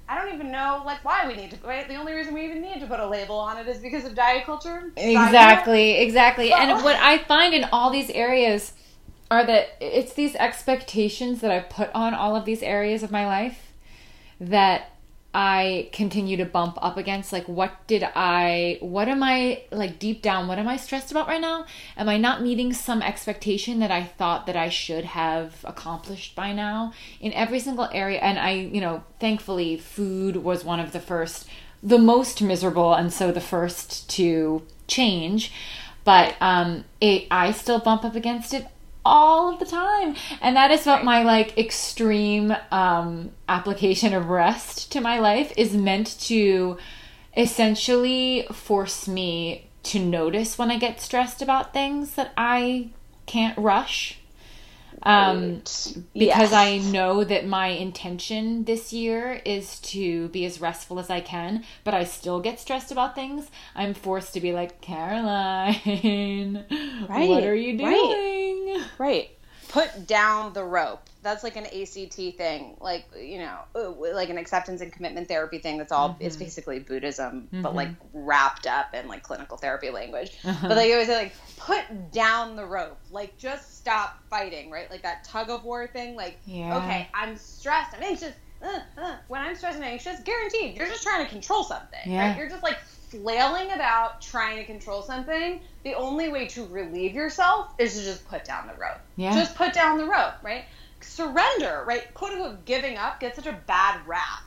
I 0.08 0.16
don't 0.16 0.32
even 0.32 0.52
know 0.52 0.84
like 0.86 1.04
why 1.04 1.26
we 1.26 1.34
need 1.34 1.50
to. 1.50 1.56
Right? 1.66 1.88
The 1.88 1.96
only 1.96 2.12
reason 2.12 2.32
we 2.32 2.44
even 2.44 2.62
need 2.62 2.78
to 2.78 2.86
put 2.86 3.00
a 3.00 3.08
label 3.08 3.40
on 3.40 3.58
it 3.58 3.66
is 3.66 3.78
because 3.78 4.04
of 4.04 4.14
diet 4.14 4.44
culture. 4.44 4.92
Exactly, 4.96 5.98
exactly. 5.98 6.52
and 6.52 6.84
what 6.84 6.94
I 6.94 7.18
find 7.18 7.52
in 7.52 7.64
all 7.72 7.90
these 7.90 8.08
areas 8.10 8.72
are 9.30 9.44
that 9.44 9.70
it's 9.80 10.12
these 10.12 10.36
expectations 10.36 11.40
that 11.40 11.50
I 11.50 11.58
put 11.60 11.90
on 11.92 12.14
all 12.14 12.36
of 12.36 12.44
these 12.44 12.62
areas 12.62 13.02
of 13.02 13.10
my 13.10 13.26
life 13.26 13.72
that 14.40 14.90
I 15.38 15.90
continue 15.92 16.38
to 16.38 16.46
bump 16.46 16.78
up 16.80 16.96
against 16.96 17.30
like 17.30 17.46
what 17.46 17.86
did 17.86 18.02
I 18.02 18.78
what 18.80 19.06
am 19.06 19.22
I 19.22 19.64
like 19.70 19.98
deep 19.98 20.22
down 20.22 20.48
what 20.48 20.58
am 20.58 20.66
I 20.66 20.78
stressed 20.78 21.10
about 21.10 21.28
right 21.28 21.42
now? 21.42 21.66
Am 21.98 22.08
I 22.08 22.16
not 22.16 22.40
meeting 22.40 22.72
some 22.72 23.02
expectation 23.02 23.78
that 23.80 23.90
I 23.90 24.02
thought 24.02 24.46
that 24.46 24.56
I 24.56 24.70
should 24.70 25.04
have 25.04 25.62
accomplished 25.64 26.34
by 26.34 26.54
now 26.54 26.94
in 27.20 27.34
every 27.34 27.60
single 27.60 27.86
area 27.92 28.18
and 28.20 28.38
I, 28.38 28.52
you 28.52 28.80
know, 28.80 29.04
thankfully 29.20 29.76
food 29.76 30.36
was 30.36 30.64
one 30.64 30.80
of 30.80 30.92
the 30.92 31.00
first 31.00 31.46
the 31.82 31.98
most 31.98 32.40
miserable 32.40 32.94
and 32.94 33.12
so 33.12 33.30
the 33.30 33.42
first 33.42 34.08
to 34.08 34.62
change 34.88 35.52
but 36.04 36.34
um 36.40 36.86
it 37.02 37.26
I 37.30 37.52
still 37.52 37.78
bump 37.78 38.06
up 38.06 38.14
against 38.14 38.54
it 38.54 38.66
all 39.06 39.52
of 39.52 39.58
the 39.58 39.66
time. 39.66 40.16
And 40.40 40.56
that 40.56 40.70
is 40.70 40.84
what 40.84 41.04
my 41.04 41.22
like 41.22 41.56
extreme 41.56 42.54
um 42.70 43.30
application 43.48 44.12
of 44.12 44.28
rest 44.28 44.92
to 44.92 45.00
my 45.00 45.18
life 45.18 45.52
is 45.56 45.74
meant 45.74 46.18
to 46.20 46.76
essentially 47.36 48.46
force 48.52 49.06
me 49.06 49.68
to 49.82 49.98
notice 50.00 50.58
when 50.58 50.70
i 50.70 50.78
get 50.78 51.00
stressed 51.00 51.40
about 51.42 51.72
things 51.72 52.14
that 52.14 52.32
i 52.36 52.88
can't 53.26 53.56
rush 53.56 54.18
um, 55.02 55.56
because 55.56 56.04
yes. 56.14 56.52
I 56.52 56.78
know 56.78 57.24
that 57.24 57.46
my 57.46 57.68
intention 57.68 58.64
this 58.64 58.92
year 58.92 59.40
is 59.44 59.78
to 59.80 60.28
be 60.28 60.44
as 60.44 60.60
restful 60.60 60.98
as 60.98 61.10
I 61.10 61.20
can, 61.20 61.64
but 61.84 61.94
I 61.94 62.04
still 62.04 62.40
get 62.40 62.60
stressed 62.60 62.90
about 62.92 63.14
things. 63.14 63.50
I'm 63.74 63.94
forced 63.94 64.34
to 64.34 64.40
be 64.40 64.52
like, 64.52 64.80
Caroline, 64.80 66.64
right. 67.08 67.28
what 67.28 67.44
are 67.44 67.54
you 67.54 67.78
doing? 67.78 67.86
Right. 67.88 68.84
right. 68.98 69.30
Put 69.68 70.06
down 70.06 70.52
the 70.52 70.64
rope. 70.64 71.08
That's 71.26 71.42
like 71.42 71.56
an 71.56 71.66
ACT 71.66 72.36
thing, 72.38 72.76
like 72.80 73.04
you 73.20 73.38
know, 73.38 73.58
uh, 73.74 73.90
like 73.90 74.30
an 74.30 74.38
acceptance 74.38 74.80
and 74.80 74.92
commitment 74.92 75.26
therapy 75.26 75.58
thing. 75.58 75.76
That's 75.76 75.90
all. 75.90 76.10
Mm-hmm. 76.10 76.24
It's 76.24 76.36
basically 76.36 76.78
Buddhism, 76.78 77.48
mm-hmm. 77.52 77.62
but 77.62 77.74
like 77.74 77.88
wrapped 78.12 78.68
up 78.68 78.94
in 78.94 79.08
like 79.08 79.24
clinical 79.24 79.56
therapy 79.56 79.90
language. 79.90 80.30
Uh-huh. 80.44 80.68
But 80.68 80.76
like 80.76 80.88
it 80.88 80.96
was 80.96 81.08
like 81.08 81.32
put 81.56 82.12
down 82.12 82.54
the 82.54 82.64
rope, 82.64 82.96
like 83.10 83.36
just 83.38 83.76
stop 83.76 84.22
fighting, 84.30 84.70
right? 84.70 84.88
Like 84.88 85.02
that 85.02 85.24
tug 85.24 85.50
of 85.50 85.64
war 85.64 85.88
thing. 85.88 86.14
Like 86.14 86.38
yeah. 86.46 86.76
okay, 86.78 87.08
I'm 87.12 87.36
stressed, 87.36 87.96
I'm 87.96 88.04
anxious. 88.04 88.32
Uh, 88.62 88.78
uh. 88.96 89.16
When 89.26 89.40
I'm 89.40 89.56
stressed 89.56 89.76
and 89.76 89.84
anxious, 89.84 90.20
guaranteed, 90.20 90.76
you're 90.76 90.86
just 90.86 91.02
trying 91.02 91.24
to 91.24 91.30
control 91.30 91.64
something, 91.64 91.98
yeah. 92.06 92.28
right? 92.28 92.38
You're 92.38 92.48
just 92.48 92.62
like 92.62 92.78
flailing 93.08 93.72
about 93.72 94.20
trying 94.20 94.58
to 94.58 94.64
control 94.64 95.02
something, 95.02 95.60
the 95.84 95.94
only 95.94 96.28
way 96.28 96.46
to 96.48 96.66
relieve 96.66 97.14
yourself 97.14 97.72
is 97.78 97.98
to 97.98 98.04
just 98.04 98.28
put 98.28 98.44
down 98.44 98.66
the 98.66 98.74
rope. 98.74 98.98
Yeah. 99.16 99.34
Just 99.34 99.54
put 99.54 99.72
down 99.72 99.98
the 99.98 100.06
rope, 100.06 100.34
right? 100.42 100.64
Surrender, 101.06 101.84
right? 101.86 102.12
Quote 102.14 102.32
unquote 102.32 102.64
giving 102.64 102.98
up 102.98 103.20
gets 103.20 103.36
such 103.36 103.46
a 103.46 103.58
bad 103.66 104.00
rap. 104.06 104.42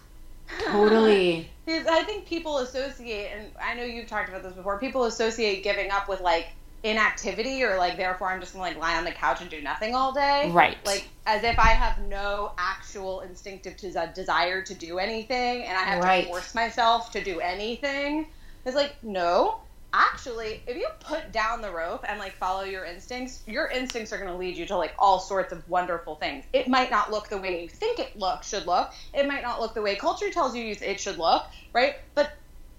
Totally. 0.66 1.50
because 1.66 1.88
I 1.88 2.04
think 2.04 2.26
people 2.26 2.60
associate, 2.60 3.32
and 3.36 3.48
I 3.64 3.74
know 3.76 3.84
you've 3.84 4.08
talked 4.08 4.30
about 4.30 4.44
this 4.44 4.54
before, 4.54 4.80
people 4.80 5.06
associate 5.06 5.64
giving 5.64 5.92
up 5.92 6.10
with 6.10 6.22
like 6.22 6.50
inactivity 6.82 7.62
or 7.64 7.78
like 7.78 7.98
therefore 7.98 8.30
I'm 8.30 8.40
just 8.40 8.54
gonna 8.54 8.64
like 8.64 8.78
lie 8.78 8.98
on 8.98 9.04
the 9.04 9.12
couch 9.12 9.42
and 9.42 9.50
do 9.50 9.62
nothing 9.62 9.96
all 9.96 10.14
day. 10.14 10.50
Right. 10.52 10.78
Like 10.86 11.08
as 11.26 11.44
if 11.44 11.60
I 11.60 11.70
have 11.70 12.00
no 12.08 12.54
actual 12.58 13.22
instinctive 13.22 13.76
uh, 13.96 14.08
desire 14.08 14.62
to 14.62 14.74
do 14.74 14.98
anything 14.98 15.64
and 15.64 15.78
I 15.78 15.82
have 15.82 16.04
right. 16.04 16.24
to 16.24 16.30
force 16.30 16.56
myself 16.56 17.12
to 17.12 17.24
do 17.24 17.40
anything. 17.40 18.28
It's 18.66 18.76
like, 18.76 18.96
no. 19.04 19.62
Actually, 19.92 20.62
if 20.68 20.78
you 20.78 20.88
put 21.00 21.32
down 21.32 21.62
the 21.62 21.72
rope 21.72 22.06
and 22.08 22.20
like 22.20 22.34
follow 22.36 22.64
your 22.64 22.86
instincts, 22.86 23.42
your 23.48 23.68
instincts 23.68 24.14
are 24.14 24.18
going 24.18 24.30
to 24.30 24.38
lead 24.38 24.56
you 24.56 24.66
to 24.68 24.76
like 24.76 24.94
all 25.00 25.20
sorts 25.20 25.52
of 25.52 25.68
wonderful 25.68 26.16
things. 26.16 26.46
It 26.54 26.68
might 26.68 26.92
not 26.92 27.10
look 27.10 27.28
the 27.30 27.38
way 27.38 27.64
you 27.64 27.70
think 27.70 27.98
it 28.00 28.16
look 28.18 28.44
should 28.44 28.68
look. 28.68 28.92
It 29.14 29.28
might 29.28 29.42
not 29.42 29.60
look 29.60 29.74
the 29.74 29.82
way 29.82 29.96
culture 29.96 30.30
tells 30.30 30.56
you 30.56 30.76
it 30.80 31.00
should 31.00 31.18
look, 31.18 31.46
right? 31.74 31.96
But 32.14 32.34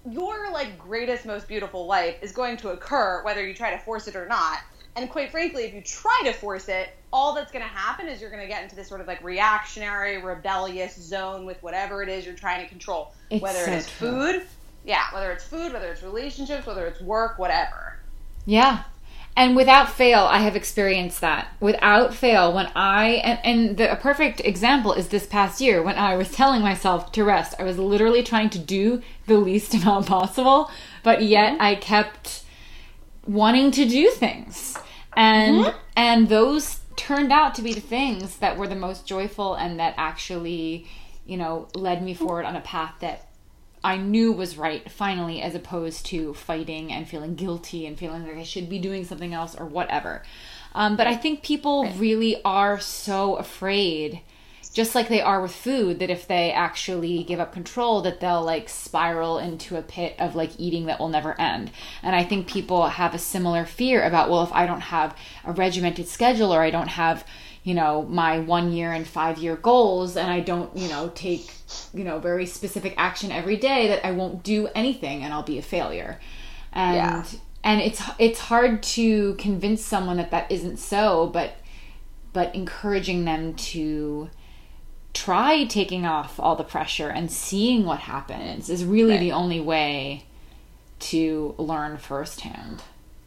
your 0.09 0.51
like 0.51 0.79
greatest 0.79 1.25
most 1.25 1.47
beautiful 1.47 1.85
life 1.85 2.15
is 2.21 2.31
going 2.31 2.57
to 2.57 2.69
occur 2.69 3.21
whether 3.23 3.45
you 3.45 3.53
try 3.53 3.71
to 3.71 3.77
force 3.79 4.07
it 4.07 4.15
or 4.15 4.27
not. 4.27 4.59
And 4.95 5.09
quite 5.09 5.31
frankly, 5.31 5.63
if 5.63 5.73
you 5.73 5.81
try 5.81 6.21
to 6.25 6.33
force 6.33 6.67
it, 6.67 6.89
all 7.13 7.33
that's 7.33 7.51
going 7.51 7.63
to 7.63 7.69
happen 7.69 8.07
is 8.07 8.19
you're 8.19 8.29
going 8.29 8.41
to 8.41 8.47
get 8.47 8.63
into 8.63 8.75
this 8.75 8.87
sort 8.87 8.99
of 8.99 9.07
like 9.07 9.23
reactionary, 9.23 10.21
rebellious 10.21 10.95
zone 10.95 11.45
with 11.45 11.61
whatever 11.63 12.03
it 12.03 12.09
is 12.09 12.25
you're 12.25 12.35
trying 12.35 12.61
to 12.63 12.69
control. 12.69 13.13
It's 13.29 13.41
whether 13.41 13.59
so 13.59 13.71
it 13.71 13.77
is 13.77 13.87
true. 13.87 14.09
food, 14.09 14.47
yeah, 14.83 15.03
whether 15.13 15.31
it's 15.31 15.43
food, 15.43 15.73
whether 15.73 15.91
it's 15.91 16.03
relationships, 16.03 16.65
whether 16.65 16.85
it's 16.87 17.01
work, 17.01 17.37
whatever. 17.37 17.99
Yeah. 18.45 18.83
And 19.35 19.55
without 19.55 19.89
fail, 19.89 20.19
I 20.19 20.39
have 20.39 20.55
experienced 20.55 21.21
that. 21.21 21.47
Without 21.59 22.13
fail, 22.13 22.53
when 22.53 22.69
I, 22.75 23.21
and, 23.23 23.39
and 23.43 23.77
the, 23.77 23.91
a 23.91 23.95
perfect 23.95 24.41
example 24.41 24.91
is 24.93 25.07
this 25.07 25.25
past 25.25 25.61
year 25.61 25.81
when 25.81 25.97
I 25.97 26.15
was 26.15 26.31
telling 26.33 26.61
myself 26.61 27.11
to 27.13 27.23
rest. 27.23 27.55
I 27.59 27.63
was 27.63 27.77
literally 27.77 28.23
trying 28.23 28.49
to 28.51 28.59
do 28.59 29.01
the 29.27 29.37
least 29.37 29.73
amount 29.81 30.07
possible, 30.07 30.69
but 31.03 31.21
yet 31.21 31.53
mm-hmm. 31.53 31.61
I 31.61 31.75
kept 31.75 32.43
wanting 33.25 33.71
to 33.71 33.87
do 33.87 34.09
things. 34.09 34.77
And, 35.15 35.65
mm-hmm. 35.65 35.77
and 35.95 36.27
those 36.27 36.79
turned 36.95 37.31
out 37.31 37.55
to 37.55 37.61
be 37.61 37.73
the 37.73 37.81
things 37.81 38.37
that 38.37 38.57
were 38.57 38.67
the 38.67 38.75
most 38.75 39.05
joyful 39.07 39.55
and 39.55 39.79
that 39.79 39.93
actually, 39.97 40.87
you 41.25 41.37
know, 41.37 41.67
led 41.73 42.03
me 42.03 42.13
forward 42.13 42.45
on 42.45 42.55
a 42.55 42.61
path 42.61 42.95
that 42.99 43.30
I 43.83 43.97
knew 43.97 44.31
was 44.31 44.57
right 44.57 44.89
finally, 44.91 45.41
as 45.41 45.55
opposed 45.55 46.05
to 46.07 46.33
fighting 46.33 46.91
and 46.91 47.07
feeling 47.07 47.35
guilty 47.35 47.85
and 47.85 47.97
feeling 47.97 48.27
like 48.27 48.37
I 48.37 48.43
should 48.43 48.69
be 48.69 48.79
doing 48.79 49.05
something 49.05 49.33
else 49.33 49.55
or 49.55 49.65
whatever. 49.65 50.23
Um, 50.73 50.95
but 50.95 51.07
I 51.07 51.15
think 51.15 51.43
people 51.43 51.91
really 51.97 52.41
are 52.43 52.79
so 52.79 53.35
afraid, 53.35 54.21
just 54.73 54.95
like 54.95 55.09
they 55.09 55.19
are 55.19 55.41
with 55.41 55.53
food, 55.53 55.99
that 55.99 56.09
if 56.09 56.27
they 56.27 56.51
actually 56.51 57.23
give 57.23 57.39
up 57.39 57.51
control, 57.51 58.01
that 58.03 58.19
they'll 58.19 58.43
like 58.43 58.69
spiral 58.69 59.37
into 59.39 59.75
a 59.75 59.81
pit 59.81 60.15
of 60.19 60.35
like 60.35 60.51
eating 60.59 60.85
that 60.85 60.99
will 60.99 61.09
never 61.09 61.39
end. 61.41 61.71
And 62.03 62.15
I 62.15 62.23
think 62.23 62.47
people 62.47 62.87
have 62.87 63.13
a 63.13 63.19
similar 63.19 63.65
fear 63.65 64.03
about, 64.03 64.29
well, 64.29 64.43
if 64.43 64.53
I 64.53 64.65
don't 64.65 64.81
have 64.81 65.17
a 65.43 65.51
regimented 65.51 66.07
schedule 66.07 66.53
or 66.53 66.61
I 66.61 66.69
don't 66.69 66.87
have 66.87 67.25
you 67.63 67.73
know 67.73 68.03
my 68.03 68.39
one 68.39 68.71
year 68.71 68.91
and 68.91 69.07
five 69.07 69.37
year 69.37 69.55
goals 69.55 70.17
and 70.17 70.31
i 70.31 70.39
don't 70.39 70.75
you 70.75 70.87
know 70.89 71.11
take 71.15 71.53
you 71.93 72.03
know 72.03 72.19
very 72.19 72.45
specific 72.45 72.93
action 72.97 73.31
every 73.31 73.57
day 73.57 73.87
that 73.87 74.05
i 74.05 74.11
won't 74.11 74.43
do 74.43 74.67
anything 74.75 75.23
and 75.23 75.33
i'll 75.33 75.43
be 75.43 75.57
a 75.57 75.61
failure 75.61 76.19
and 76.73 76.95
yeah. 76.95 77.25
and 77.63 77.81
it's 77.81 78.01
it's 78.17 78.39
hard 78.39 78.81
to 78.81 79.35
convince 79.35 79.83
someone 79.83 80.17
that 80.17 80.31
that 80.31 80.51
isn't 80.51 80.77
so 80.77 81.27
but 81.27 81.53
but 82.33 82.53
encouraging 82.55 83.25
them 83.25 83.53
to 83.53 84.29
try 85.13 85.65
taking 85.65 86.05
off 86.05 86.39
all 86.39 86.55
the 86.55 86.63
pressure 86.63 87.09
and 87.09 87.31
seeing 87.31 87.85
what 87.85 87.99
happens 87.99 88.69
is 88.69 88.85
really 88.85 89.13
right. 89.13 89.19
the 89.19 89.31
only 89.31 89.59
way 89.59 90.23
to 90.99 91.55
learn 91.57 91.97
firsthand. 91.97 92.81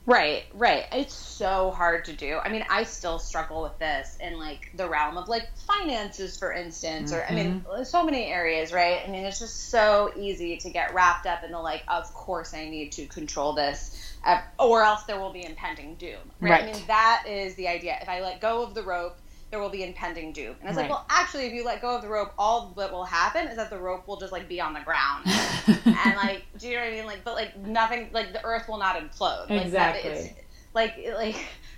Right, 0.07 0.45
right. 0.53 0.85
It's 0.93 1.15
so 1.15 1.71
hard 1.71 2.05
to 2.07 2.13
do. 2.13 2.39
I 2.45 2.51
mean, 2.51 2.65
I 2.69 2.85
still 2.85 3.19
struggle 3.19 3.63
with 3.63 3.79
this 3.79 4.19
in 4.21 4.39
like 4.39 4.71
the 4.75 4.87
realm 4.87 5.17
of 5.17 5.29
like 5.29 5.49
finances, 5.67 6.37
for 6.37 6.53
instance, 6.53 7.11
mm-hmm. 7.11 7.21
or 7.21 7.25
I 7.25 7.35
mean, 7.35 7.65
mm-hmm. 7.67 7.85
so 7.85 8.05
many 8.05 8.27
areas, 8.27 8.71
right? 8.71 9.01
I 9.07 9.11
mean, 9.11 9.25
it's 9.25 9.39
just 9.39 9.71
so 9.71 10.13
easy 10.15 10.59
to 10.59 10.69
get 10.69 10.93
wrapped 10.93 11.27
up 11.27 11.43
in 11.43 11.53
the 11.53 11.59
like, 11.59 11.85
of 11.89 12.13
course 12.13 12.53
I 12.53 12.69
need 12.69 12.93
to 12.93 13.07
control 13.07 13.55
this, 13.55 14.15
or 14.59 14.83
else 14.83 15.05
there 15.05 15.19
will 15.19 15.33
be 15.33 15.45
impending 15.45 15.95
doom, 15.95 16.19
right? 16.39 16.51
right? 16.51 16.63
I 16.65 16.67
mean, 16.67 16.83
that 16.87 17.25
is 17.27 17.55
the 17.55 17.69
idea. 17.69 17.97
If 18.03 18.09
I 18.11 18.21
let 18.21 18.43
go 18.43 18.63
of 18.63 18.75
the 18.75 18.83
rope, 18.83 19.17
there 19.55 19.63
will 19.63 19.71
be 19.71 19.85
impending 19.85 20.33
doom. 20.33 20.57
And 20.59 20.65
I 20.65 20.67
was 20.67 20.77
right. 20.77 20.83
like, 20.83 20.91
well, 20.91 21.07
actually, 21.09 21.47
if 21.47 21.53
you 21.53 21.65
let 21.65 21.81
go 21.81 21.95
of 21.95 22.03
the 22.03 22.09
rope, 22.09 22.35
all 22.37 22.75
that 22.77 22.91
will 22.91 23.05
happen 23.05 23.47
is 23.47 23.55
that 23.55 23.71
the 23.71 23.79
rope 23.79 24.09
will 24.09 24.17
just 24.17 24.33
like 24.33 24.49
be 24.49 24.61
on 24.61 24.75
the 24.75 24.81
ground, 24.81 25.27
and 25.87 26.17
like, 26.17 26.45
do 26.59 26.67
you 26.67 26.75
know 26.75 26.81
what 26.81 26.89
I 26.89 26.97
mean? 26.97 27.07
Like, 27.07 27.23
but 27.23 27.35
like 27.35 27.57
nothing, 27.57 28.09
like 28.11 28.33
the 28.33 28.45
earth 28.45 28.67
will 28.69 28.79
not 28.79 28.97
implode. 28.97 29.49
Like, 29.49 29.67
exactly. 29.67 30.11
That, 30.11 30.19
it's, 30.19 30.35
like, 30.75 30.97
like 31.17 31.37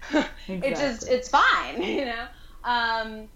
exactly. 0.09 0.55
it 0.69 0.77
just, 0.77 1.07
it's 1.07 1.29
fine, 1.29 1.83
you 1.83 2.07
know. 2.07 2.27
Um, 2.65 3.29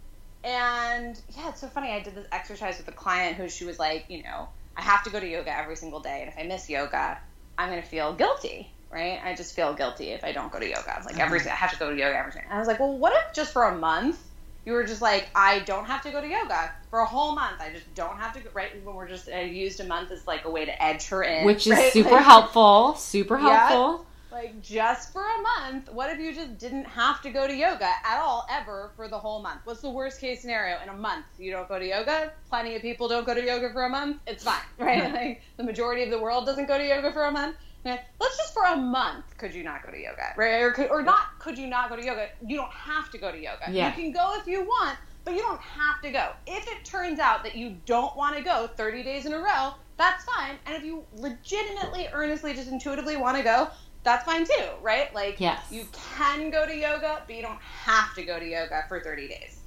and 0.43 1.21
yeah, 1.37 1.51
it's 1.51 1.61
so 1.61 1.69
funny. 1.69 1.91
I 1.91 2.01
did 2.01 2.15
this 2.15 2.27
exercise 2.33 2.79
with 2.79 2.89
a 2.89 2.93
client 2.93 3.37
who 3.37 3.47
she 3.51 3.67
was 3.67 3.79
like, 3.79 4.07
you 4.09 4.23
know, 4.23 4.49
I 4.75 4.81
have 4.81 5.05
to 5.05 5.11
go 5.11 5.21
to 5.21 5.29
yoga 5.29 5.55
every 5.55 5.77
single 5.77 6.01
day, 6.01 6.21
and 6.23 6.31
if 6.31 6.39
I 6.39 6.45
miss 6.45 6.71
yoga, 6.71 7.19
I'm 7.59 7.69
gonna 7.69 7.83
feel 7.83 8.15
guilty 8.15 8.73
right? 8.91 9.21
I 9.23 9.37
just 9.37 9.55
feel 9.55 9.73
guilty 9.73 10.09
if 10.09 10.25
I 10.25 10.33
don't 10.33 10.51
go 10.51 10.59
to 10.59 10.69
yoga. 10.69 11.01
Like 11.05 11.17
every 11.21 11.41
I 11.43 11.55
have 11.55 11.71
to 11.71 11.79
go 11.79 11.91
to 11.91 11.97
yoga 11.97 12.19
every 12.19 12.33
day. 12.33 12.43
And 12.43 12.53
I 12.53 12.59
was 12.59 12.67
like, 12.67 12.81
well, 12.81 12.99
what 12.99 13.13
if 13.13 13.33
just 13.33 13.53
for 13.53 13.63
a 13.63 13.79
month 13.79 14.19
you 14.65 14.73
were 14.73 14.85
just 14.85 15.01
like, 15.01 15.29
I 15.35 15.61
don't 15.61 15.87
have 15.87 16.03
to 16.03 16.11
go 16.11 16.21
to 16.21 16.29
yoga 16.29 16.73
for 16.91 17.01
a 17.01 17.07
whole 17.07 17.35
month. 17.35 17.61
I 17.61 17.71
just 17.73 17.93
don't 17.95 18.17
have 18.17 18.33
to 18.35 18.41
go. 18.41 18.51
Right 18.53 18.85
when 18.85 18.95
we're 18.95 19.09
just 19.09 19.29
I 19.29 19.43
used 19.43 19.81
a 19.81 19.85
month 19.85 20.11
as 20.11 20.27
like 20.27 20.45
a 20.45 20.51
way 20.51 20.65
to 20.65 20.83
edge 20.83 21.09
her 21.09 21.23
in, 21.23 21.45
which 21.45 21.67
is 21.67 21.73
right? 21.73 21.93
super 21.93 22.11
like, 22.11 22.25
helpful. 22.25 22.95
Super 22.97 23.39
helpful. 23.39 24.07
Yeah, 24.33 24.37
like 24.37 24.63
just 24.63 25.13
for 25.13 25.23
a 25.23 25.43
month. 25.43 25.91
What 25.93 26.11
if 26.11 26.19
you 26.19 26.35
just 26.35 26.59
didn't 26.59 26.85
have 26.85 27.23
to 27.23 27.31
go 27.31 27.47
to 27.47 27.55
yoga 27.55 27.91
at 28.05 28.21
all 28.21 28.47
ever 28.51 28.91
for 28.97 29.09
the 29.09 29.19
whole 29.19 29.43
month? 29.43 29.61
What's 29.65 29.81
the 29.81 29.91
worst 29.91 30.21
case 30.21 30.43
scenario 30.43 30.77
in 30.83 30.89
a 30.91 30.97
month? 30.97 31.27
You 31.39 31.53
don't 31.53 31.69
go 31.69 31.79
to 31.79 31.87
yoga. 31.87 32.33
Plenty 32.49 32.77
of 32.77 32.83
people 32.83 33.09
don't 33.09 33.27
go 33.27 33.35
to 33.35 33.45
yoga 33.45 33.73
for 33.73 33.85
a 33.85 33.89
month. 33.89 34.19
It's 34.27 34.45
fine, 34.45 34.61
right? 34.79 35.13
like 35.13 35.43
the 35.57 35.65
majority 35.65 36.03
of 36.03 36.11
the 36.11 36.21
world 36.21 36.45
doesn't 36.47 36.67
go 36.67 36.77
to 36.77 36.87
yoga 36.87 37.13
for 37.13 37.25
a 37.25 37.31
month 37.31 37.57
let's 37.85 38.37
just 38.37 38.53
for 38.53 38.65
a 38.65 38.77
month 38.77 39.37
could 39.39 39.55
you 39.55 39.63
not 39.63 39.85
go 39.85 39.91
to 39.91 39.99
yoga? 39.99 40.35
Right 40.37 40.61
or, 40.61 40.73
could, 40.73 40.91
or 40.91 41.03
not 41.03 41.39
could 41.39 41.59
you 41.59 41.67
not 41.67 41.89
go 41.89 41.97
to 41.97 42.05
yoga? 42.05 42.29
You 42.47 42.57
don't 42.57 42.73
have 42.73 43.11
to 43.11 43.19
go 43.19 43.31
to 43.31 43.39
yoga. 43.39 43.71
Yeah. 43.71 43.89
you 43.89 43.95
can 43.95 44.13
go 44.13 44.35
if 44.39 44.47
you 44.47 44.63
want 44.63 44.99
but 45.25 45.35
you 45.35 45.41
don't 45.41 45.61
have 45.61 46.01
to 46.03 46.11
go. 46.11 46.31
If 46.47 46.67
it 46.67 46.85
turns 46.85 47.19
out 47.19 47.45
that 47.45 47.55
you 47.55 47.77
don't 47.85 48.17
want 48.17 48.37
to 48.37 48.43
go 48.43 48.67
30 48.67 49.03
days 49.03 49.27
in 49.27 49.33
a 49.33 49.39
row 49.39 49.75
that's 49.97 50.25
fine 50.25 50.57
and 50.67 50.77
if 50.77 50.83
you 50.83 51.05
legitimately 51.17 52.09
earnestly 52.13 52.55
just 52.55 52.71
intuitively 52.71 53.17
want 53.17 53.37
to 53.37 53.43
go 53.43 53.69
that's 54.03 54.25
fine 54.25 54.45
too 54.45 54.69
right? 54.83 55.15
Like 55.15 55.41
yes. 55.41 55.61
you 55.71 55.87
can 55.93 56.51
go 56.51 56.67
to 56.67 56.75
yoga 56.75 57.23
but 57.27 57.37
you 57.37 57.43
don't 57.43 57.61
have 57.61 58.15
to 58.15 58.23
go 58.23 58.39
to 58.39 58.47
yoga 58.47 58.85
for 58.89 59.01
30 59.01 59.29
days 59.29 59.61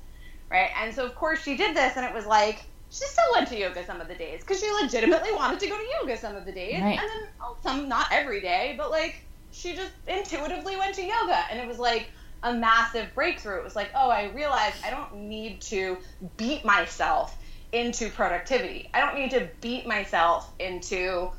right? 0.49 0.69
And 0.79 0.93
so 0.93 1.05
of 1.05 1.15
course 1.15 1.41
she 1.41 1.55
did 1.55 1.75
this 1.75 1.97
and 1.97 2.05
it 2.05 2.13
was 2.13 2.25
like 2.25 2.65
she 2.93 3.05
still 3.07 3.25
went 3.33 3.47
to 3.47 3.57
yoga 3.57 3.83
some 3.85 3.99
of 3.99 4.07
the 4.07 4.13
days 4.13 4.41
because 4.41 4.59
she 4.59 4.71
legitimately 4.71 5.33
wanted 5.33 5.59
to 5.59 5.67
go 5.67 5.75
to 5.75 5.83
yoga 5.99 6.15
some 6.15 6.35
of 6.35 6.45
the 6.45 6.51
days, 6.51 6.79
right. 6.79 6.99
and 6.99 7.09
then 7.09 7.27
oh, 7.41 7.57
some 7.63 7.89
not 7.89 8.07
every 8.11 8.39
day, 8.39 8.75
but 8.77 8.91
like 8.91 9.15
she 9.51 9.73
just 9.73 9.91
intuitively 10.07 10.77
went 10.77 10.93
to 10.95 11.01
yoga, 11.01 11.39
and 11.49 11.59
it 11.59 11.67
was 11.67 11.79
like 11.79 12.09
a 12.43 12.53
massive 12.53 13.07
breakthrough. 13.15 13.57
It 13.57 13.63
was 13.63 13.75
like, 13.75 13.89
oh, 13.95 14.09
I 14.09 14.29
realized 14.29 14.75
I 14.85 14.91
don't 14.91 15.15
need 15.27 15.61
to 15.61 15.97
beat 16.37 16.63
myself 16.63 17.35
into 17.71 18.09
productivity. 18.11 18.89
I 18.93 18.99
don't 18.99 19.15
need 19.15 19.31
to 19.31 19.49
beat 19.59 19.87
myself 19.87 20.51
into 20.59 21.31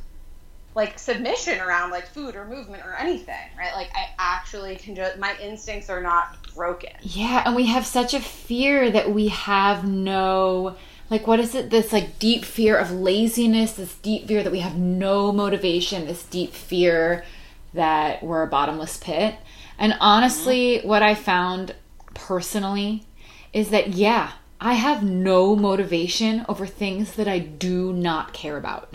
like 0.75 0.99
submission 0.99 1.61
around 1.61 1.91
like 1.91 2.09
food 2.09 2.35
or 2.35 2.47
movement 2.47 2.83
or 2.85 2.97
anything, 2.97 3.49
right? 3.57 3.73
Like 3.77 3.91
I 3.95 4.09
actually 4.19 4.75
can 4.75 4.97
just 4.97 5.19
my 5.19 5.37
instincts 5.41 5.89
are 5.89 6.03
not 6.03 6.37
broken. 6.53 6.91
Yeah, 7.03 7.45
and 7.47 7.55
we 7.55 7.67
have 7.67 7.87
such 7.87 8.13
a 8.13 8.19
fear 8.19 8.91
that 8.91 9.13
we 9.13 9.29
have 9.29 9.87
no 9.87 10.75
like 11.11 11.27
what 11.27 11.41
is 11.41 11.55
it? 11.55 11.71
This 11.71 11.93
like 11.93 12.19
deep 12.19 12.45
fear 12.45 12.77
of 12.77 12.91
laziness 12.91 13.73
this 13.73 13.95
deep 13.97 14.27
fear 14.27 14.43
that 14.43 14.53
we 14.53 14.61
have 14.61 14.77
no 14.77 15.33
motivation 15.33 16.07
this 16.07 16.25
deep 16.25 16.53
fear 16.53 17.25
that 17.73 18.23
we're 18.23 18.43
a 18.43 18.47
bottomless 18.47 18.97
pit. 18.97 19.37
And 19.79 19.97
honestly 20.01 20.79
mm-hmm. 20.79 20.89
what 20.89 21.03
i 21.03 21.15
found 21.15 21.75
personally 22.15 23.05
is 23.53 23.71
that 23.71 23.89
yeah 23.89 24.33
i 24.61 24.75
have 24.75 25.03
no 25.03 25.57
motivation 25.57 26.45
over 26.49 26.65
things 26.65 27.17
that 27.17 27.27
i 27.27 27.41
do 27.41 27.93
not 27.93 28.33
care 28.33 28.57
about 28.57 28.95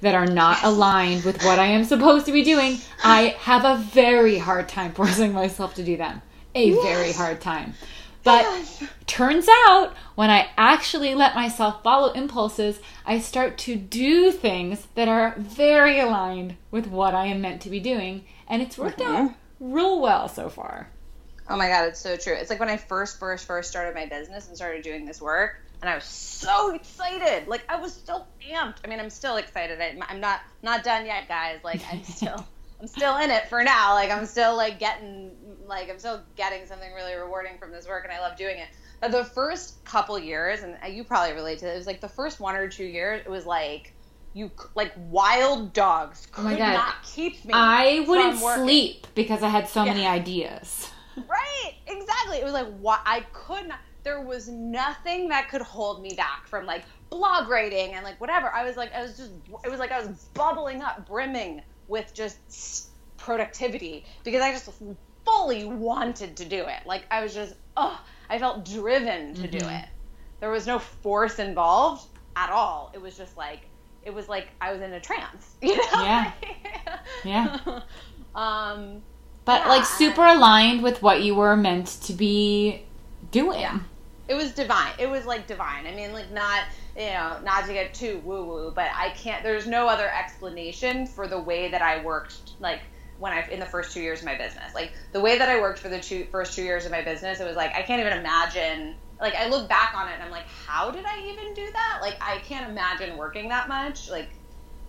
that 0.00 0.14
are 0.14 0.26
not 0.26 0.58
aligned 0.64 1.24
with 1.24 1.42
what 1.44 1.58
i 1.58 1.66
am 1.66 1.84
supposed 1.84 2.26
to 2.26 2.32
be 2.32 2.42
doing. 2.42 2.78
I 3.04 3.36
have 3.40 3.64
a 3.64 3.82
very 3.82 4.38
hard 4.38 4.68
time 4.68 4.92
forcing 5.00 5.32
myself 5.32 5.74
to 5.74 5.84
do 5.84 5.96
them. 5.96 6.22
A 6.54 6.70
yes. 6.70 6.82
very 6.82 7.12
hard 7.12 7.40
time 7.40 7.74
but 8.22 8.82
turns 9.06 9.46
out 9.66 9.94
when 10.14 10.30
I 10.30 10.48
actually 10.56 11.14
let 11.14 11.34
myself 11.34 11.82
follow 11.82 12.12
impulses, 12.12 12.80
I 13.04 13.18
start 13.18 13.58
to 13.58 13.76
do 13.76 14.30
things 14.30 14.86
that 14.94 15.08
are 15.08 15.34
very 15.38 15.98
aligned 15.98 16.56
with 16.70 16.86
what 16.86 17.14
I 17.14 17.26
am 17.26 17.40
meant 17.40 17.62
to 17.62 17.70
be 17.70 17.80
doing. 17.80 18.24
And 18.46 18.62
it's 18.62 18.78
worked 18.78 18.98
mm-hmm. 18.98 19.28
out 19.28 19.34
real 19.60 20.00
well 20.00 20.28
so 20.28 20.48
far. 20.48 20.88
Oh 21.48 21.56
my 21.56 21.68
God, 21.68 21.86
it's 21.88 22.00
so 22.00 22.16
true. 22.16 22.34
It's 22.34 22.50
like 22.50 22.60
when 22.60 22.68
I 22.68 22.76
first, 22.76 23.18
first, 23.18 23.46
first 23.46 23.70
started 23.70 23.94
my 23.94 24.06
business 24.06 24.48
and 24.48 24.56
started 24.56 24.82
doing 24.82 25.04
this 25.04 25.20
work, 25.20 25.60
and 25.80 25.90
I 25.90 25.94
was 25.94 26.04
so 26.04 26.74
excited. 26.74 27.48
Like 27.48 27.64
I 27.68 27.80
was 27.80 27.92
still 27.92 28.26
amped. 28.48 28.76
I 28.84 28.88
mean, 28.88 29.00
I'm 29.00 29.10
still 29.10 29.36
excited. 29.36 29.80
I'm 30.08 30.20
not 30.20 30.40
not 30.62 30.84
done 30.84 31.04
yet, 31.04 31.28
guys. 31.28 31.58
Like 31.64 31.82
I'm 31.90 32.04
still 32.04 32.46
I'm 32.80 32.86
still 32.86 33.16
in 33.18 33.30
it 33.30 33.48
for 33.48 33.62
now. 33.62 33.94
Like 33.94 34.10
I'm 34.10 34.26
still 34.26 34.56
like 34.56 34.78
getting 34.78 35.32
like 35.72 35.90
I'm 35.90 35.98
still 35.98 36.22
getting 36.36 36.66
something 36.66 36.92
really 36.92 37.14
rewarding 37.14 37.58
from 37.58 37.72
this 37.72 37.88
work, 37.88 38.04
and 38.04 38.12
I 38.12 38.20
love 38.20 38.36
doing 38.36 38.58
it. 38.58 38.68
But 39.00 39.10
the 39.10 39.24
first 39.24 39.84
couple 39.84 40.18
years, 40.18 40.62
and 40.62 40.76
you 40.94 41.02
probably 41.02 41.34
relate 41.34 41.58
to 41.60 41.68
it, 41.68 41.74
it 41.74 41.76
was 41.76 41.86
like 41.86 42.00
the 42.00 42.08
first 42.08 42.38
one 42.38 42.54
or 42.54 42.68
two 42.68 42.84
years, 42.84 43.22
it 43.24 43.30
was 43.30 43.46
like 43.46 43.94
you 44.34 44.50
like 44.74 44.92
wild 44.96 45.72
dogs 45.72 46.26
could 46.30 46.42
oh 46.42 46.44
my 46.44 46.56
God. 46.56 46.74
not 46.74 47.02
keep 47.02 47.44
me. 47.44 47.52
I 47.52 48.04
wouldn't 48.06 48.38
sleep 48.38 49.06
because 49.14 49.42
I 49.42 49.48
had 49.48 49.68
so 49.68 49.84
yeah. 49.84 49.92
many 49.92 50.06
ideas. 50.06 50.90
Right, 51.16 51.74
exactly. 51.86 52.38
It 52.38 52.44
was 52.44 52.52
like 52.52 52.68
what 52.78 53.00
I 53.04 53.20
could 53.32 53.68
not. 53.68 53.80
There 54.04 54.20
was 54.20 54.48
nothing 54.48 55.28
that 55.28 55.48
could 55.48 55.62
hold 55.62 56.02
me 56.02 56.14
back 56.14 56.48
from 56.48 56.66
like 56.66 56.82
blog 57.10 57.48
writing 57.48 57.94
and 57.94 58.04
like 58.04 58.20
whatever. 58.20 58.52
I 58.52 58.64
was 58.64 58.76
like, 58.76 58.92
I 58.94 59.02
was 59.02 59.16
just, 59.16 59.30
it 59.64 59.70
was 59.70 59.78
like 59.78 59.92
I 59.92 60.00
was 60.00 60.08
bubbling 60.34 60.82
up, 60.82 61.06
brimming 61.06 61.62
with 61.86 62.12
just 62.14 62.88
productivity 63.16 64.04
because 64.24 64.42
I 64.42 64.50
just 64.52 64.70
fully 65.24 65.64
wanted 65.64 66.36
to 66.36 66.44
do 66.44 66.62
it. 66.62 66.86
Like 66.86 67.04
I 67.10 67.22
was 67.22 67.34
just, 67.34 67.54
oh, 67.76 68.00
I 68.28 68.38
felt 68.38 68.64
driven 68.64 69.34
to 69.34 69.42
mm-hmm. 69.42 69.58
do 69.58 69.68
it. 69.68 69.84
There 70.40 70.50
was 70.50 70.66
no 70.66 70.78
force 70.78 71.38
involved 71.38 72.06
at 72.36 72.50
all. 72.50 72.90
It 72.94 73.00
was 73.00 73.16
just 73.16 73.36
like 73.36 73.60
it 74.04 74.12
was 74.12 74.28
like 74.28 74.48
I 74.60 74.72
was 74.72 74.80
in 74.80 74.92
a 74.92 75.00
trance. 75.00 75.54
You 75.62 75.76
know? 75.76 75.82
Yeah. 75.92 76.32
yeah. 77.24 77.58
um, 78.34 79.02
but 79.44 79.62
yeah, 79.62 79.68
like 79.68 79.84
super 79.84 80.24
aligned 80.24 80.82
with 80.82 81.02
what 81.02 81.22
you 81.22 81.34
were 81.34 81.56
meant 81.56 81.86
to 82.02 82.12
be 82.12 82.82
doing. 83.30 83.60
Yeah. 83.60 83.80
It 84.28 84.34
was 84.34 84.52
divine. 84.52 84.92
It 84.98 85.08
was 85.08 85.26
like 85.26 85.46
divine. 85.46 85.86
I 85.86 85.94
mean, 85.94 86.12
like 86.12 86.30
not 86.32 86.62
you 86.96 87.06
know, 87.06 87.38
not 87.42 87.66
to 87.66 87.72
get 87.72 87.94
too 87.94 88.20
woo 88.24 88.44
woo, 88.44 88.72
but 88.74 88.88
I 88.94 89.10
can't. 89.10 89.42
There's 89.42 89.66
no 89.66 89.88
other 89.88 90.10
explanation 90.10 91.06
for 91.06 91.26
the 91.26 91.40
way 91.40 91.68
that 91.70 91.82
I 91.82 92.02
worked. 92.04 92.52
Like 92.60 92.80
when 93.22 93.32
I 93.32 93.46
in 93.48 93.60
the 93.60 93.66
first 93.66 93.92
two 93.94 94.00
years 94.00 94.18
of 94.18 94.24
my 94.24 94.36
business. 94.36 94.74
Like 94.74 94.92
the 95.12 95.20
way 95.20 95.38
that 95.38 95.48
I 95.48 95.60
worked 95.60 95.78
for 95.78 95.88
the 95.88 96.00
two, 96.00 96.26
first 96.32 96.54
two 96.54 96.64
years 96.64 96.84
of 96.84 96.90
my 96.90 97.02
business, 97.02 97.38
it 97.38 97.46
was 97.46 97.54
like 97.54 97.72
I 97.72 97.82
can't 97.82 98.00
even 98.00 98.18
imagine. 98.18 98.96
Like 99.20 99.36
I 99.36 99.48
look 99.48 99.68
back 99.68 99.94
on 99.96 100.08
it 100.08 100.14
and 100.14 100.24
I'm 100.24 100.32
like, 100.32 100.48
how 100.66 100.90
did 100.90 101.04
I 101.04 101.20
even 101.28 101.54
do 101.54 101.70
that? 101.72 102.00
Like 102.02 102.16
I 102.20 102.38
can't 102.38 102.68
imagine 102.68 103.16
working 103.16 103.48
that 103.50 103.68
much. 103.68 104.10
Like 104.10 104.28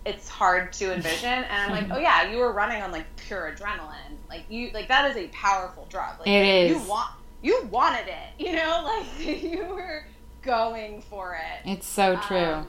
it's 0.04 0.28
hard 0.28 0.72
to 0.74 0.92
envision. 0.92 1.28
And 1.28 1.46
I'm 1.52 1.70
like, 1.70 1.96
oh 1.96 2.00
yeah, 2.00 2.28
you 2.28 2.38
were 2.38 2.52
running 2.52 2.82
on 2.82 2.90
like 2.90 3.06
pure 3.16 3.54
adrenaline. 3.56 4.18
Like 4.28 4.42
you, 4.48 4.70
like 4.74 4.88
that 4.88 5.08
is 5.08 5.16
a 5.16 5.28
powerful 5.28 5.86
drug. 5.88 6.18
Like 6.18 6.26
it 6.26 6.44
is. 6.44 6.70
You 6.72 6.88
want, 6.90 7.10
you 7.40 7.68
wanted 7.70 8.08
it. 8.08 8.14
You 8.44 8.56
know, 8.56 8.82
like 8.84 9.26
you 9.42 9.64
were 9.66 10.04
going 10.42 11.02
for 11.02 11.36
it. 11.36 11.70
It's 11.70 11.86
so 11.86 12.16
true. 12.16 12.38
Um, 12.38 12.66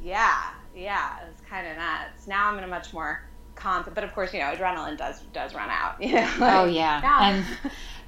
yeah, 0.00 0.50
yeah, 0.72 1.18
it's 1.28 1.40
kind 1.50 1.66
of 1.66 1.76
nuts. 1.76 2.28
Now 2.28 2.48
I'm 2.48 2.58
in 2.58 2.62
a 2.64 2.68
much 2.68 2.92
more 2.92 3.22
constant. 3.54 3.94
But 3.94 4.04
of 4.04 4.14
course, 4.14 4.32
you 4.32 4.40
know, 4.40 4.46
adrenaline 4.46 4.96
does 4.96 5.20
does 5.32 5.54
run 5.54 5.70
out. 5.70 6.00
You 6.02 6.14
know, 6.14 6.30
oh, 6.36 6.40
like, 6.40 6.54
oh 6.54 6.64
yeah, 6.66 7.00
yeah. 7.02 7.44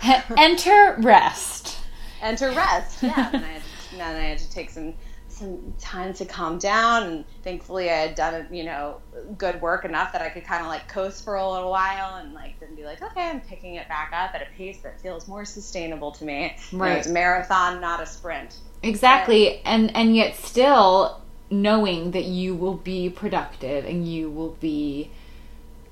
and 0.01 0.25
enter 0.39 0.97
rest. 1.01 1.79
Enter 2.21 2.51
rest. 2.51 3.03
Yeah. 3.03 3.31
and 3.33 3.45
I 3.45 3.49
had 3.49 3.63
to, 3.63 3.97
then 3.97 4.17
I 4.17 4.29
had 4.29 4.39
to 4.39 4.51
take 4.51 4.71
some 4.71 4.95
some 5.29 5.75
time 5.79 6.15
to 6.15 6.25
calm 6.25 6.59
down, 6.59 7.03
and 7.05 7.25
thankfully 7.43 7.91
I 7.91 7.95
had 7.95 8.15
done 8.15 8.47
you 8.51 8.65
know 8.65 9.01
good 9.37 9.61
work 9.61 9.85
enough 9.85 10.13
that 10.13 10.23
I 10.23 10.29
could 10.29 10.45
kind 10.45 10.63
of 10.63 10.69
like 10.69 10.89
coast 10.89 11.25
for 11.25 11.37
a 11.37 11.51
little 11.51 11.71
while 11.71 12.17
and 12.17 12.33
like 12.35 12.59
then 12.61 12.75
be 12.75 12.85
like, 12.85 13.03
okay, 13.03 13.29
I'm 13.29 13.41
picking 13.41 13.75
it 13.75 13.89
back 13.89 14.13
up 14.13 14.35
at 14.35 14.43
a 14.43 14.47
pace 14.57 14.79
that 14.83 15.01
feels 15.01 15.29
more 15.29 15.45
sustainable 15.45 16.13
to 16.13 16.25
me. 16.25 16.57
Right. 16.73 16.89
You 16.89 16.95
know, 16.95 16.99
it's 16.99 17.07
a 17.07 17.13
marathon, 17.13 17.81
not 17.81 18.01
a 18.01 18.07
sprint. 18.07 18.57
Exactly. 18.83 19.61
And 19.65 19.95
and 19.97 20.17
yet 20.17 20.37
still 20.37 21.23
knowing 21.51 22.11
that 22.11 22.25
you 22.25 22.55
will 22.55 22.75
be 22.75 23.09
productive 23.09 23.85
and 23.85 24.07
you 24.07 24.31
will 24.31 24.57
be 24.61 25.11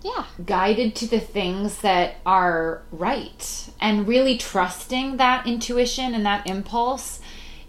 yeah 0.05 0.27
guided 0.45 0.95
to 0.95 1.07
the 1.09 1.19
things 1.19 1.79
that 1.79 2.17
are 2.25 2.83
right 2.93 3.71
and 3.81 4.07
really 4.07 4.37
trusting 4.37 5.17
that 5.17 5.47
intuition 5.47 6.15
and 6.15 6.25
that 6.25 6.47
impulse 6.47 7.21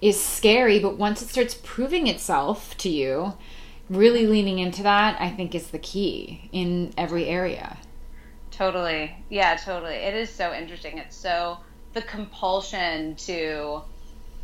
is 0.01 0.21
scary 0.21 0.77
but 0.77 0.97
once 0.97 1.21
it 1.21 1.29
starts 1.29 1.57
proving 1.63 2.07
itself 2.07 2.77
to 2.77 2.89
you 2.89 3.33
really 3.89 4.27
leaning 4.27 4.59
into 4.59 4.83
that 4.83 5.19
i 5.19 5.29
think 5.29 5.55
is 5.55 5.67
the 5.67 5.79
key 5.79 6.49
in 6.51 6.93
every 6.97 7.25
area 7.25 7.77
totally 8.51 9.15
yeah 9.29 9.55
totally 9.55 9.95
it 9.95 10.13
is 10.13 10.29
so 10.29 10.53
interesting 10.53 10.97
it's 10.97 11.15
so 11.15 11.57
the 11.93 12.01
compulsion 12.01 13.15
to 13.15 13.81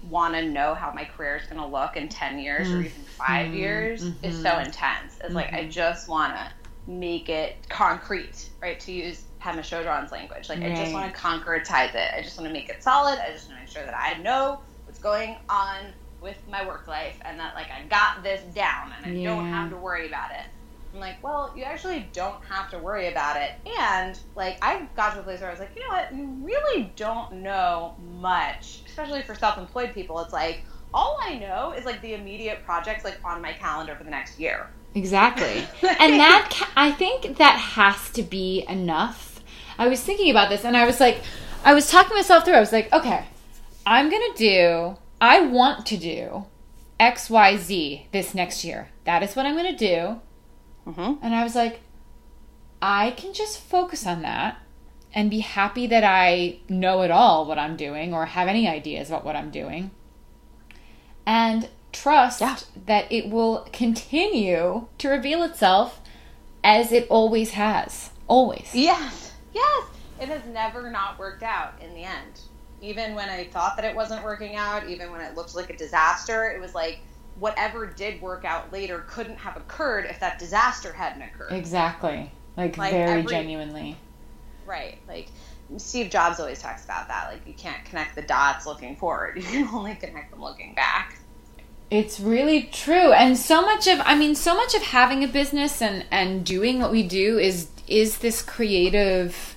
want 0.09 0.33
to 0.33 0.41
know 0.49 0.73
how 0.73 0.91
my 0.93 1.03
career 1.03 1.35
is 1.35 1.43
going 1.47 1.61
to 1.61 1.67
look 1.67 1.95
in 1.95 2.07
10 2.07 2.39
years 2.39 2.67
mm-hmm. 2.67 2.77
or 2.77 2.81
even 2.81 3.01
5 3.17 3.27
mm-hmm. 3.47 3.55
years 3.55 4.03
mm-hmm. 4.03 4.25
is 4.25 4.41
so 4.41 4.49
mm-hmm. 4.49 4.65
intense 4.65 5.13
it's 5.15 5.25
mm-hmm. 5.25 5.35
like 5.35 5.53
i 5.53 5.59
mm-hmm. 5.59 5.69
just 5.69 6.07
want 6.07 6.33
to 6.33 6.51
make 6.87 7.29
it 7.29 7.57
concrete 7.69 8.49
right 8.61 8.79
to 8.79 8.91
use 8.91 9.25
Pema 9.41 9.59
Chodron's 9.59 10.11
language 10.11 10.49
like 10.49 10.59
right. 10.59 10.71
i 10.71 10.75
just 10.75 10.93
want 10.93 11.13
to 11.13 11.19
concretize 11.19 11.93
it 11.95 12.13
i 12.15 12.21
just 12.21 12.37
want 12.37 12.47
to 12.47 12.53
make 12.53 12.69
it 12.69 12.83
solid 12.83 13.19
i 13.19 13.31
just 13.31 13.47
want 13.47 13.59
to 13.59 13.65
make 13.65 13.69
sure 13.69 13.85
that 13.85 13.95
i 13.95 14.17
know 14.21 14.61
what's 14.85 14.99
going 14.99 15.37
on 15.49 15.85
with 16.21 16.37
my 16.49 16.65
work 16.65 16.87
life 16.87 17.17
and 17.25 17.39
that 17.39 17.55
like 17.55 17.67
i 17.71 17.83
got 17.87 18.23
this 18.23 18.41
down 18.53 18.93
and 18.97 19.05
i 19.05 19.09
yeah. 19.09 19.29
don't 19.29 19.47
have 19.47 19.69
to 19.69 19.77
worry 19.77 20.07
about 20.07 20.31
it 20.31 20.45
I'm 20.93 20.99
like, 20.99 21.23
well, 21.23 21.53
you 21.55 21.63
actually 21.63 22.09
don't 22.11 22.43
have 22.43 22.69
to 22.71 22.79
worry 22.79 23.07
about 23.07 23.37
it. 23.37 23.51
And 23.79 24.19
like, 24.35 24.57
I 24.61 24.87
got 24.95 25.13
to 25.13 25.21
a 25.21 25.23
place 25.23 25.39
where 25.39 25.49
I 25.49 25.51
was 25.51 25.59
like, 25.59 25.71
you 25.75 25.81
know 25.81 25.95
what? 25.95 26.13
You 26.13 26.27
really 26.41 26.91
don't 26.95 27.35
know 27.35 27.95
much, 28.19 28.83
especially 28.85 29.21
for 29.21 29.33
self-employed 29.33 29.93
people. 29.93 30.19
It's 30.19 30.33
like 30.33 30.65
all 30.93 31.17
I 31.21 31.37
know 31.37 31.73
is 31.73 31.85
like 31.85 32.01
the 32.01 32.13
immediate 32.13 32.63
projects 32.65 33.03
like 33.03 33.19
on 33.23 33.41
my 33.41 33.53
calendar 33.53 33.95
for 33.95 34.03
the 34.03 34.09
next 34.09 34.39
year. 34.39 34.69
Exactly. 34.93 35.65
and 35.99 36.19
that 36.19 36.69
I 36.75 36.91
think 36.91 37.37
that 37.37 37.55
has 37.55 38.09
to 38.11 38.23
be 38.23 38.65
enough. 38.67 39.41
I 39.77 39.87
was 39.87 40.01
thinking 40.01 40.29
about 40.29 40.49
this 40.49 40.65
and 40.65 40.75
I 40.75 40.85
was 40.85 40.99
like, 40.99 41.21
I 41.63 41.73
was 41.73 41.89
talking 41.89 42.15
myself 42.15 42.45
through. 42.45 42.55
I 42.55 42.59
was 42.59 42.71
like, 42.71 42.91
okay, 42.91 43.25
I'm 43.85 44.09
gonna 44.09 44.35
do. 44.35 44.97
I 45.19 45.41
want 45.41 45.85
to 45.87 45.97
do 45.97 46.45
X, 46.99 47.29
Y, 47.29 47.57
Z 47.57 48.07
this 48.11 48.35
next 48.35 48.65
year. 48.65 48.89
That 49.05 49.23
is 49.23 49.35
what 49.35 49.45
I'm 49.45 49.55
gonna 49.55 49.77
do 49.77 50.19
Mm-hmm. 50.87 51.23
And 51.23 51.35
I 51.35 51.43
was 51.43 51.55
like, 51.55 51.81
I 52.81 53.11
can 53.11 53.33
just 53.33 53.59
focus 53.59 54.05
on 54.05 54.21
that 54.23 54.57
and 55.13 55.29
be 55.29 55.39
happy 55.39 55.87
that 55.87 56.03
I 56.03 56.59
know 56.69 57.03
at 57.03 57.11
all 57.11 57.45
what 57.45 57.59
I'm 57.59 57.75
doing 57.75 58.13
or 58.13 58.25
have 58.25 58.47
any 58.47 58.67
ideas 58.67 59.09
about 59.09 59.25
what 59.25 59.35
I'm 59.35 59.51
doing. 59.51 59.91
And 61.25 61.69
trust 61.91 62.41
yeah. 62.41 62.57
that 62.85 63.11
it 63.11 63.29
will 63.29 63.67
continue 63.71 64.87
to 64.97 65.09
reveal 65.09 65.43
itself 65.43 65.99
as 66.63 66.91
it 66.91 67.07
always 67.09 67.51
has. 67.51 68.11
Always. 68.27 68.71
Yes. 68.73 69.33
Yes. 69.53 69.87
It 70.19 70.29
has 70.29 70.45
never 70.45 70.89
not 70.89 71.19
worked 71.19 71.43
out 71.43 71.73
in 71.81 71.93
the 71.93 72.03
end. 72.03 72.41
Even 72.81 73.13
when 73.13 73.29
I 73.29 73.45
thought 73.45 73.75
that 73.75 73.85
it 73.85 73.95
wasn't 73.95 74.23
working 74.23 74.55
out, 74.55 74.87
even 74.87 75.11
when 75.11 75.21
it 75.21 75.35
looked 75.35 75.55
like 75.55 75.69
a 75.69 75.77
disaster, 75.77 76.49
it 76.49 76.59
was 76.59 76.73
like 76.73 76.99
whatever 77.39 77.87
did 77.87 78.21
work 78.21 78.45
out 78.45 78.71
later 78.71 79.03
couldn't 79.07 79.37
have 79.37 79.57
occurred 79.57 80.05
if 80.05 80.19
that 80.19 80.39
disaster 80.39 80.93
hadn't 80.93 81.21
occurred. 81.23 81.51
Exactly. 81.51 82.31
Like, 82.57 82.77
like 82.77 82.91
very 82.91 83.19
every, 83.19 83.31
genuinely. 83.31 83.97
Right. 84.65 84.97
Like 85.07 85.27
Steve 85.77 86.09
Jobs 86.09 86.39
always 86.39 86.61
talks 86.61 86.83
about 86.85 87.07
that. 87.07 87.29
Like 87.31 87.45
you 87.47 87.53
can't 87.53 87.83
connect 87.85 88.15
the 88.15 88.21
dots 88.21 88.65
looking 88.65 88.95
forward. 88.95 89.37
You 89.51 89.65
can 89.65 89.75
only 89.75 89.95
connect 89.95 90.31
them 90.31 90.41
looking 90.41 90.73
back. 90.73 91.17
It's 91.89 92.19
really 92.19 92.63
true. 92.63 93.11
And 93.11 93.37
so 93.37 93.61
much 93.61 93.87
of 93.87 93.99
I 94.03 94.15
mean 94.15 94.35
so 94.35 94.55
much 94.55 94.75
of 94.75 94.81
having 94.81 95.23
a 95.23 95.27
business 95.27 95.81
and 95.81 96.05
and 96.11 96.45
doing 96.45 96.79
what 96.79 96.91
we 96.91 97.03
do 97.03 97.37
is 97.37 97.67
is 97.87 98.19
this 98.19 98.41
creative 98.41 99.55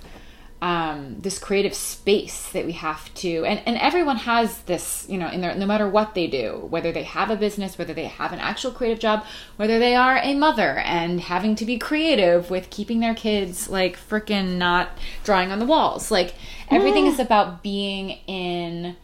um, 0.64 1.16
this 1.18 1.38
creative 1.38 1.74
space 1.74 2.48
that 2.52 2.64
we 2.64 2.72
have 2.72 3.12
to 3.12 3.44
and, 3.44 3.60
and 3.66 3.76
everyone 3.76 4.16
has 4.16 4.62
this 4.62 5.04
you 5.10 5.18
know 5.18 5.28
in 5.28 5.42
their 5.42 5.54
no 5.54 5.66
matter 5.66 5.86
what 5.86 6.14
they 6.14 6.26
do 6.26 6.66
whether 6.70 6.90
they 6.90 7.02
have 7.02 7.28
a 7.28 7.36
business 7.36 7.76
whether 7.76 7.92
they 7.92 8.06
have 8.06 8.32
an 8.32 8.38
actual 8.38 8.70
creative 8.70 8.98
job 8.98 9.26
whether 9.56 9.78
they 9.78 9.94
are 9.94 10.16
a 10.22 10.32
mother 10.32 10.78
and 10.78 11.20
having 11.20 11.54
to 11.54 11.66
be 11.66 11.76
creative 11.76 12.48
with 12.48 12.70
keeping 12.70 13.00
their 13.00 13.14
kids 13.14 13.68
like 13.68 13.98
freaking 13.98 14.56
not 14.56 14.88
drawing 15.22 15.52
on 15.52 15.58
the 15.58 15.66
walls 15.66 16.10
like 16.10 16.34
everything 16.70 17.04
is 17.04 17.18
about 17.18 17.62
being 17.62 18.12
in 18.26 18.96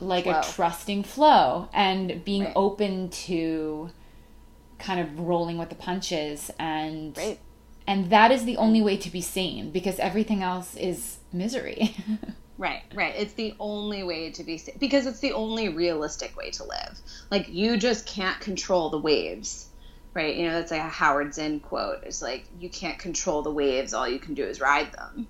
like 0.00 0.24
flow. 0.24 0.40
a 0.40 0.42
trusting 0.42 1.04
flow 1.04 1.68
and 1.72 2.24
being 2.24 2.46
right. 2.46 2.52
open 2.56 3.08
to 3.10 3.90
kind 4.80 4.98
of 4.98 5.20
rolling 5.20 5.56
with 5.56 5.68
the 5.68 5.76
punches 5.76 6.50
and 6.58 7.16
right 7.16 7.38
and 7.86 8.10
that 8.10 8.30
is 8.30 8.44
the 8.44 8.56
only 8.56 8.82
way 8.82 8.96
to 8.96 9.10
be 9.10 9.20
sane 9.20 9.70
because 9.70 9.98
everything 9.98 10.42
else 10.42 10.74
is 10.76 11.18
misery. 11.32 11.96
Right 12.58 12.82
right. 12.94 13.14
It's 13.16 13.32
the 13.32 13.54
only 13.58 14.02
way 14.02 14.32
to 14.32 14.44
be 14.44 14.58
sane 14.58 14.76
because 14.78 15.06
it's 15.06 15.20
the 15.20 15.32
only 15.32 15.70
realistic 15.70 16.36
way 16.36 16.50
to 16.50 16.64
live. 16.64 17.00
Like 17.30 17.48
you 17.48 17.78
just 17.78 18.04
can't 18.04 18.38
control 18.38 18.90
the 18.90 18.98
waves 18.98 19.70
right? 20.12 20.36
You 20.36 20.46
know 20.46 20.52
that's 20.54 20.70
like 20.70 20.80
a 20.80 20.88
howard 20.88 21.34
zinn 21.34 21.60
quote. 21.60 22.02
It's 22.02 22.20
like 22.20 22.44
you 22.58 22.68
can't 22.68 22.98
control 22.98 23.42
the 23.42 23.50
waves. 23.50 23.94
All 23.94 24.08
you 24.08 24.18
can 24.18 24.34
do 24.34 24.44
is 24.44 24.60
ride 24.60 24.92
them 24.92 25.26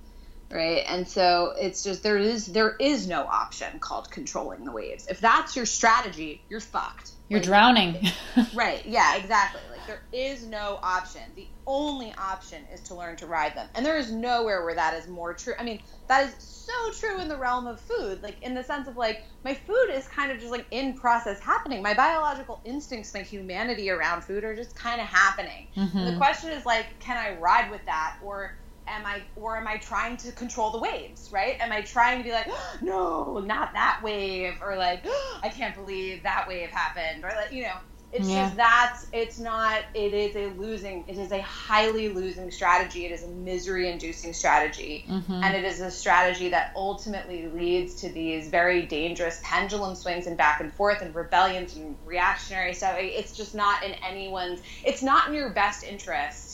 right 0.51 0.85
and 0.89 1.07
so 1.07 1.53
it's 1.57 1.83
just 1.83 2.03
there 2.03 2.19
is 2.19 2.47
there 2.47 2.77
is 2.81 3.07
no 3.07 3.23
option 3.23 3.79
called 3.79 4.11
controlling 4.11 4.65
the 4.65 4.73
waves 4.73 5.07
if 5.09 5.21
that's 5.21 5.57
your 5.57 5.67
strategy 5.67 6.43
you're 6.49 6.61
fucked 6.61 7.13
you're 7.29 7.41
like, 7.41 7.47
drowning 7.47 7.97
right 8.55 8.85
yeah 8.87 9.17
exactly 9.17 9.61
like 9.71 9.87
there 9.87 10.03
is 10.13 10.47
no 10.47 10.79
option 10.83 11.23
the 11.37 11.47
only 11.71 12.13
option 12.19 12.65
is 12.75 12.81
to 12.81 12.95
learn 12.97 13.15
to 13.15 13.27
ride 13.27 13.55
them. 13.55 13.69
And 13.75 13.87
there 13.87 13.97
is 13.97 14.11
nowhere 14.11 14.65
where 14.65 14.75
that 14.75 14.95
is 14.95 15.07
more 15.07 15.33
true. 15.33 15.55
I 15.59 15.63
mean, 15.63 15.81
that 16.09 16.27
is 16.27 16.35
so 16.43 16.73
true 16.99 17.21
in 17.21 17.29
the 17.29 17.37
realm 17.37 17.69
of 17.69 17.81
food, 17.81 18.23
like 18.25 18.43
in 18.43 18.55
the 18.55 18.65
sense 18.65 18.89
of 18.89 18.97
like 18.97 19.23
my 19.45 19.55
food 19.55 19.91
is 19.95 20.09
kind 20.09 20.33
of 20.33 20.39
just 20.39 20.51
like 20.51 20.67
in 20.73 20.95
process 20.95 21.39
happening. 21.39 21.81
My 21.81 21.95
biological 21.95 22.61
instincts, 22.65 23.15
my 23.15 23.21
humanity 23.21 23.89
around 23.89 24.25
food 24.25 24.43
are 24.43 24.57
just 24.57 24.75
kind 24.75 25.01
of 25.01 25.07
happening. 25.07 25.69
Mm-hmm. 25.77 26.07
the 26.07 26.17
question 26.17 26.51
is 26.51 26.67
like, 26.67 26.99
can 26.99 27.17
I 27.17 27.39
ride 27.39 27.71
with 27.71 27.85
that 27.87 28.17
or 28.25 28.57
am 28.91 29.07
I 29.07 29.23
or 29.37 29.57
am 29.57 29.67
I 29.67 29.77
trying 29.79 30.17
to 30.19 30.33
control 30.33 30.71
the 30.71 30.79
waves, 30.79 31.31
right? 31.33 31.57
Am 31.61 31.73
I 31.73 31.83
trying 31.83 32.19
to 32.19 32.25
be 32.25 32.33
like, 32.33 32.47
oh, 32.49 32.79
no, 32.83 33.39
not 33.39 33.73
that 33.73 34.01
wave 34.03 34.55
or 34.63 34.77
like, 34.77 35.03
oh, 35.07 35.41
I 35.43 35.49
can't 35.49 35.75
believe 35.75 36.23
that 36.25 36.47
wave 36.49 36.71
happened 36.71 37.25
or 37.25 37.29
like, 37.29 37.53
you 37.53 37.63
know, 37.63 37.77
it's 38.13 38.29
yeah. 38.29 38.45
just 38.45 38.57
that 38.57 39.01
it's 39.13 39.39
not. 39.39 39.83
It 39.95 40.13
is 40.15 40.35
a 40.35 40.47
losing. 40.59 41.05
It 41.07 41.17
is 41.17 41.31
a 41.31 41.41
highly 41.43 42.09
losing 42.09 42.51
strategy. 42.51 43.07
It 43.07 43.13
is 43.13 43.23
a 43.23 43.29
misery-inducing 43.29 44.33
strategy, 44.33 45.05
mm-hmm. 45.09 45.33
and 45.33 45.57
it 45.57 45.65
is 45.65 45.81
a 45.81 45.93
strategy 45.93 46.49
that 46.49 46.73
ultimately 46.75 47.47
leads 47.47 47.95
to 48.01 48.09
these 48.09 48.49
very 48.49 48.83
dangerous 48.83 49.41
pendulum 49.45 49.95
swings 49.95 50.27
and 50.27 50.37
back 50.37 50.61
and 50.61 50.73
forth 50.73 51.03
and 51.03 51.15
rebellions 51.15 51.77
and 51.77 51.97
reactionary 52.05 52.75
stuff. 52.75 52.97
It's 52.99 53.37
just 53.37 53.55
not 53.55 53.85
in 53.85 53.93
anyone's. 54.05 54.61
It's 54.85 55.05
not 55.05 55.29
in 55.29 55.35
your 55.35 55.51
best 55.51 55.85
interest 55.85 56.50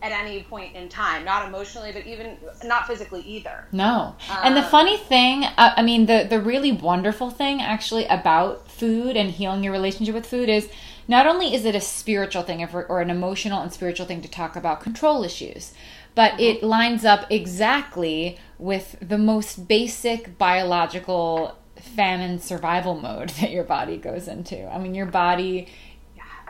at 0.00 0.12
any 0.12 0.42
point 0.44 0.76
in 0.76 0.88
time, 0.88 1.24
not 1.24 1.48
emotionally, 1.48 1.92
but 1.92 2.06
even 2.06 2.36
not 2.64 2.86
physically 2.86 3.20
either. 3.22 3.66
No. 3.72 4.14
Um, 4.30 4.38
and 4.44 4.56
the 4.56 4.64
um, 4.64 4.70
funny 4.70 4.96
thing, 4.96 5.44
uh, 5.44 5.74
I 5.76 5.82
mean, 5.82 6.06
the 6.06 6.26
the 6.28 6.40
really 6.40 6.72
wonderful 6.72 7.30
thing 7.30 7.60
actually 7.60 8.06
about 8.06 8.70
food 8.70 9.16
and 9.16 9.30
healing 9.30 9.64
your 9.64 9.72
relationship 9.72 10.14
with 10.14 10.26
food 10.26 10.48
is 10.48 10.68
not 11.08 11.26
only 11.26 11.54
is 11.54 11.64
it 11.64 11.74
a 11.74 11.80
spiritual 11.80 12.42
thing 12.42 12.62
or 12.64 13.00
an 13.00 13.10
emotional 13.10 13.60
and 13.60 13.72
spiritual 13.72 14.06
thing 14.06 14.20
to 14.22 14.28
talk 14.28 14.54
about 14.54 14.80
control 14.80 15.24
issues, 15.24 15.72
but 16.14 16.32
mm-hmm. 16.32 16.42
it 16.42 16.62
lines 16.62 17.04
up 17.04 17.26
exactly 17.30 18.38
with 18.58 18.96
the 19.00 19.18
most 19.18 19.66
basic 19.66 20.38
biological 20.38 21.56
famine 21.76 22.38
survival 22.38 22.94
mode 22.94 23.28
that 23.40 23.50
your 23.50 23.64
body 23.64 23.96
goes 23.96 24.28
into. 24.28 24.68
I 24.72 24.78
mean, 24.78 24.94
your 24.94 25.06
body 25.06 25.68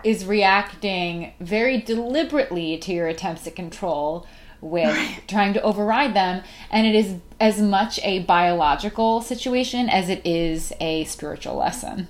is 0.05 0.25
reacting 0.25 1.33
very 1.41 1.81
deliberately 1.81 2.79
to 2.79 2.93
your 2.93 3.09
attempts 3.09 3.47
at 3.47 3.57
control 3.57 4.27
with 4.61 4.97
trying 5.29 5.53
to 5.53 5.63
override 5.63 6.15
them 6.15 6.43
and 6.71 6.87
it 6.87 6.95
is 6.95 7.17
as 7.41 7.61
much 7.61 8.01
a 8.03 8.21
biological 8.25 9.21
situation 9.21 9.89
as 9.89 10.09
it 10.09 10.21
is 10.27 10.73
a 10.81 11.05
spiritual 11.05 11.55
lesson 11.55 12.09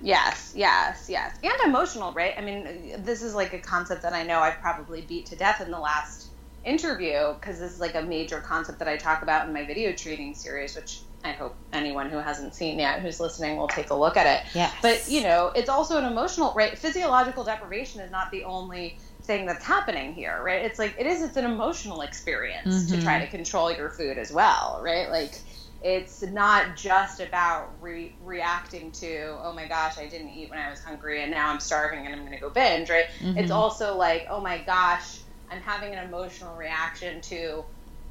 Yes, 0.00 0.52
yes, 0.54 1.08
yes. 1.10 1.36
And 1.42 1.52
emotional, 1.64 2.12
right? 2.12 2.34
I 2.38 2.40
mean, 2.40 3.02
this 3.02 3.22
is 3.22 3.34
like 3.34 3.52
a 3.52 3.58
concept 3.58 4.02
that 4.02 4.12
I 4.12 4.22
know 4.22 4.38
I've 4.38 4.60
probably 4.60 5.00
beat 5.02 5.26
to 5.26 5.36
death 5.36 5.60
in 5.60 5.70
the 5.70 5.78
last 5.78 6.28
interview 6.64 7.34
because 7.34 7.58
this 7.58 7.72
is 7.72 7.80
like 7.80 7.94
a 7.94 8.02
major 8.02 8.40
concept 8.40 8.78
that 8.78 8.88
I 8.88 8.96
talk 8.96 9.22
about 9.22 9.48
in 9.48 9.52
my 9.52 9.64
video 9.64 9.92
training 9.92 10.34
series, 10.34 10.76
which 10.76 11.00
I 11.24 11.32
hope 11.32 11.56
anyone 11.72 12.10
who 12.10 12.18
hasn't 12.18 12.54
seen 12.54 12.78
yet 12.78 13.00
who's 13.00 13.18
listening 13.18 13.56
will 13.56 13.68
take 13.68 13.90
a 13.90 13.94
look 13.94 14.16
at 14.16 14.26
it. 14.26 14.54
Yes. 14.54 14.72
But, 14.80 15.08
you 15.08 15.22
know, 15.22 15.52
it's 15.54 15.68
also 15.68 15.98
an 15.98 16.04
emotional, 16.04 16.52
right? 16.54 16.78
Physiological 16.78 17.44
deprivation 17.44 18.00
is 18.00 18.10
not 18.10 18.30
the 18.30 18.44
only 18.44 18.98
thing 19.22 19.44
that's 19.44 19.64
happening 19.64 20.14
here, 20.14 20.40
right? 20.42 20.64
It's 20.64 20.78
like 20.78 20.94
it 20.98 21.06
is 21.06 21.22
it's 21.22 21.36
an 21.36 21.44
emotional 21.44 22.02
experience 22.02 22.84
mm-hmm. 22.84 22.94
to 22.94 23.02
try 23.02 23.20
to 23.20 23.26
control 23.26 23.70
your 23.70 23.90
food 23.90 24.16
as 24.16 24.32
well, 24.32 24.80
right? 24.82 25.10
Like 25.10 25.34
it's 25.82 26.22
not 26.22 26.76
just 26.76 27.20
about 27.20 27.70
re- 27.80 28.14
reacting 28.24 28.90
to 28.90 29.36
oh 29.42 29.52
my 29.52 29.66
gosh 29.68 29.96
i 29.96 30.08
didn't 30.08 30.30
eat 30.30 30.50
when 30.50 30.58
i 30.58 30.68
was 30.68 30.82
hungry 30.82 31.22
and 31.22 31.30
now 31.30 31.48
i'm 31.48 31.60
starving 31.60 32.04
and 32.04 32.14
i'm 32.14 32.20
going 32.22 32.32
to 32.32 32.40
go 32.40 32.50
binge 32.50 32.90
right 32.90 33.06
mm-hmm. 33.20 33.38
it's 33.38 33.52
also 33.52 33.96
like 33.96 34.26
oh 34.28 34.40
my 34.40 34.58
gosh 34.58 35.20
i'm 35.50 35.60
having 35.60 35.94
an 35.94 36.04
emotional 36.04 36.56
reaction 36.56 37.20
to 37.20 37.64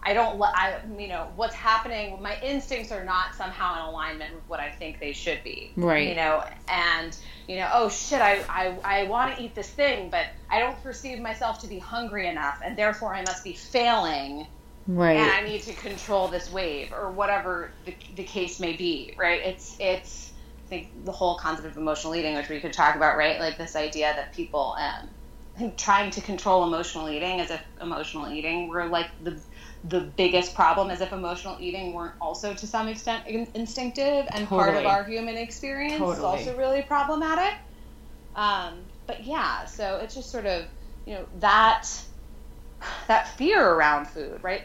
i 0.07 0.13
don't 0.13 0.41
i 0.41 0.79
you 0.97 1.09
know 1.09 1.27
what's 1.35 1.53
happening 1.53 2.21
my 2.21 2.39
instincts 2.41 2.93
are 2.93 3.03
not 3.03 3.35
somehow 3.35 3.75
in 3.75 3.81
alignment 3.89 4.33
with 4.33 4.43
what 4.47 4.59
i 4.59 4.69
think 4.69 4.99
they 4.99 5.11
should 5.11 5.43
be. 5.43 5.71
Right. 5.75 6.07
You 6.07 6.15
know 6.15 6.43
and 6.69 7.15
you 7.47 7.57
know 7.57 7.69
oh 7.73 7.89
shit 7.89 8.21
i 8.21 8.41
i, 8.49 9.01
I 9.01 9.03
want 9.03 9.35
to 9.35 9.43
eat 9.43 9.53
this 9.53 9.69
thing 9.69 10.09
but 10.09 10.27
i 10.49 10.59
don't 10.59 10.81
perceive 10.81 11.19
myself 11.19 11.59
to 11.61 11.67
be 11.67 11.77
hungry 11.77 12.27
enough 12.27 12.61
and 12.63 12.77
therefore 12.77 13.13
i 13.13 13.21
must 13.21 13.43
be 13.43 13.53
failing. 13.53 14.47
Right. 14.87 15.17
And 15.17 15.29
i 15.29 15.41
need 15.41 15.63
to 15.63 15.73
control 15.73 16.29
this 16.29 16.49
wave 16.51 16.93
or 16.93 17.11
whatever 17.11 17.71
the, 17.83 17.93
the 18.15 18.23
case 18.23 18.59
may 18.61 18.73
be 18.73 19.13
right? 19.17 19.41
It's 19.41 19.75
it's 19.79 20.31
i 20.65 20.69
think 20.69 21.05
the 21.05 21.11
whole 21.11 21.35
concept 21.35 21.67
of 21.67 21.75
emotional 21.75 22.15
eating 22.15 22.35
which 22.35 22.47
we 22.47 22.61
could 22.61 22.73
talk 22.73 22.95
about 22.95 23.17
right? 23.17 23.39
Like 23.41 23.57
this 23.57 23.75
idea 23.75 24.13
that 24.15 24.33
people 24.33 24.77
um, 24.79 25.09
trying 25.77 26.11
to 26.11 26.21
control 26.21 26.63
emotional 26.63 27.09
eating 27.09 27.39
as 27.39 27.49
if 27.51 27.61
emotional 27.81 28.31
eating 28.31 28.67
were 28.67 28.85
like 28.85 29.09
the 29.23 29.39
the 29.89 30.01
biggest 30.01 30.55
problem 30.55 30.89
as 30.89 31.01
if 31.01 31.13
emotional 31.13 31.57
eating 31.59 31.93
weren't 31.93 32.15
also 32.19 32.53
to 32.53 32.67
some 32.67 32.87
extent 32.87 33.25
in- 33.27 33.47
instinctive 33.53 34.27
and 34.31 34.47
totally. 34.47 34.47
part 34.47 34.75
of 34.75 34.85
our 34.85 35.03
human 35.03 35.37
experience 35.37 35.99
totally. 35.99 36.17
is 36.17 36.23
also 36.23 36.57
really 36.57 36.81
problematic 36.81 37.53
um, 38.35 38.79
but 39.05 39.23
yeah 39.23 39.65
so 39.65 39.99
it's 40.01 40.15
just 40.15 40.31
sort 40.31 40.45
of 40.45 40.65
you 41.05 41.13
know 41.13 41.25
that 41.39 41.87
that 43.07 43.35
fear 43.37 43.65
around 43.65 44.07
food, 44.07 44.39
right? 44.43 44.63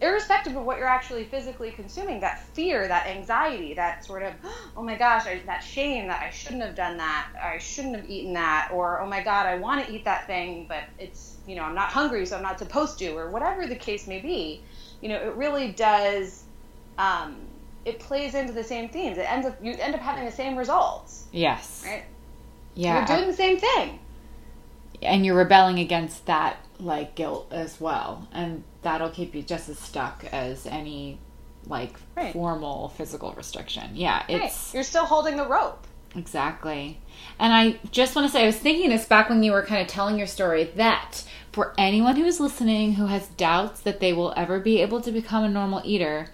Irrespective 0.00 0.56
of 0.56 0.64
what 0.64 0.78
you're 0.78 0.86
actually 0.86 1.24
physically 1.24 1.70
consuming, 1.70 2.20
that 2.20 2.46
fear, 2.54 2.86
that 2.86 3.06
anxiety, 3.06 3.74
that 3.74 4.04
sort 4.04 4.22
of, 4.22 4.34
oh 4.76 4.82
my 4.82 4.96
gosh, 4.96 5.26
I, 5.26 5.40
that 5.46 5.60
shame 5.60 6.08
that 6.08 6.22
I 6.22 6.30
shouldn't 6.30 6.62
have 6.62 6.74
done 6.74 6.98
that, 6.98 7.28
I 7.42 7.58
shouldn't 7.58 7.96
have 7.96 8.08
eaten 8.08 8.34
that, 8.34 8.70
or 8.72 9.00
oh 9.00 9.06
my 9.06 9.22
God, 9.22 9.46
I 9.46 9.56
want 9.56 9.86
to 9.86 9.92
eat 9.92 10.04
that 10.04 10.26
thing, 10.26 10.66
but 10.68 10.84
it's, 10.98 11.33
you 11.46 11.56
know, 11.56 11.62
I'm 11.62 11.74
not 11.74 11.90
hungry, 11.90 12.26
so 12.26 12.36
I'm 12.36 12.42
not 12.42 12.58
supposed 12.58 12.98
to, 12.98 13.16
or 13.16 13.30
whatever 13.30 13.66
the 13.66 13.76
case 13.76 14.06
may 14.06 14.20
be, 14.20 14.62
you 15.00 15.08
know, 15.08 15.16
it 15.16 15.34
really 15.34 15.72
does, 15.72 16.44
um, 16.98 17.36
it 17.84 17.98
plays 17.98 18.34
into 18.34 18.52
the 18.52 18.64
same 18.64 18.88
themes. 18.88 19.18
It 19.18 19.30
ends 19.30 19.46
up, 19.46 19.58
you 19.62 19.72
end 19.72 19.94
up 19.94 20.00
having 20.00 20.24
the 20.24 20.32
same 20.32 20.56
results. 20.56 21.24
Yes. 21.32 21.82
Right? 21.86 22.04
Yeah. 22.74 22.98
You're 22.98 23.18
doing 23.18 23.28
the 23.28 23.36
same 23.36 23.58
thing. 23.58 23.98
And 25.02 25.26
you're 25.26 25.36
rebelling 25.36 25.78
against 25.78 26.26
that 26.26 26.64
like 26.80 27.14
guilt 27.14 27.48
as 27.50 27.80
well 27.80 28.26
and 28.32 28.62
that'll 28.82 29.10
keep 29.10 29.34
you 29.34 29.42
just 29.42 29.68
as 29.68 29.78
stuck 29.78 30.24
as 30.32 30.66
any 30.66 31.18
like 31.66 31.94
right. 32.16 32.32
formal 32.32 32.88
physical 32.90 33.32
restriction 33.32 33.90
yeah 33.94 34.24
it's 34.28 34.40
right. 34.40 34.74
you're 34.74 34.82
still 34.82 35.04
holding 35.04 35.36
the 35.36 35.46
rope 35.46 35.86
exactly 36.16 36.98
and 37.38 37.52
i 37.52 37.78
just 37.90 38.14
want 38.14 38.26
to 38.26 38.32
say 38.32 38.42
i 38.42 38.46
was 38.46 38.56
thinking 38.56 38.90
this 38.90 39.06
back 39.06 39.28
when 39.28 39.42
you 39.42 39.52
were 39.52 39.62
kind 39.62 39.82
of 39.82 39.88
telling 39.88 40.18
your 40.18 40.26
story 40.26 40.64
that 40.76 41.24
for 41.52 41.74
anyone 41.78 42.16
who 42.16 42.24
is 42.24 42.40
listening 42.40 42.94
who 42.94 43.06
has 43.06 43.28
doubts 43.28 43.80
that 43.80 44.00
they 44.00 44.12
will 44.12 44.32
ever 44.36 44.58
be 44.58 44.80
able 44.80 45.00
to 45.00 45.12
become 45.12 45.44
a 45.44 45.48
normal 45.48 45.80
eater 45.84 46.28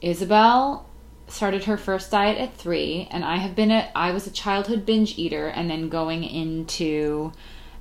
isabel 0.00 0.86
started 1.28 1.64
her 1.64 1.76
first 1.76 2.10
diet 2.10 2.38
at 2.38 2.54
three 2.54 3.08
and 3.10 3.24
i 3.24 3.36
have 3.36 3.54
been 3.54 3.70
a 3.70 3.90
i 3.94 4.10
was 4.10 4.26
a 4.26 4.30
childhood 4.30 4.84
binge 4.84 5.18
eater 5.18 5.48
and 5.48 5.70
then 5.70 5.88
going 5.88 6.24
into 6.24 7.32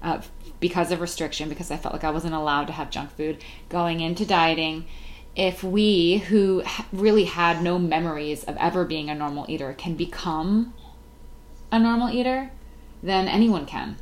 uh, 0.02 0.22
because 0.60 0.92
of 0.92 1.02
restriction, 1.02 1.50
because 1.50 1.72
I 1.72 1.78
felt 1.78 1.94
like 1.94 2.04
I 2.04 2.12
wasn't 2.12 2.34
allowed 2.34 2.68
to 2.68 2.74
have 2.74 2.90
junk 2.90 3.12
food 3.12 3.44
going 3.70 4.00
into 4.00 4.26
dieting. 4.26 4.86
If 5.36 5.64
we, 5.64 6.18
who 6.18 6.64
really 6.92 7.26
had 7.26 7.62
no 7.62 7.80
memories 7.80 8.44
of 8.44 8.58
ever 8.58 8.84
being 8.84 9.10
a 9.10 9.16
normal 9.16 9.46
eater, 9.48 9.74
can 9.74 9.96
become 9.96 10.74
a 11.72 11.80
normal 11.80 12.10
eater, 12.10 12.50
then 13.04 13.28
anyone 13.28 13.66
can. 13.66 13.98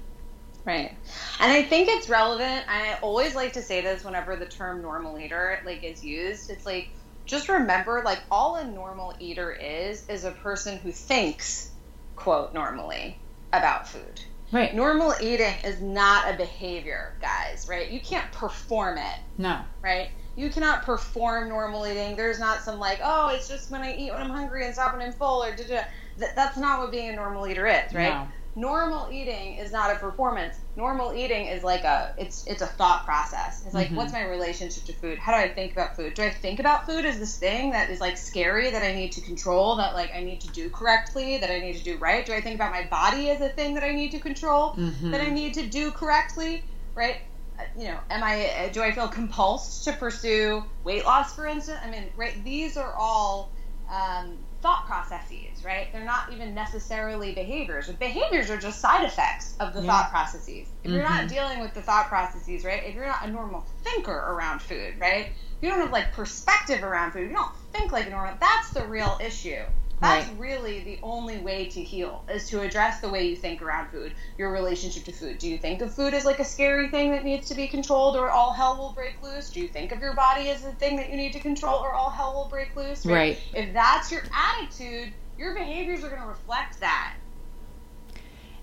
Right. 0.66 0.94
And 1.40 1.52
I 1.52 1.64
think 1.64 1.88
it's 1.88 2.10
relevant. 2.10 2.66
I 2.68 2.98
always 3.02 3.36
like 3.36 3.54
to 3.54 3.62
say 3.62 3.80
this 3.80 4.04
whenever 4.04 4.36
the 4.36 4.46
term 4.46 4.82
normal 4.82 5.18
eater 5.18 5.62
like 5.66 5.84
is 5.84 6.04
used. 6.04 6.50
It's 6.50 6.66
like 6.66 6.90
just 7.26 7.48
remember 7.48 8.02
like 8.04 8.20
all 8.30 8.56
a 8.56 8.66
normal 8.66 9.14
eater 9.20 9.52
is 9.52 10.08
is 10.10 10.26
a 10.26 10.32
person 10.32 10.78
who 10.78 10.92
thinks 10.92 11.72
quote 12.18 12.54
normally 12.54 13.18
about 13.54 13.88
food. 13.88 14.22
Right. 14.52 14.76
Normal 14.76 15.14
eating 15.22 15.54
is 15.64 15.82
not 15.82 16.34
a 16.34 16.38
behavior, 16.38 17.14
guys, 17.22 17.68
right? 17.70 17.90
You 17.90 18.00
can't 18.00 18.30
perform 18.32 18.98
it. 18.98 19.20
No. 19.38 19.60
Right? 19.82 20.10
You 20.36 20.50
cannot 20.50 20.84
perform 20.84 21.50
normal 21.50 21.86
eating. 21.88 22.16
There's 22.16 22.40
not 22.40 22.62
some 22.62 22.80
like, 22.80 23.00
oh, 23.04 23.30
it's 23.30 23.48
just 23.48 23.72
when 23.72 23.82
I 23.82 23.96
eat 23.96 24.12
when 24.12 24.22
I'm 24.22 24.30
hungry 24.30 24.66
and 24.66 24.74
stop 24.74 24.94
when 24.94 25.02
I'm 25.02 25.14
full 25.14 25.44
or 25.44 25.56
da 25.56 25.84
That, 26.18 26.36
that's 26.36 26.58
not 26.58 26.80
what 26.80 26.92
being 26.92 27.10
a 27.10 27.16
normal 27.16 27.48
eater 27.48 27.68
is, 27.68 27.94
right? 27.94 28.10
No 28.10 28.28
normal 28.58 29.08
eating 29.12 29.56
is 29.58 29.72
not 29.72 29.96
a 29.96 30.00
performance. 30.00 30.58
Normal 30.76 31.14
eating 31.14 31.46
is 31.46 31.64
like 31.64 31.84
a 31.84 32.14
it's 32.18 32.46
it's 32.48 32.62
a 32.62 32.66
thought 32.66 33.06
process. 33.06 33.64
It's 33.66 33.74
like 33.74 33.88
mm-hmm. 33.88 33.98
what's 33.98 34.12
my 34.12 34.26
relationship 34.26 34.84
to 34.86 34.94
food? 34.94 35.20
How 35.20 35.32
do 35.32 35.38
I 35.38 35.48
think 35.48 35.72
about 35.72 35.96
food? 35.96 36.16
Do 36.16 36.24
I 36.24 36.32
think 36.32 36.60
about 36.60 36.88
food 36.88 37.06
as 37.06 37.20
this 37.20 37.38
thing 37.38 37.72
that 37.72 37.92
is 37.92 38.02
like 38.02 38.18
scary 38.18 38.72
that 38.72 38.82
I 38.82 38.94
need 38.96 39.12
to 39.14 39.22
control, 39.22 39.76
that 39.78 39.94
like 39.94 40.14
I 40.14 40.24
need 40.24 40.42
to 40.42 40.48
do 40.50 40.70
correctly, 40.70 41.38
that 41.38 41.52
I 41.52 41.60
need 41.60 41.78
to 41.78 41.84
do 41.84 41.98
right? 41.98 42.26
Do 42.26 42.34
I 42.34 42.42
think 42.42 42.56
about 42.56 42.72
my 42.72 42.86
body 42.86 43.30
as 43.30 43.40
a 43.42 43.50
thing 43.50 43.76
that 43.76 43.84
I 43.84 43.92
need 43.92 44.12
to 44.12 44.20
control, 44.20 44.74
mm-hmm. 44.74 45.12
that 45.12 45.22
I 45.22 45.30
need 45.30 45.54
to 45.54 45.68
do 45.68 45.92
correctly, 45.92 46.64
right? 46.96 47.18
Uh, 47.60 47.64
you 47.78 47.86
know, 47.86 48.00
am 48.10 48.24
I 48.24 48.48
uh, 48.48 48.70
do 48.70 48.82
I 48.82 48.92
feel 48.92 49.08
compulsed 49.08 49.84
to 49.84 49.94
pursue 49.94 50.64
weight 50.84 51.06
loss 51.06 51.36
for 51.36 51.46
instance? 51.46 51.80
I 51.84 51.92
mean, 51.92 52.06
right, 52.16 52.44
these 52.44 52.76
are 52.76 52.94
all 52.94 53.52
um, 53.90 54.38
thought 54.68 54.86
processes, 54.86 55.64
right? 55.64 55.88
They're 55.94 56.04
not 56.04 56.34
even 56.34 56.54
necessarily 56.54 57.32
behaviors. 57.32 57.88
Behaviors 57.88 58.50
are 58.50 58.58
just 58.58 58.82
side 58.82 59.06
effects 59.06 59.56
of 59.62 59.74
the 59.74 59.80
yeah. 59.80 59.88
thought 59.88 60.10
processes. 60.10 60.50
If 60.50 60.68
mm-hmm. 60.68 60.94
you're 60.94 61.04
not 61.04 61.22
mm-hmm. 61.22 61.28
dealing 61.28 61.60
with 61.62 61.74
the 61.74 61.82
thought 61.82 62.08
processes, 62.08 62.66
right? 62.66 62.84
If 62.84 62.94
you're 62.94 63.08
not 63.08 63.26
a 63.26 63.32
normal 63.32 63.64
thinker 63.86 64.12
around 64.12 64.62
food, 64.62 64.96
right? 65.00 65.28
If 65.28 65.62
you 65.62 65.70
don't 65.70 65.80
have 65.80 65.94
like 65.94 66.12
perspective 66.12 66.84
around 66.84 67.14
food, 67.14 67.30
you 67.30 67.36
don't 67.36 67.56
think 67.72 67.94
like 67.94 68.08
a 68.08 68.10
normal. 68.10 68.36
That's 68.42 68.72
the 68.72 68.86
real 68.86 69.18
issue. 69.24 69.64
That's 70.00 70.28
right. 70.28 70.40
really 70.40 70.82
the 70.82 71.00
only 71.02 71.40
way 71.40 71.66
to 71.70 71.82
heal 71.82 72.24
is 72.30 72.48
to 72.50 72.62
address 72.62 73.00
the 73.00 73.10
way 73.10 73.28
you 73.28 73.36
think 73.36 73.64
around 73.64 73.90
food, 73.90 74.14
your 74.38 74.52
relationship 74.52 75.06
to 75.06 75.12
food. 75.12 75.40
Do 75.40 75.50
you 75.50 75.58
think 75.58 75.82
of 75.82 75.92
food 75.94 76.14
as 76.14 76.24
like 76.24 76.40
a 76.40 76.46
scary 76.46 76.90
thing 76.90 77.12
that 77.12 77.24
needs 77.24 77.48
to 77.48 77.56
be 77.56 77.68
controlled 77.68 78.16
or 78.16 78.30
all 78.30 78.52
hell 78.52 78.78
will 78.78 78.92
break 78.92 79.22
loose? 79.24 79.50
Do 79.50 79.60
you 79.60 79.68
think 79.68 79.92
of 79.92 80.00
your 80.00 80.14
body 80.14 80.50
as 80.52 80.64
a 80.66 80.72
thing 80.74 80.98
that 80.98 81.10
you 81.10 81.18
need 81.18 81.34
to 81.34 81.40
control 81.40 81.80
or 81.80 81.94
all 81.94 82.12
hell 82.12 82.34
will 82.36 82.48
break 82.48 82.76
loose? 82.76 83.06
Right. 83.06 83.40
right. 83.56 83.66
If 83.66 83.74
that's 83.74 84.12
your 84.12 84.22
attitude, 84.32 85.14
your 85.36 85.56
behaviors 85.56 86.04
are 86.04 86.10
going 86.10 86.22
to 86.22 86.28
reflect 86.28 86.80
that. 86.80 87.16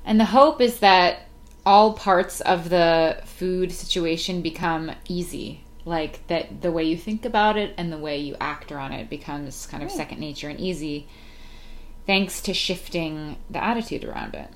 And 0.05 0.20
the 0.20 0.26
hope 0.26 0.61
is 0.61 0.78
that 0.80 1.26
all 1.66 1.95
parts 1.95 2.43
of 2.43 2.68
the 2.68 3.20
food 3.24 3.72
situation 3.72 4.41
become 4.41 4.93
easy 5.09 5.64
like 5.85 6.26
that 6.28 6.62
the 6.62 6.70
way 6.70 6.85
you 6.85 6.97
think 6.97 7.24
about 7.24 7.57
it 7.57 7.74
and 7.76 7.93
the 7.93 7.99
way 7.99 8.18
you 8.18 8.37
act 8.41 8.72
on 8.72 8.93
it 8.93 9.11
becomes 9.11 9.66
kind 9.66 9.82
of 9.82 9.91
second 9.91 10.18
nature 10.18 10.49
and 10.49 10.59
easy 10.59 11.07
thanks 12.07 12.40
to 12.42 12.55
shifting 12.55 13.36
the 13.50 13.62
attitude 13.62 14.05
around 14.05 14.34
it. 14.34 14.48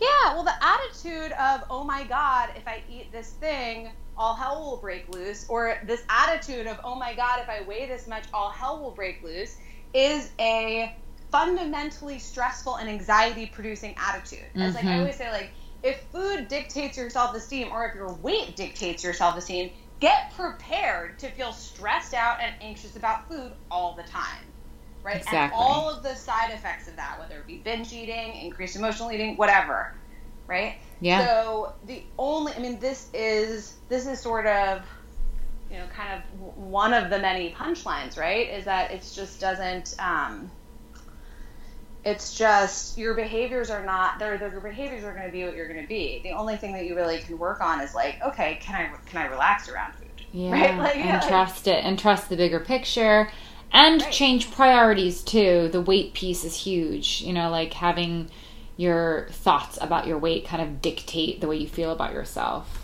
Yeah, 0.00 0.34
well, 0.34 0.42
the 0.42 0.64
attitude 0.64 1.32
of, 1.32 1.64
oh 1.70 1.84
my 1.84 2.04
God, 2.04 2.50
if 2.56 2.66
I 2.66 2.82
eat 2.90 3.12
this 3.12 3.30
thing, 3.30 3.90
all 4.16 4.34
hell 4.34 4.60
will 4.60 4.76
break 4.78 5.08
loose, 5.14 5.46
or 5.48 5.78
this 5.86 6.02
attitude 6.08 6.66
of, 6.66 6.80
oh 6.82 6.96
my 6.96 7.14
God, 7.14 7.40
if 7.40 7.48
I 7.48 7.62
weigh 7.62 7.86
this 7.86 8.08
much, 8.08 8.24
all 8.34 8.50
hell 8.50 8.82
will 8.82 8.90
break 8.90 9.22
loose, 9.22 9.56
is 9.94 10.30
a 10.40 10.94
fundamentally 11.30 12.18
stressful 12.18 12.76
and 12.76 12.88
anxiety 12.88 13.46
producing 13.46 13.94
attitude. 13.96 14.40
It's 14.54 14.58
mm-hmm. 14.58 14.74
like 14.74 14.84
I 14.84 14.88
mm-hmm. 14.88 15.00
always 15.00 15.16
say, 15.16 15.30
like, 15.30 15.50
if 15.82 16.00
food 16.12 16.48
dictates 16.48 16.96
your 16.96 17.10
self 17.10 17.34
esteem, 17.34 17.68
or 17.72 17.86
if 17.86 17.94
your 17.94 18.12
weight 18.14 18.56
dictates 18.56 19.04
your 19.04 19.12
self 19.12 19.36
esteem, 19.36 19.70
get 20.00 20.32
prepared 20.34 21.18
to 21.20 21.30
feel 21.30 21.52
stressed 21.52 22.14
out 22.14 22.40
and 22.40 22.54
anxious 22.60 22.96
about 22.96 23.28
food 23.28 23.52
all 23.70 23.94
the 23.94 24.02
time 24.02 24.44
right? 25.02 25.16
Exactly. 25.16 25.40
And 25.40 25.52
all 25.54 25.90
of 25.90 26.02
the 26.02 26.14
side 26.14 26.50
effects 26.52 26.88
of 26.88 26.96
that, 26.96 27.18
whether 27.18 27.38
it 27.38 27.46
be 27.46 27.58
binge 27.58 27.92
eating, 27.92 28.34
increased 28.36 28.76
emotional 28.76 29.10
eating, 29.10 29.36
whatever, 29.36 29.94
right? 30.46 30.76
Yeah. 31.00 31.26
So 31.26 31.74
the 31.86 32.02
only, 32.18 32.52
I 32.54 32.58
mean, 32.58 32.78
this 32.78 33.08
is 33.12 33.74
this 33.88 34.06
is 34.06 34.20
sort 34.20 34.46
of, 34.46 34.82
you 35.70 35.78
know, 35.78 35.86
kind 35.94 36.12
of 36.14 36.56
one 36.56 36.94
of 36.94 37.10
the 37.10 37.18
many 37.18 37.52
punchlines, 37.52 38.16
right? 38.16 38.48
Is 38.48 38.64
that 38.64 38.90
it 38.92 39.10
just 39.14 39.40
doesn't. 39.40 39.96
Um, 39.98 40.50
it's 42.04 42.36
just 42.36 42.98
your 42.98 43.14
behaviors 43.14 43.70
are 43.70 43.84
not 43.84 44.18
there. 44.18 44.36
Your 44.36 44.60
behaviors 44.60 45.04
are 45.04 45.12
going 45.12 45.26
to 45.26 45.30
be 45.30 45.44
what 45.44 45.54
you're 45.54 45.68
going 45.68 45.82
to 45.82 45.88
be. 45.88 46.20
The 46.24 46.32
only 46.32 46.56
thing 46.56 46.72
that 46.72 46.84
you 46.84 46.96
really 46.96 47.18
can 47.18 47.38
work 47.38 47.60
on 47.60 47.80
is 47.80 47.94
like, 47.94 48.20
okay, 48.26 48.58
can 48.60 48.74
I 48.74 49.08
can 49.08 49.22
I 49.22 49.26
relax 49.26 49.68
around 49.68 49.94
food? 49.94 50.08
Yeah, 50.32 50.50
right? 50.52 50.76
like, 50.78 50.96
and 50.96 51.10
like, 51.20 51.28
trust 51.28 51.68
it 51.68 51.84
and 51.84 51.98
trust 51.98 52.28
the 52.28 52.36
bigger 52.36 52.60
picture 52.60 53.30
and 53.72 54.02
right. 54.02 54.12
change 54.12 54.50
priorities 54.50 55.22
too. 55.22 55.68
The 55.72 55.80
weight 55.80 56.14
piece 56.14 56.44
is 56.44 56.54
huge. 56.56 57.22
You 57.22 57.32
know, 57.32 57.50
like 57.50 57.72
having 57.72 58.30
your 58.76 59.28
thoughts 59.30 59.78
about 59.80 60.06
your 60.06 60.18
weight 60.18 60.46
kind 60.46 60.62
of 60.62 60.80
dictate 60.82 61.40
the 61.40 61.48
way 61.48 61.56
you 61.56 61.68
feel 61.68 61.92
about 61.92 62.12
yourself. 62.12 62.78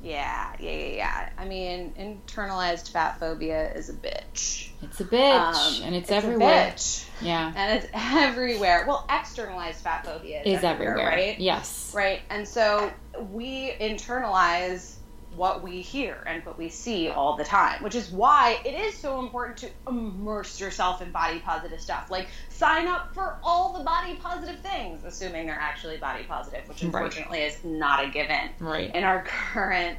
Yeah, 0.00 0.52
yeah, 0.60 0.70
yeah, 0.70 0.96
yeah. 0.96 1.28
I 1.36 1.44
mean, 1.44 1.92
internalized 1.98 2.92
fat 2.92 3.18
phobia 3.18 3.72
is 3.74 3.88
a 3.88 3.94
bitch. 3.94 4.68
It's 4.80 5.00
a 5.00 5.04
bitch, 5.04 5.78
um, 5.78 5.82
and 5.82 5.94
it's, 5.96 6.08
it's 6.08 6.24
everywhere. 6.24 6.74
Yeah, 7.20 7.52
and 7.56 7.78
it's 7.78 7.88
everywhere. 7.92 8.84
Well, 8.86 9.04
externalized 9.10 9.80
fat 9.80 10.04
phobia 10.06 10.42
is, 10.42 10.58
is 10.58 10.64
everywhere, 10.64 11.00
everywhere, 11.00 11.28
right? 11.30 11.40
Yes, 11.40 11.92
right. 11.96 12.20
And 12.30 12.46
so 12.46 12.92
we 13.32 13.72
internalize 13.80 14.97
what 15.38 15.62
we 15.62 15.80
hear 15.80 16.22
and 16.26 16.44
what 16.44 16.58
we 16.58 16.68
see 16.68 17.08
all 17.08 17.36
the 17.36 17.44
time, 17.44 17.82
which 17.82 17.94
is 17.94 18.10
why 18.10 18.60
it 18.64 18.74
is 18.74 18.96
so 18.96 19.20
important 19.20 19.56
to 19.56 19.70
immerse 19.86 20.60
yourself 20.60 21.00
in 21.00 21.12
body 21.12 21.38
positive 21.38 21.80
stuff. 21.80 22.10
Like 22.10 22.26
sign 22.48 22.88
up 22.88 23.14
for 23.14 23.38
all 23.42 23.78
the 23.78 23.84
body 23.84 24.16
positive 24.16 24.58
things, 24.60 25.04
assuming 25.04 25.46
they're 25.46 25.54
actually 25.54 25.96
body 25.96 26.24
positive, 26.24 26.68
which 26.68 26.82
unfortunately 26.82 27.38
right. 27.38 27.52
is 27.52 27.64
not 27.64 28.04
a 28.04 28.08
given 28.08 28.50
right. 28.58 28.94
in 28.94 29.04
our 29.04 29.22
current 29.52 29.96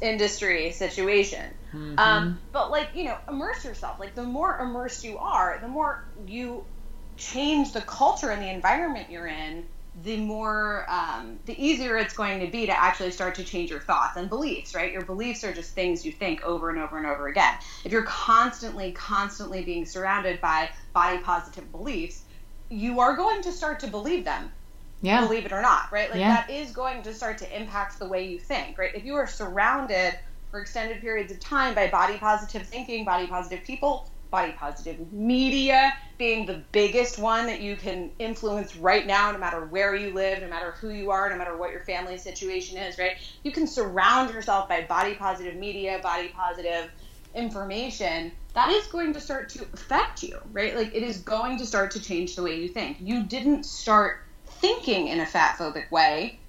industry 0.00 0.72
situation. 0.72 1.44
Mm-hmm. 1.68 1.98
Um, 1.98 2.38
but 2.50 2.70
like 2.70 2.88
you 2.94 3.04
know, 3.04 3.18
immerse 3.28 3.64
yourself. 3.64 4.00
Like 4.00 4.14
the 4.14 4.24
more 4.24 4.58
immersed 4.58 5.04
you 5.04 5.18
are, 5.18 5.58
the 5.60 5.68
more 5.68 6.04
you 6.26 6.64
change 7.16 7.72
the 7.72 7.82
culture 7.82 8.30
and 8.30 8.42
the 8.42 8.50
environment 8.50 9.10
you're 9.10 9.26
in 9.26 9.66
the 10.02 10.16
more 10.16 10.86
um, 10.88 11.38
the 11.46 11.64
easier 11.64 11.96
it's 11.96 12.14
going 12.14 12.40
to 12.40 12.48
be 12.48 12.66
to 12.66 12.72
actually 12.72 13.12
start 13.12 13.34
to 13.36 13.44
change 13.44 13.70
your 13.70 13.80
thoughts 13.80 14.16
and 14.16 14.28
beliefs 14.28 14.74
right? 14.74 14.92
Your 14.92 15.04
beliefs 15.04 15.44
are 15.44 15.52
just 15.52 15.74
things 15.74 16.04
you 16.04 16.10
think 16.10 16.42
over 16.42 16.70
and 16.70 16.78
over 16.78 16.98
and 16.98 17.06
over 17.06 17.28
again. 17.28 17.54
If 17.84 17.92
you're 17.92 18.02
constantly 18.02 18.92
constantly 18.92 19.64
being 19.64 19.86
surrounded 19.86 20.40
by 20.40 20.70
body 20.92 21.18
positive 21.18 21.70
beliefs 21.70 22.24
you 22.70 22.98
are 22.98 23.14
going 23.14 23.42
to 23.42 23.52
start 23.52 23.78
to 23.80 23.86
believe 23.86 24.24
them. 24.24 24.50
Yeah. 25.02 25.20
believe 25.20 25.44
it 25.44 25.52
or 25.52 25.60
not 25.60 25.92
right? 25.92 26.10
Like 26.10 26.18
yeah. 26.18 26.28
that 26.28 26.50
is 26.50 26.72
going 26.72 27.02
to 27.02 27.12
start 27.12 27.38
to 27.38 27.56
impact 27.56 27.98
the 27.98 28.08
way 28.08 28.26
you 28.26 28.38
think 28.38 28.78
right? 28.78 28.94
If 28.94 29.04
you 29.04 29.14
are 29.14 29.26
surrounded 29.26 30.18
for 30.50 30.60
extended 30.60 31.00
periods 31.00 31.30
of 31.30 31.38
time 31.40 31.74
by 31.74 31.88
body 31.88 32.16
positive 32.16 32.66
thinking 32.66 33.04
body 33.04 33.26
positive 33.26 33.64
people 33.64 34.08
body 34.34 34.52
positive 34.58 35.12
media 35.12 35.94
being 36.18 36.44
the 36.44 36.64
biggest 36.72 37.20
one 37.20 37.46
that 37.46 37.60
you 37.60 37.76
can 37.76 38.10
influence 38.18 38.74
right 38.74 39.06
now, 39.06 39.30
no 39.30 39.38
matter 39.38 39.66
where 39.66 39.94
you 39.94 40.12
live, 40.12 40.42
no 40.42 40.48
matter 40.48 40.72
who 40.72 40.90
you 40.90 41.12
are, 41.12 41.30
no 41.30 41.36
matter 41.36 41.56
what 41.56 41.70
your 41.70 41.82
family 41.82 42.18
situation 42.18 42.76
is, 42.76 42.98
right? 42.98 43.12
You 43.44 43.52
can 43.52 43.68
surround 43.68 44.34
yourself 44.34 44.68
by 44.68 44.82
body 44.82 45.14
positive 45.14 45.54
media, 45.54 46.00
body 46.02 46.32
positive 46.34 46.90
information. 47.32 48.32
That 48.54 48.70
is 48.70 48.88
going 48.88 49.12
to 49.12 49.20
start 49.20 49.50
to 49.50 49.66
affect 49.72 50.24
you, 50.24 50.36
right? 50.50 50.74
Like 50.74 50.92
it 50.92 51.04
is 51.04 51.18
going 51.18 51.56
to 51.58 51.64
start 51.64 51.92
to 51.92 52.00
change 52.00 52.34
the 52.34 52.42
way 52.42 52.58
you 52.60 52.68
think. 52.68 52.96
You 52.98 53.22
didn't 53.22 53.64
start 53.64 54.16
thinking 54.46 55.06
in 55.06 55.20
a 55.20 55.26
fat 55.26 55.58
phobic 55.58 55.92
way 55.92 56.40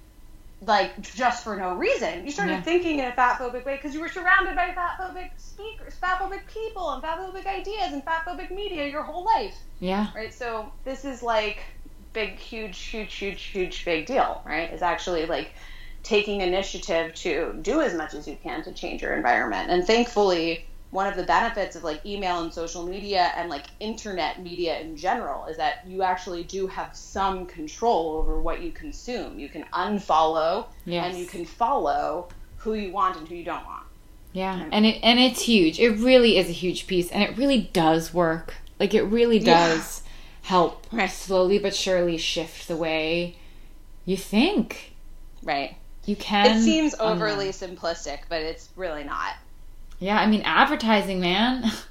like 0.67 1.01
just 1.01 1.43
for 1.43 1.55
no 1.55 1.75
reason. 1.75 2.25
You 2.25 2.31
started 2.31 2.53
yeah. 2.53 2.61
thinking 2.61 2.99
in 2.99 3.05
a 3.05 3.11
fatphobic 3.11 3.65
way 3.65 3.75
because 3.75 3.93
you 3.93 4.01
were 4.01 4.09
surrounded 4.09 4.55
by 4.55 4.69
fatphobic 4.69 5.31
speakers, 5.37 5.95
fatphobic 6.01 6.41
people, 6.47 6.91
and 6.91 7.03
fatphobic 7.03 7.45
ideas 7.45 7.93
and 7.93 8.03
fatphobic 8.05 8.51
media 8.51 8.87
your 8.87 9.03
whole 9.03 9.25
life. 9.25 9.55
Yeah. 9.79 10.07
Right. 10.15 10.33
So 10.33 10.71
this 10.83 11.05
is 11.05 11.21
like 11.21 11.59
big, 12.13 12.37
huge, 12.37 12.79
huge, 12.79 13.13
huge, 13.13 13.43
huge, 13.43 13.85
big 13.85 14.05
deal. 14.05 14.41
Right. 14.45 14.71
Is 14.73 14.81
actually 14.81 15.25
like 15.25 15.53
taking 16.03 16.41
initiative 16.41 17.15
to 17.15 17.57
do 17.61 17.81
as 17.81 17.93
much 17.93 18.13
as 18.13 18.27
you 18.27 18.37
can 18.41 18.63
to 18.63 18.71
change 18.71 19.01
your 19.01 19.13
environment. 19.13 19.71
And 19.71 19.85
thankfully, 19.85 20.65
one 20.91 21.07
of 21.07 21.15
the 21.15 21.23
benefits 21.23 21.75
of 21.75 21.83
like 21.83 22.05
email 22.05 22.41
and 22.41 22.53
social 22.53 22.85
media 22.85 23.31
and 23.35 23.49
like 23.49 23.65
internet 23.79 24.41
media 24.41 24.79
in 24.79 24.95
general 24.95 25.45
is 25.45 25.57
that 25.57 25.85
you 25.87 26.03
actually 26.03 26.43
do 26.43 26.67
have 26.67 26.95
some 26.95 27.45
control 27.45 28.13
over 28.17 28.39
what 28.39 28.61
you 28.61 28.71
consume. 28.71 29.37
You 29.37 29.49
can 29.49 29.63
unfollow 29.73 30.67
yes. 30.85 31.05
and 31.05 31.17
you 31.17 31.25
can 31.25 31.45
follow 31.45 32.29
who 32.57 32.75
you 32.75 32.91
want 32.91 33.17
and 33.17 33.27
who 33.27 33.35
you 33.35 33.43
don't 33.43 33.65
want. 33.65 33.85
Yeah, 34.33 34.67
and 34.71 34.85
it 34.85 34.99
and 35.01 35.17
it's 35.17 35.43
huge. 35.43 35.79
It 35.79 35.91
really 35.91 36.37
is 36.37 36.49
a 36.49 36.53
huge 36.53 36.87
piece 36.87 37.09
and 37.11 37.23
it 37.23 37.37
really 37.37 37.69
does 37.73 38.13
work. 38.13 38.55
Like 38.79 38.93
it 38.93 39.03
really 39.03 39.39
does 39.39 40.01
yeah. 40.03 40.11
help 40.49 40.87
right. 40.91 41.09
slowly 41.09 41.57
but 41.57 41.73
surely 41.73 42.17
shift 42.17 42.67
the 42.67 42.75
way 42.75 43.37
you 44.03 44.17
think. 44.17 44.93
Right. 45.41 45.77
You 46.05 46.15
can 46.15 46.57
It 46.57 46.61
seems 46.61 46.95
overly 46.99 47.49
simplistic, 47.49 48.19
but 48.29 48.41
it's 48.41 48.69
really 48.75 49.03
not. 49.03 49.33
Yeah, 49.99 50.19
I 50.19 50.27
mean 50.27 50.41
advertising, 50.43 51.19
man. 51.19 51.71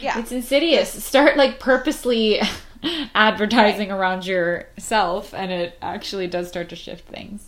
Yeah. 0.00 0.18
It's 0.18 0.32
insidious. 0.32 1.04
Start 1.04 1.36
like 1.36 1.60
purposely 1.60 2.40
advertising 3.14 3.90
right. 3.90 3.98
around 3.98 4.26
yourself 4.26 5.34
and 5.34 5.52
it 5.52 5.76
actually 5.82 6.26
does 6.26 6.48
start 6.48 6.70
to 6.70 6.76
shift 6.76 7.06
things. 7.06 7.46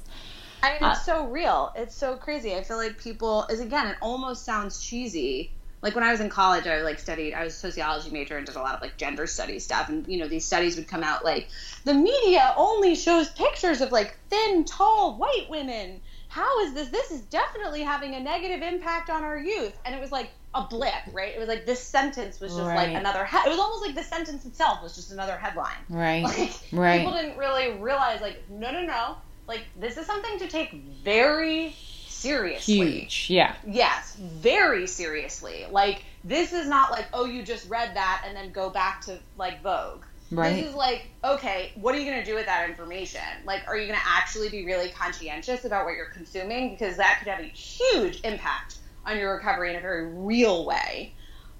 I 0.62 0.72
mean, 0.72 0.90
it's 0.90 1.00
uh, 1.00 1.16
so 1.16 1.26
real. 1.26 1.72
It's 1.74 1.94
so 1.94 2.16
crazy. 2.16 2.54
I 2.54 2.62
feel 2.62 2.76
like 2.76 2.98
people 2.98 3.46
is 3.50 3.60
again, 3.60 3.88
it 3.88 3.96
almost 4.00 4.44
sounds 4.44 4.84
cheesy. 4.84 5.50
Like 5.80 5.96
when 5.96 6.04
I 6.04 6.12
was 6.12 6.20
in 6.20 6.28
college, 6.28 6.66
I 6.68 6.82
like 6.82 7.00
studied. 7.00 7.34
I 7.34 7.42
was 7.42 7.54
a 7.54 7.58
sociology 7.58 8.10
major 8.10 8.36
and 8.36 8.46
did 8.46 8.54
a 8.54 8.60
lot 8.60 8.76
of 8.76 8.80
like 8.80 8.96
gender 8.96 9.26
studies 9.26 9.64
stuff. 9.64 9.88
And 9.88 10.06
you 10.06 10.18
know, 10.18 10.28
these 10.28 10.44
studies 10.44 10.76
would 10.76 10.86
come 10.86 11.02
out 11.02 11.24
like 11.24 11.48
the 11.84 11.94
media 11.94 12.54
only 12.56 12.94
shows 12.94 13.28
pictures 13.30 13.80
of 13.80 13.90
like 13.90 14.16
thin, 14.28 14.64
tall 14.64 15.16
white 15.16 15.46
women 15.48 16.00
how 16.32 16.60
is 16.60 16.72
this? 16.72 16.88
This 16.88 17.10
is 17.10 17.20
definitely 17.20 17.82
having 17.82 18.14
a 18.14 18.20
negative 18.20 18.62
impact 18.62 19.10
on 19.10 19.22
our 19.22 19.38
youth. 19.38 19.78
And 19.84 19.94
it 19.94 20.00
was 20.00 20.10
like 20.10 20.30
a 20.54 20.62
blip, 20.62 20.94
right? 21.12 21.34
It 21.34 21.38
was 21.38 21.46
like 21.46 21.66
this 21.66 21.82
sentence 21.82 22.40
was 22.40 22.52
just 22.52 22.66
right. 22.66 22.88
like 22.88 22.96
another. 22.96 23.26
He- 23.26 23.36
it 23.36 23.50
was 23.50 23.58
almost 23.58 23.84
like 23.84 23.94
the 23.94 24.02
sentence 24.02 24.46
itself 24.46 24.82
was 24.82 24.94
just 24.94 25.12
another 25.12 25.36
headline. 25.36 25.76
Right. 25.90 26.24
Like, 26.24 26.58
right. 26.72 26.98
People 27.00 27.12
didn't 27.12 27.36
really 27.36 27.72
realize, 27.72 28.22
like, 28.22 28.42
no, 28.48 28.70
no, 28.70 28.82
no. 28.82 29.16
Like 29.46 29.64
this 29.78 29.98
is 29.98 30.06
something 30.06 30.38
to 30.38 30.48
take 30.48 30.72
very 31.04 31.76
seriously. 32.06 33.00
Huge. 33.00 33.26
Yeah. 33.28 33.54
Yes, 33.66 34.16
very 34.16 34.86
seriously. 34.86 35.66
Like 35.70 36.02
this 36.24 36.54
is 36.54 36.66
not 36.66 36.90
like 36.90 37.06
oh 37.12 37.26
you 37.26 37.42
just 37.42 37.68
read 37.68 37.94
that 37.96 38.24
and 38.26 38.34
then 38.34 38.52
go 38.52 38.70
back 38.70 39.02
to 39.02 39.18
like 39.36 39.62
Vogue. 39.62 40.02
Right. 40.32 40.56
This 40.56 40.70
is 40.70 40.74
like, 40.74 41.08
okay, 41.22 41.72
what 41.74 41.94
are 41.94 41.98
you 41.98 42.10
going 42.10 42.18
to 42.18 42.24
do 42.24 42.34
with 42.34 42.46
that 42.46 42.68
information? 42.68 43.20
Like, 43.44 43.62
are 43.66 43.76
you 43.76 43.86
going 43.86 43.98
to 43.98 44.06
actually 44.06 44.48
be 44.48 44.64
really 44.64 44.88
conscientious 44.88 45.64
about 45.66 45.84
what 45.84 45.94
you're 45.94 46.06
consuming? 46.06 46.70
Because 46.70 46.96
that 46.96 47.18
could 47.18 47.28
have 47.28 47.40
a 47.40 47.48
huge 47.48 48.20
impact 48.24 48.78
on 49.04 49.18
your 49.18 49.34
recovery 49.34 49.70
in 49.70 49.76
a 49.76 49.80
very 49.80 50.06
real 50.06 50.64
way. 50.64 51.12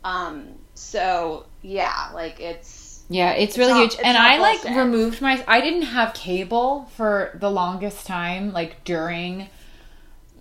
Um, 0.05 0.55
so, 0.75 1.47
yeah, 1.61 2.11
like 2.15 2.41
it's. 2.41 3.05
Yeah, 3.09 3.33
it's, 3.33 3.51
it's 3.51 3.59
really 3.59 3.73
not, 3.73 3.81
huge. 3.81 3.93
It's 3.95 4.03
and 4.03 4.17
I 4.17 4.39
like 4.39 4.65
removed 4.65 5.21
my. 5.21 5.45
I 5.47 5.61
didn't 5.61 5.83
have 5.83 6.15
cable 6.15 6.91
for 6.97 7.37
the 7.39 7.51
longest 7.51 8.07
time, 8.07 8.53
like 8.53 8.85
during 8.85 9.49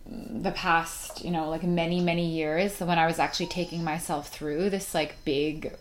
the 0.05 0.51
past, 0.51 1.23
you 1.23 1.31
know, 1.31 1.49
like 1.49 1.63
many, 1.63 1.99
many 1.99 2.29
years 2.29 2.79
when 2.79 2.97
I 2.97 3.07
was 3.07 3.19
actually 3.19 3.47
taking 3.47 3.83
myself 3.83 4.29
through 4.29 4.69
this 4.69 4.93
like 4.93 5.15
big 5.25 5.73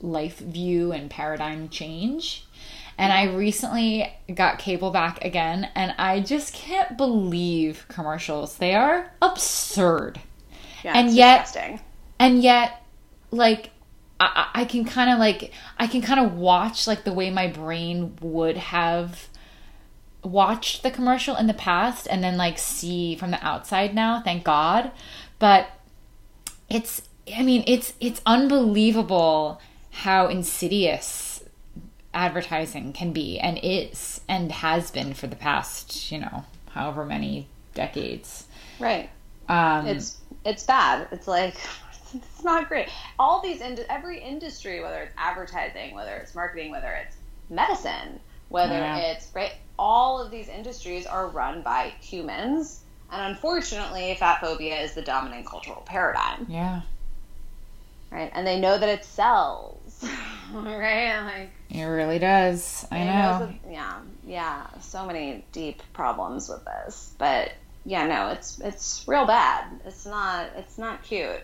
life 0.00 0.38
view 0.38 0.92
and 0.92 1.10
paradigm 1.10 1.68
change. 1.68 2.46
And 2.98 3.12
I 3.12 3.34
recently 3.34 4.12
got 4.34 4.58
cable 4.58 4.90
back 4.90 5.24
again, 5.24 5.70
and 5.74 5.94
I 5.96 6.20
just 6.20 6.52
can't 6.52 6.98
believe 6.98 7.86
commercials. 7.88 8.58
They 8.58 8.74
are 8.74 9.10
absurd. 9.22 10.20
Yeah, 10.84 10.98
and 10.98 11.10
yet, 11.10 11.44
disgusting. 11.46 11.80
and 12.18 12.42
yet, 12.42 12.84
like, 13.30 13.70
I, 14.18 14.50
I 14.54 14.64
can 14.66 14.84
kind 14.84 15.10
of 15.10 15.18
like, 15.18 15.50
I 15.78 15.86
can 15.86 16.02
kind 16.02 16.20
of 16.20 16.34
watch 16.34 16.86
like 16.86 17.04
the 17.04 17.12
way 17.14 17.30
my 17.30 17.46
brain 17.46 18.16
would 18.20 18.58
have 18.58 19.28
watched 20.22 20.82
the 20.82 20.90
commercial 20.90 21.36
in 21.36 21.46
the 21.46 21.54
past, 21.54 22.06
and 22.10 22.22
then 22.22 22.36
like 22.36 22.58
see 22.58 23.16
from 23.16 23.30
the 23.30 23.42
outside 23.42 23.94
now. 23.94 24.20
Thank 24.20 24.44
God, 24.44 24.90
but 25.38 25.68
it's, 26.68 27.00
I 27.34 27.42
mean, 27.42 27.64
it's 27.66 27.94
it's 27.98 28.20
unbelievable 28.26 29.58
how 29.90 30.28
insidious 30.28 31.42
advertising 32.12 32.92
can 32.92 33.12
be 33.12 33.38
and 33.38 33.58
is 33.62 34.20
and 34.28 34.50
has 34.50 34.90
been 34.90 35.14
for 35.14 35.26
the 35.26 35.36
past, 35.36 36.10
you 36.10 36.18
know, 36.18 36.44
however 36.70 37.04
many 37.04 37.46
decades. 37.74 38.46
Right. 38.78 39.10
Um, 39.48 39.86
it's 39.86 40.18
it's 40.44 40.64
bad. 40.64 41.08
It's 41.12 41.28
like 41.28 41.54
it's 42.14 42.44
not 42.44 42.68
great. 42.68 42.88
All 43.18 43.40
these 43.40 43.60
in, 43.60 43.78
every 43.88 44.20
industry, 44.20 44.80
whether 44.80 45.02
it's 45.02 45.14
advertising, 45.16 45.94
whether 45.94 46.16
it's 46.16 46.34
marketing, 46.34 46.70
whether 46.70 46.92
it's 46.92 47.16
medicine, 47.48 48.20
whether 48.48 48.74
yeah. 48.74 48.96
it's 48.98 49.28
right, 49.34 49.52
all 49.78 50.20
of 50.20 50.30
these 50.30 50.48
industries 50.48 51.06
are 51.06 51.28
run 51.28 51.62
by 51.62 51.92
humans, 52.00 52.80
and 53.12 53.32
unfortunately, 53.32 54.14
fat 54.18 54.40
phobia 54.40 54.80
is 54.80 54.94
the 54.94 55.02
dominant 55.02 55.46
cultural 55.46 55.82
paradigm. 55.86 56.46
Yeah. 56.48 56.82
Right, 58.10 58.30
and 58.34 58.44
they 58.44 58.58
know 58.58 58.76
that 58.76 58.88
it 58.88 59.04
sells 59.04 59.79
right? 60.52 61.20
Like 61.22 61.50
it 61.70 61.84
really 61.84 62.18
does. 62.18 62.86
I 62.90 63.04
know. 63.04 63.52
yeah, 63.68 64.00
yeah. 64.26 64.66
So 64.80 65.06
many 65.06 65.44
deep 65.52 65.82
problems 65.92 66.48
with 66.48 66.64
this, 66.64 67.14
but 67.18 67.52
yeah, 67.84 68.06
no, 68.06 68.28
it's 68.28 68.58
it's 68.60 69.04
real 69.06 69.26
bad. 69.26 69.80
It's 69.84 70.06
not 70.06 70.50
it's 70.56 70.78
not 70.78 71.02
cute. 71.02 71.42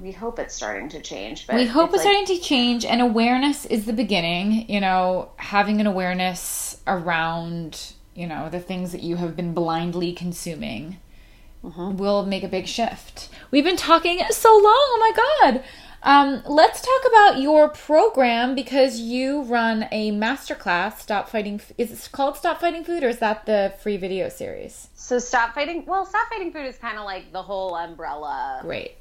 We 0.00 0.12
hope 0.12 0.38
it's 0.38 0.54
starting 0.54 0.88
to 0.90 1.02
change, 1.02 1.46
but 1.46 1.56
we 1.56 1.66
hope 1.66 1.90
it's, 1.90 1.96
it's 1.96 2.04
like, 2.04 2.14
starting 2.14 2.36
to 2.36 2.42
change, 2.42 2.84
and 2.86 3.02
awareness 3.02 3.66
is 3.66 3.84
the 3.84 3.92
beginning. 3.92 4.68
You 4.70 4.80
know, 4.80 5.30
having 5.36 5.80
an 5.80 5.86
awareness 5.86 6.80
around 6.86 7.92
you 8.14 8.26
know 8.26 8.48
the 8.48 8.60
things 8.60 8.92
that 8.92 9.02
you 9.02 9.16
have 9.16 9.36
been 9.36 9.52
blindly 9.52 10.12
consuming 10.12 10.98
mm-hmm. 11.64 11.96
will 11.96 12.24
make 12.24 12.42
a 12.42 12.48
big 12.48 12.66
shift. 12.66 13.28
We've 13.50 13.64
been 13.64 13.76
talking 13.76 14.20
so 14.30 14.50
long. 14.50 14.62
Oh 14.64 14.98
my 15.00 15.50
God. 15.50 15.64
Um, 16.04 16.42
let's 16.46 16.80
talk 16.80 17.02
about 17.08 17.40
your 17.40 17.68
program 17.68 18.54
because 18.54 18.98
you 18.98 19.42
run 19.42 19.86
a 19.92 20.10
masterclass. 20.10 20.98
Stop 20.98 21.28
fighting. 21.28 21.60
Is 21.78 21.92
it 21.92 22.12
called 22.12 22.36
Stop 22.36 22.60
Fighting 22.60 22.82
Food, 22.82 23.04
or 23.04 23.08
is 23.08 23.18
that 23.18 23.46
the 23.46 23.72
free 23.80 23.96
video 23.96 24.28
series? 24.28 24.88
So 24.96 25.18
Stop 25.18 25.54
Fighting. 25.54 25.84
Well, 25.86 26.04
Stop 26.04 26.28
Fighting 26.28 26.52
Food 26.52 26.66
is 26.66 26.76
kind 26.76 26.98
of 26.98 27.04
like 27.04 27.32
the 27.32 27.42
whole 27.42 27.76
umbrella. 27.76 28.58
Great. 28.62 28.96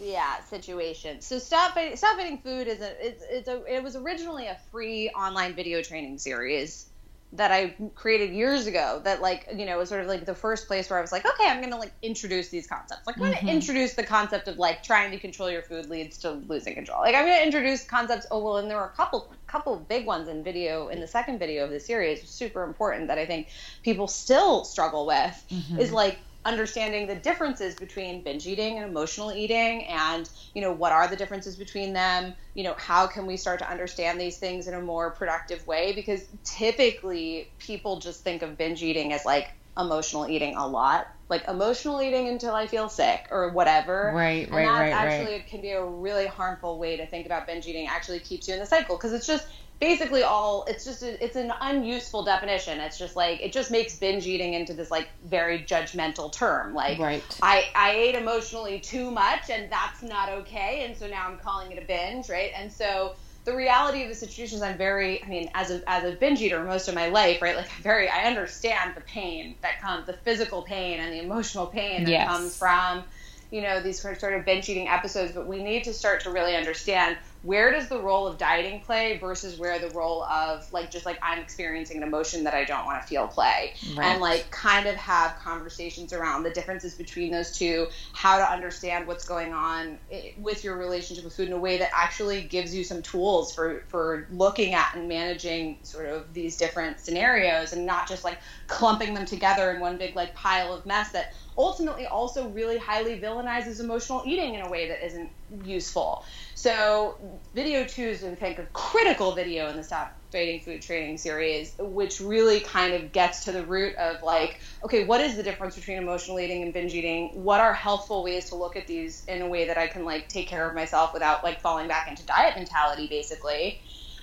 Yeah, 0.00 0.40
situation. 0.44 1.20
So 1.20 1.38
Stop 1.38 1.74
Fighting, 1.74 1.96
Stop 1.96 2.16
Fighting 2.16 2.38
Food 2.38 2.68
is 2.68 2.80
a 2.80 3.06
it's, 3.06 3.24
it's 3.28 3.48
a 3.48 3.64
it 3.64 3.82
was 3.82 3.96
originally 3.96 4.46
a 4.46 4.56
free 4.70 5.10
online 5.10 5.54
video 5.54 5.82
training 5.82 6.18
series 6.18 6.86
that 7.32 7.50
I 7.50 7.74
created 7.94 8.30
years 8.30 8.66
ago 8.66 9.00
that 9.04 9.20
like 9.20 9.48
you 9.54 9.66
know 9.66 9.78
was 9.78 9.88
sort 9.88 10.00
of 10.00 10.06
like 10.06 10.24
the 10.24 10.34
first 10.34 10.68
place 10.68 10.88
where 10.88 10.98
I 10.98 11.02
was 11.02 11.12
like 11.12 11.26
okay 11.26 11.48
I'm 11.48 11.60
gonna 11.60 11.78
like 11.78 11.92
introduce 12.00 12.48
these 12.48 12.66
concepts 12.66 13.06
like 13.06 13.16
I'm 13.16 13.24
gonna 13.24 13.36
mm-hmm. 13.36 13.48
introduce 13.48 13.94
the 13.94 14.04
concept 14.04 14.48
of 14.48 14.58
like 14.58 14.82
trying 14.82 15.10
to 15.10 15.18
control 15.18 15.50
your 15.50 15.62
food 15.62 15.90
leads 15.90 16.18
to 16.18 16.32
losing 16.32 16.74
control 16.74 17.00
like 17.00 17.14
I'm 17.14 17.26
gonna 17.26 17.42
introduce 17.42 17.84
concepts 17.84 18.26
oh 18.30 18.42
well 18.42 18.58
and 18.58 18.70
there 18.70 18.76
were 18.76 18.84
a 18.84 18.96
couple 18.96 19.32
couple 19.46 19.76
big 19.76 20.06
ones 20.06 20.28
in 20.28 20.44
video 20.44 20.88
in 20.88 21.00
the 21.00 21.06
second 21.06 21.38
video 21.38 21.64
of 21.64 21.70
the 21.70 21.80
series 21.80 22.28
super 22.28 22.62
important 22.62 23.08
that 23.08 23.18
I 23.18 23.26
think 23.26 23.48
people 23.82 24.06
still 24.06 24.64
struggle 24.64 25.06
with 25.06 25.44
mm-hmm. 25.50 25.80
is 25.80 25.92
like 25.92 26.18
understanding 26.46 27.08
the 27.08 27.14
differences 27.16 27.74
between 27.74 28.22
binge 28.22 28.46
eating 28.46 28.78
and 28.78 28.88
emotional 28.88 29.32
eating 29.32 29.84
and 29.86 30.30
you 30.54 30.62
know 30.62 30.72
what 30.72 30.92
are 30.92 31.08
the 31.08 31.16
differences 31.16 31.56
between 31.56 31.92
them? 31.92 32.34
You 32.54 32.62
know 32.64 32.74
how 32.78 33.08
can 33.08 33.26
we 33.26 33.36
start 33.36 33.58
to 33.58 33.70
understand 33.70 34.20
these 34.20 34.38
things 34.38 34.68
in 34.68 34.74
a 34.74 34.80
more 34.80 35.10
productive 35.10 35.66
way? 35.66 35.92
Because 35.92 36.24
typically 36.44 37.48
people 37.58 37.98
just 37.98 38.22
think 38.22 38.42
of 38.42 38.56
binge 38.56 38.82
eating 38.82 39.12
as 39.12 39.24
like 39.24 39.48
emotional 39.76 40.28
eating 40.28 40.54
a 40.54 40.66
lot. 40.66 41.08
Like 41.28 41.48
emotional 41.48 42.00
eating 42.00 42.28
until 42.28 42.54
i 42.54 42.68
feel 42.68 42.88
sick 42.88 43.26
or 43.32 43.50
whatever. 43.50 44.12
Right 44.14 44.48
right 44.48 44.60
and 44.60 44.68
that 44.68 44.80
right 44.80 44.92
actually 44.92 45.32
right. 45.32 45.46
can 45.48 45.60
be 45.60 45.72
a 45.72 45.84
really 45.84 46.26
harmful 46.26 46.78
way 46.78 46.96
to 46.96 47.06
think 47.06 47.26
about 47.26 47.48
binge 47.48 47.66
eating 47.66 47.88
actually 47.88 48.20
keeps 48.20 48.46
you 48.46 48.54
in 48.54 48.60
the 48.60 48.66
cycle. 48.66 48.96
Because 48.96 49.12
it's 49.12 49.26
just 49.26 49.48
basically 49.80 50.22
all 50.22 50.64
it's 50.68 50.84
just 50.84 51.02
a, 51.02 51.22
it's 51.22 51.36
an 51.36 51.52
unuseful 51.60 52.24
definition. 52.24 52.80
It's 52.80 52.98
just 52.98 53.16
like 53.16 53.40
it 53.40 53.52
just 53.52 53.70
makes 53.70 53.98
binge 53.98 54.26
eating 54.26 54.54
into 54.54 54.74
this 54.74 54.90
like 54.90 55.08
very 55.24 55.60
judgmental 55.60 56.32
term. 56.32 56.74
Like 56.74 56.98
right. 56.98 57.22
i 57.42 57.64
i 57.74 57.92
ate 57.92 58.14
emotionally 58.14 58.80
too 58.80 59.10
much 59.10 59.50
and 59.50 59.70
that's 59.70 60.02
not 60.02 60.28
okay. 60.30 60.84
And 60.86 60.96
so 60.96 61.06
now 61.06 61.26
i'm 61.28 61.38
calling 61.38 61.72
it 61.72 61.82
a 61.82 61.86
binge 61.86 62.28
right? 62.28 62.50
And 62.56 62.72
so 62.72 63.14
the 63.44 63.54
reality 63.54 64.02
of 64.02 64.08
the 64.08 64.14
situation 64.14 64.56
is 64.56 64.62
i'm 64.62 64.76
very 64.76 65.22
i 65.22 65.28
mean 65.28 65.48
as 65.54 65.70
a 65.70 65.80
as 65.88 66.02
a 66.02 66.16
binge 66.16 66.42
eater 66.42 66.64
most 66.64 66.88
of 66.88 66.94
my 66.94 67.08
life 67.08 67.40
right? 67.40 67.56
Like 67.56 67.70
very 67.82 68.08
i 68.08 68.24
understand 68.24 68.94
the 68.94 69.02
pain 69.02 69.56
that 69.62 69.80
comes 69.80 70.06
the 70.06 70.14
physical 70.14 70.62
pain 70.62 70.98
and 71.00 71.12
the 71.12 71.20
emotional 71.20 71.66
pain 71.66 72.04
that 72.04 72.10
yes. 72.10 72.26
comes 72.28 72.56
from 72.56 73.04
you 73.50 73.60
know 73.60 73.80
these 73.80 74.00
sort 74.00 74.22
of 74.22 74.44
binge 74.44 74.68
eating 74.68 74.88
episodes. 74.88 75.32
But 75.32 75.46
we 75.46 75.62
need 75.62 75.84
to 75.84 75.94
start 75.94 76.22
to 76.22 76.30
really 76.30 76.56
understand 76.56 77.16
where 77.46 77.70
does 77.70 77.88
the 77.88 77.98
role 77.98 78.26
of 78.26 78.38
dieting 78.38 78.80
play 78.80 79.18
versus 79.18 79.56
where 79.56 79.78
the 79.78 79.88
role 79.90 80.24
of 80.24 80.70
like 80.72 80.90
just 80.90 81.06
like 81.06 81.16
I'm 81.22 81.38
experiencing 81.38 81.96
an 81.96 82.02
emotion 82.02 82.42
that 82.44 82.54
I 82.54 82.64
don't 82.64 82.84
want 82.84 83.00
to 83.00 83.06
feel 83.06 83.28
play 83.28 83.74
right. 83.96 84.06
and 84.06 84.20
like 84.20 84.50
kind 84.50 84.86
of 84.86 84.96
have 84.96 85.36
conversations 85.36 86.12
around 86.12 86.42
the 86.42 86.50
differences 86.50 86.94
between 86.94 87.30
those 87.30 87.56
two 87.56 87.86
how 88.12 88.38
to 88.38 88.44
understand 88.44 89.06
what's 89.06 89.24
going 89.24 89.52
on 89.52 89.98
eh, 90.10 90.32
with 90.38 90.64
your 90.64 90.76
relationship 90.76 91.24
with 91.24 91.36
food 91.36 91.46
in 91.46 91.54
a 91.54 91.58
way 91.58 91.78
that 91.78 91.90
actually 91.94 92.42
gives 92.42 92.74
you 92.74 92.82
some 92.82 93.00
tools 93.00 93.54
for 93.54 93.84
for 93.86 94.26
looking 94.32 94.74
at 94.74 94.96
and 94.96 95.08
managing 95.08 95.78
sort 95.84 96.06
of 96.06 96.34
these 96.34 96.56
different 96.56 96.98
scenarios 96.98 97.72
and 97.72 97.86
not 97.86 98.08
just 98.08 98.24
like 98.24 98.38
clumping 98.66 99.14
them 99.14 99.24
together 99.24 99.70
in 99.70 99.80
one 99.80 99.96
big 99.96 100.16
like 100.16 100.34
pile 100.34 100.74
of 100.74 100.84
mess 100.84 101.12
that 101.12 101.32
ultimately 101.58 102.06
also 102.06 102.48
really 102.48 102.76
highly 102.76 103.18
villainizes 103.18 103.80
emotional 103.80 104.22
eating 104.26 104.54
in 104.54 104.60
a 104.60 104.68
way 104.68 104.88
that 104.88 105.04
isn't 105.04 105.30
useful. 105.64 106.24
So, 106.58 107.16
video 107.54 107.84
two 107.84 108.08
is, 108.08 108.24
I 108.24 108.34
think, 108.34 108.58
a 108.58 108.64
critical 108.72 109.34
video 109.34 109.68
in 109.68 109.76
the 109.76 109.84
Stop 109.84 110.18
Fighting 110.32 110.60
Food 110.60 110.80
Training 110.80 111.18
series, 111.18 111.74
which 111.78 112.18
really 112.18 112.60
kind 112.60 112.94
of 112.94 113.12
gets 113.12 113.44
to 113.44 113.52
the 113.52 113.62
root 113.62 113.94
of 113.96 114.22
like, 114.22 114.60
okay, 114.82 115.04
what 115.04 115.20
is 115.20 115.36
the 115.36 115.42
difference 115.42 115.76
between 115.76 115.98
emotional 115.98 116.40
eating 116.40 116.62
and 116.62 116.72
binge 116.72 116.94
eating? 116.94 117.28
What 117.34 117.60
are 117.60 117.74
healthful 117.74 118.24
ways 118.24 118.48
to 118.48 118.54
look 118.54 118.74
at 118.74 118.86
these 118.86 119.22
in 119.26 119.42
a 119.42 119.46
way 119.46 119.66
that 119.66 119.76
I 119.76 119.86
can 119.86 120.06
like 120.06 120.30
take 120.30 120.48
care 120.48 120.66
of 120.66 120.74
myself 120.74 121.12
without 121.12 121.44
like 121.44 121.60
falling 121.60 121.88
back 121.88 122.08
into 122.08 122.24
diet 122.24 122.56
mentality, 122.56 123.06
basically? 123.06 123.78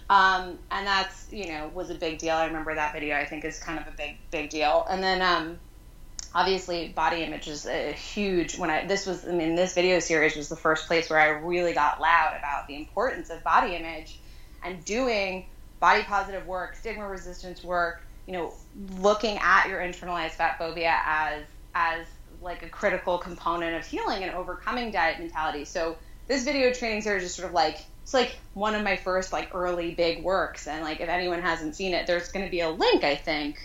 Um, 0.10 0.58
and 0.72 0.88
that's 0.88 1.28
you 1.32 1.50
know 1.50 1.70
was 1.72 1.92
a 1.92 1.96
big 1.96 2.18
deal. 2.18 2.34
I 2.34 2.48
remember 2.48 2.74
that 2.74 2.94
video. 2.94 3.16
I 3.16 3.26
think 3.26 3.46
is 3.46 3.60
kind 3.60 3.78
of 3.78 3.86
a 3.86 3.96
big 3.96 4.18
big 4.32 4.50
deal. 4.50 4.88
And 4.90 5.04
then 5.04 5.22
um, 5.22 5.60
obviously 6.36 6.90
body 6.90 7.24
image 7.24 7.48
is 7.48 7.66
a 7.66 7.92
huge 7.92 8.58
when 8.58 8.70
i 8.70 8.86
this 8.86 9.06
was 9.06 9.28
i 9.28 9.32
mean 9.32 9.56
this 9.56 9.74
video 9.74 10.00
series 10.00 10.36
was 10.36 10.50
the 10.50 10.56
first 10.56 10.88
place 10.88 11.10
where 11.10 11.20
i 11.20 11.28
really 11.28 11.74
got 11.74 12.02
loud 12.02 12.36
about 12.38 12.68
the 12.68 12.76
importance 12.76 13.30
of 13.30 13.44
body 13.44 13.76
image 13.76 14.20
and 14.64 14.84
doing 14.86 15.46
body 15.80 16.04
positive 16.04 16.46
work 16.48 16.76
stigma 16.76 17.08
resistance 17.08 17.64
work 17.64 18.02
you 18.26 18.34
know 18.34 18.54
looking 18.98 19.38
at 19.40 19.68
your 19.68 19.80
internalized 19.80 20.32
fat 20.32 20.58
phobia 20.58 20.98
as 21.06 21.44
as 21.76 22.08
like 22.42 22.64
a 22.64 22.70
critical 22.70 23.18
component 23.18 23.76
of 23.76 23.86
healing 23.86 24.24
and 24.24 24.34
overcoming 24.34 24.92
diet 24.92 25.20
mentality. 25.20 25.66
So 25.66 25.98
this 26.28 26.44
video 26.44 26.72
training 26.74 27.02
series 27.02 27.24
is 27.24 27.34
sort 27.34 27.48
of 27.48 27.54
like 27.54 27.84
it's 28.04 28.14
like 28.14 28.38
one 28.54 28.76
of 28.76 28.84
my 28.84 28.98
first 28.98 29.32
like 29.32 29.50
early 29.54 29.94
big 29.96 30.24
works. 30.24 30.68
And 30.68 30.84
like 30.84 31.00
if 31.00 31.10
anyone 31.10 31.42
hasn't 31.42 31.76
seen 31.76 31.94
it 31.94 32.06
there's 32.06 32.32
going 32.32 32.46
to 32.46 32.52
be 32.52 32.60
a 32.60 32.70
link 32.70 33.04
i 33.04 33.16
think 33.16 33.58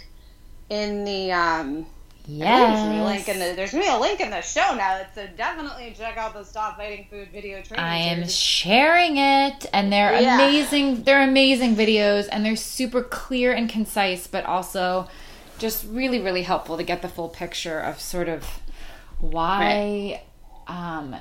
in 0.69 1.05
the 1.05 1.33
um 1.33 1.87
Yes. 2.31 2.87
There's, 2.87 3.07
link 3.07 3.29
in 3.29 3.39
the, 3.39 3.57
there's 3.57 3.71
gonna 3.73 3.85
be 3.85 3.89
a 3.89 3.99
link 3.99 4.21
in 4.21 4.31
the 4.31 4.43
show 4.43 4.75
notes, 4.75 5.15
so 5.15 5.27
definitely 5.35 5.95
check 5.97 6.19
out 6.19 6.35
the 6.35 6.45
Stop 6.45 6.77
Fighting 6.77 7.07
Food 7.09 7.29
video 7.33 7.63
training. 7.63 7.83
I 7.83 7.97
am 7.97 8.19
series. 8.19 8.37
sharing 8.37 9.17
it, 9.17 9.65
and 9.73 9.91
they're 9.91 10.21
yeah. 10.21 10.35
amazing. 10.35 11.05
They're 11.05 11.27
amazing 11.27 11.75
videos, 11.75 12.29
and 12.31 12.45
they're 12.45 12.55
super 12.55 13.03
clear 13.03 13.53
and 13.53 13.67
concise, 13.67 14.27
but 14.27 14.45
also 14.45 15.09
just 15.59 15.87
really, 15.89 16.21
really 16.21 16.43
helpful 16.43 16.77
to 16.77 16.83
get 16.83 17.01
the 17.01 17.09
full 17.09 17.31
picture 17.31 17.81
of 17.81 17.99
sort 17.99 18.29
of 18.29 18.45
why 19.21 20.21
right. 20.69 20.99
um, 20.99 21.17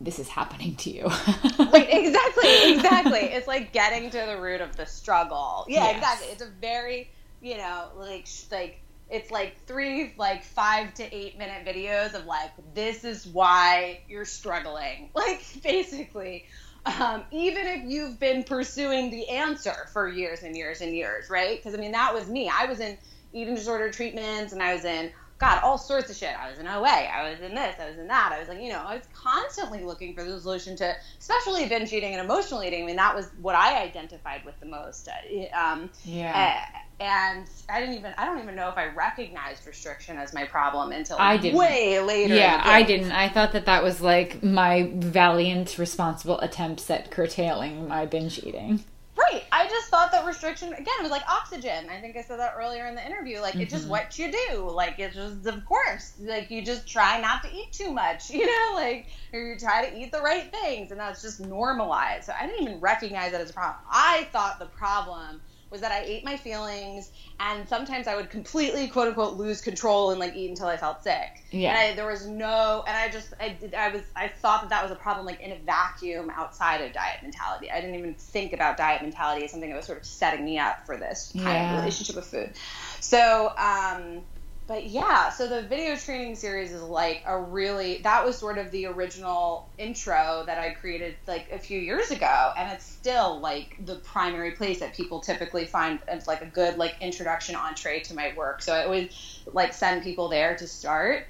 this 0.00 0.18
is 0.18 0.26
happening 0.26 0.74
to 0.74 0.90
you. 0.90 1.04
like, 1.58 1.88
exactly, 1.94 2.72
exactly. 2.72 3.20
It's 3.20 3.46
like 3.46 3.72
getting 3.72 4.10
to 4.10 4.24
the 4.26 4.40
root 4.40 4.60
of 4.60 4.76
the 4.76 4.86
struggle. 4.86 5.66
Yeah, 5.68 5.84
yes. 5.84 5.96
exactly. 5.96 6.28
It's 6.32 6.42
a 6.42 6.50
very, 6.60 7.10
you 7.40 7.58
know, 7.58 7.90
like 7.96 8.26
like 8.50 8.80
it's 9.10 9.30
like 9.30 9.56
three 9.66 10.14
like 10.18 10.42
five 10.42 10.92
to 10.94 11.14
eight 11.14 11.38
minute 11.38 11.64
videos 11.64 12.14
of 12.14 12.26
like 12.26 12.50
this 12.74 13.04
is 13.04 13.26
why 13.26 14.00
you're 14.08 14.24
struggling. 14.24 15.10
Like 15.18 15.42
basically 15.62 16.46
um, 16.86 17.24
even 17.30 17.66
if 17.66 17.84
you've 17.84 18.18
been 18.20 18.44
pursuing 18.44 19.10
the 19.10 19.28
answer 19.28 19.88
for 19.92 20.08
years 20.08 20.42
and 20.42 20.56
years 20.56 20.80
and 20.80 20.94
years 20.94 21.28
right? 21.28 21.58
Because 21.58 21.74
i 21.74 21.80
mean 21.80 21.92
that 21.92 22.14
was 22.14 22.28
me. 22.28 22.48
I 22.48 22.66
was 22.66 22.80
in 22.80 22.96
eating 23.32 23.54
disorder 23.54 23.90
treatments 23.90 24.52
and 24.54 24.62
i 24.62 24.72
was 24.72 24.86
in 24.86 25.10
god 25.38 25.60
all 25.62 25.76
sorts 25.76 26.08
of 26.10 26.16
shit. 26.16 26.34
I 26.38 26.50
was 26.50 26.58
in 26.58 26.66
oa 26.66 26.86
i 26.86 27.30
was 27.30 27.40
in 27.40 27.54
this 27.54 27.76
i 27.80 27.88
was 27.88 27.98
in 27.98 28.08
that. 28.08 28.32
I 28.32 28.38
was 28.38 28.48
like 28.48 28.60
you 28.60 28.70
know 28.70 28.82
i 28.86 28.94
was 28.94 29.04
constantly 29.12 29.84
looking 29.84 30.14
for 30.14 30.24
the 30.24 30.40
solution 30.40 30.76
to 30.76 30.94
especially 31.18 31.68
binge 31.68 31.92
eating 31.92 32.14
and 32.14 32.24
emotional 32.24 32.62
eating. 32.62 32.84
I 32.84 32.86
mean 32.86 32.96
that 32.96 33.14
was 33.14 33.28
what 33.40 33.54
i 33.54 33.82
identified 33.82 34.44
with 34.44 34.58
the 34.60 34.66
most. 34.66 35.08
Uh, 35.08 35.58
um, 35.58 35.90
yeah. 36.04 36.62
uh, 36.74 36.78
and 37.00 37.46
I 37.68 37.80
didn't 37.80 37.94
even 37.96 38.12
I 38.18 38.24
don't 38.24 38.40
even 38.40 38.56
know 38.56 38.68
if 38.68 38.76
I 38.76 38.86
recognized 38.86 39.66
restriction 39.66 40.16
as 40.16 40.34
my 40.34 40.44
problem 40.44 40.92
until 40.92 41.16
I 41.18 41.36
did 41.36 41.54
way 41.54 42.00
later. 42.00 42.34
Yeah, 42.34 42.60
I 42.64 42.82
didn't. 42.82 43.12
I 43.12 43.28
thought 43.28 43.52
that 43.52 43.66
that 43.66 43.82
was 43.82 44.00
like 44.00 44.42
my 44.42 44.90
valiant, 44.94 45.78
responsible 45.78 46.40
attempts 46.40 46.90
at 46.90 47.10
curtailing 47.10 47.88
my 47.88 48.06
binge 48.06 48.38
eating. 48.42 48.82
Right. 49.16 49.44
I 49.50 49.66
just 49.66 49.88
thought 49.88 50.12
that 50.12 50.26
restriction 50.26 50.72
again 50.72 50.94
it 50.98 51.02
was 51.02 51.10
like 51.10 51.28
oxygen. 51.28 51.88
I 51.88 52.00
think 52.00 52.16
I 52.16 52.22
said 52.22 52.38
that 52.40 52.54
earlier 52.56 52.86
in 52.86 52.94
the 52.96 53.04
interview. 53.04 53.40
Like 53.40 53.54
mm-hmm. 53.54 53.62
it's 53.62 53.72
just 53.72 53.88
what 53.88 54.18
you 54.18 54.32
do. 54.32 54.68
Like 54.68 54.98
it's 54.98 55.14
just 55.14 55.46
of 55.46 55.64
course. 55.66 56.14
Like 56.20 56.50
you 56.50 56.62
just 56.62 56.88
try 56.88 57.20
not 57.20 57.42
to 57.42 57.52
eat 57.54 57.72
too 57.72 57.92
much, 57.92 58.30
you 58.30 58.46
know, 58.46 58.74
like 58.74 59.06
or 59.32 59.40
you 59.40 59.58
try 59.58 59.88
to 59.88 59.96
eat 59.96 60.10
the 60.10 60.20
right 60.20 60.50
things 60.50 60.90
and 60.90 60.98
that's 60.98 61.22
just 61.22 61.38
normalized. 61.40 62.24
So 62.24 62.32
I 62.38 62.46
didn't 62.46 62.62
even 62.62 62.80
recognize 62.80 63.32
that 63.32 63.40
as 63.40 63.50
a 63.50 63.54
problem. 63.54 63.76
I 63.88 64.28
thought 64.32 64.58
the 64.58 64.66
problem 64.66 65.40
was 65.70 65.82
that 65.82 65.92
I 65.92 66.00
ate 66.00 66.24
my 66.24 66.36
feelings, 66.36 67.10
and 67.40 67.68
sometimes 67.68 68.06
I 68.06 68.16
would 68.16 68.30
completely 68.30 68.88
quote 68.88 69.08
unquote 69.08 69.36
lose 69.36 69.60
control 69.60 70.10
and 70.10 70.18
like 70.18 70.34
eat 70.34 70.50
until 70.50 70.66
I 70.66 70.76
felt 70.76 71.02
sick. 71.02 71.44
Yeah. 71.50 71.70
And 71.70 71.78
I, 71.78 71.94
there 71.94 72.06
was 72.06 72.26
no, 72.26 72.84
and 72.86 72.96
I 72.96 73.08
just 73.08 73.34
I 73.40 73.50
did 73.50 73.74
I 73.74 73.88
was 73.90 74.02
I 74.16 74.28
thought 74.28 74.62
that 74.62 74.70
that 74.70 74.82
was 74.82 74.92
a 74.92 74.96
problem 74.96 75.26
like 75.26 75.40
in 75.40 75.52
a 75.52 75.58
vacuum 75.58 76.30
outside 76.30 76.80
of 76.80 76.92
diet 76.92 77.22
mentality. 77.22 77.70
I 77.70 77.80
didn't 77.80 77.96
even 77.96 78.14
think 78.14 78.52
about 78.52 78.76
diet 78.76 79.02
mentality 79.02 79.44
as 79.44 79.50
something 79.50 79.70
that 79.70 79.76
was 79.76 79.86
sort 79.86 79.98
of 79.98 80.06
setting 80.06 80.44
me 80.44 80.58
up 80.58 80.86
for 80.86 80.96
this 80.96 81.32
kind 81.34 81.46
yeah. 81.46 81.74
of 81.74 81.80
relationship 81.80 82.16
with 82.16 82.26
food. 82.26 82.52
So 83.00 83.52
um, 83.56 84.22
but 84.68 84.84
yeah, 84.84 85.30
so 85.30 85.48
the 85.48 85.62
video 85.62 85.96
training 85.96 86.36
series 86.36 86.72
is 86.72 86.82
like 86.82 87.22
a 87.26 87.40
really 87.40 87.98
that 88.02 88.26
was 88.26 88.36
sort 88.36 88.58
of 88.58 88.70
the 88.70 88.84
original 88.84 89.66
intro 89.78 90.44
that 90.44 90.58
I 90.58 90.74
created 90.74 91.16
like 91.26 91.50
a 91.50 91.58
few 91.58 91.80
years 91.80 92.10
ago, 92.10 92.52
and 92.54 92.70
it's 92.70 92.84
still 92.84 93.40
like 93.40 93.78
the 93.86 93.94
primary 93.94 94.50
place 94.50 94.80
that 94.80 94.92
people 94.94 95.20
typically 95.20 95.64
find 95.64 96.00
as 96.06 96.28
like 96.28 96.42
a 96.42 96.46
good 96.46 96.76
like 96.76 96.96
introduction 97.00 97.56
entree 97.56 98.00
to 98.00 98.14
my 98.14 98.34
work. 98.36 98.60
So 98.60 98.74
I 98.74 98.84
always 98.84 99.40
like 99.50 99.72
send 99.72 100.02
people 100.02 100.28
there 100.28 100.54
to 100.58 100.66
start. 100.66 101.26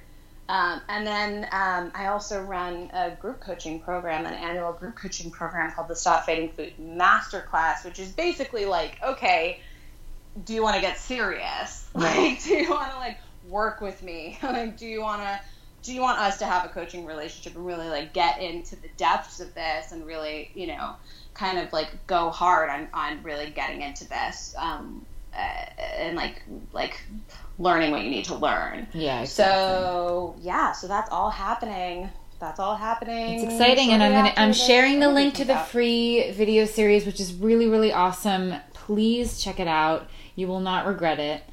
Um, 0.49 0.81
and 0.89 1.07
then 1.07 1.43
um, 1.53 1.91
I 1.95 2.07
also 2.07 2.41
run 2.41 2.89
a 2.91 3.11
group 3.11 3.39
coaching 3.39 3.79
program, 3.79 4.25
an 4.25 4.33
annual 4.33 4.73
group 4.73 4.97
coaching 4.97 5.31
program 5.31 5.71
called 5.71 5.87
the 5.87 5.95
Stop 5.95 6.25
Fighting 6.25 6.49
Food 6.49 6.73
Masterclass, 6.81 7.85
which 7.85 7.99
is 7.99 8.11
basically 8.11 8.65
like, 8.65 8.97
okay, 9.01 9.61
do 10.43 10.53
you 10.53 10.61
want 10.61 10.75
to 10.75 10.81
get 10.81 10.97
serious? 10.97 11.85
Like, 11.95 12.43
do 12.43 12.53
you 12.53 12.69
want 12.69 12.91
to 12.91 12.97
like 12.97 13.17
work 13.49 13.81
with 13.81 14.01
me? 14.03 14.37
like, 14.43 14.77
do 14.77 14.85
you 14.85 15.01
want 15.01 15.21
to 15.21 15.39
do 15.81 15.93
you 15.93 16.01
want 16.01 16.19
us 16.19 16.37
to 16.39 16.45
have 16.45 16.65
a 16.65 16.69
coaching 16.69 17.05
relationship 17.05 17.55
and 17.55 17.65
really 17.65 17.87
like 17.87 18.13
get 18.13 18.41
into 18.41 18.75
the 18.75 18.89
depths 18.97 19.39
of 19.39 19.53
this 19.55 19.91
and 19.91 20.05
really, 20.05 20.51
you 20.53 20.67
know, 20.67 20.95
kind 21.33 21.57
of 21.57 21.71
like 21.71 22.05
go 22.05 22.29
hard 22.29 22.69
on 22.69 22.87
on 22.93 23.23
really 23.23 23.49
getting 23.51 23.81
into 23.81 24.07
this 24.07 24.53
um, 24.57 25.05
uh, 25.33 25.37
and 25.97 26.17
like 26.17 26.43
like 26.73 26.99
learning 27.57 27.91
what 27.91 28.03
you 28.03 28.09
need 28.09 28.25
to 28.25 28.35
learn. 28.35 28.87
Yeah. 28.93 29.21
Exactly. 29.21 29.55
So 29.55 30.35
yeah, 30.41 30.71
so 30.73 30.87
that's 30.87 31.09
all 31.11 31.29
happening. 31.29 32.09
That's 32.39 32.59
all 32.59 32.75
happening. 32.75 33.39
It's 33.39 33.43
exciting, 33.43 33.91
and 33.91 34.01
I'm 34.01 34.13
gonna 34.13 34.33
I'm 34.37 34.53
sharing 34.53 34.99
the 34.99 35.09
link 35.09 35.33
to 35.35 35.45
the 35.45 35.57
free 35.57 36.31
video 36.31 36.65
series, 36.65 37.05
which 37.05 37.19
is 37.19 37.33
really 37.33 37.67
really 37.67 37.91
awesome. 37.91 38.55
Please 38.73 39.41
check 39.41 39.59
it 39.59 39.67
out. 39.67 40.07
You 40.35 40.47
will 40.47 40.61
not 40.61 40.85
regret 40.87 41.19
it. 41.19 41.43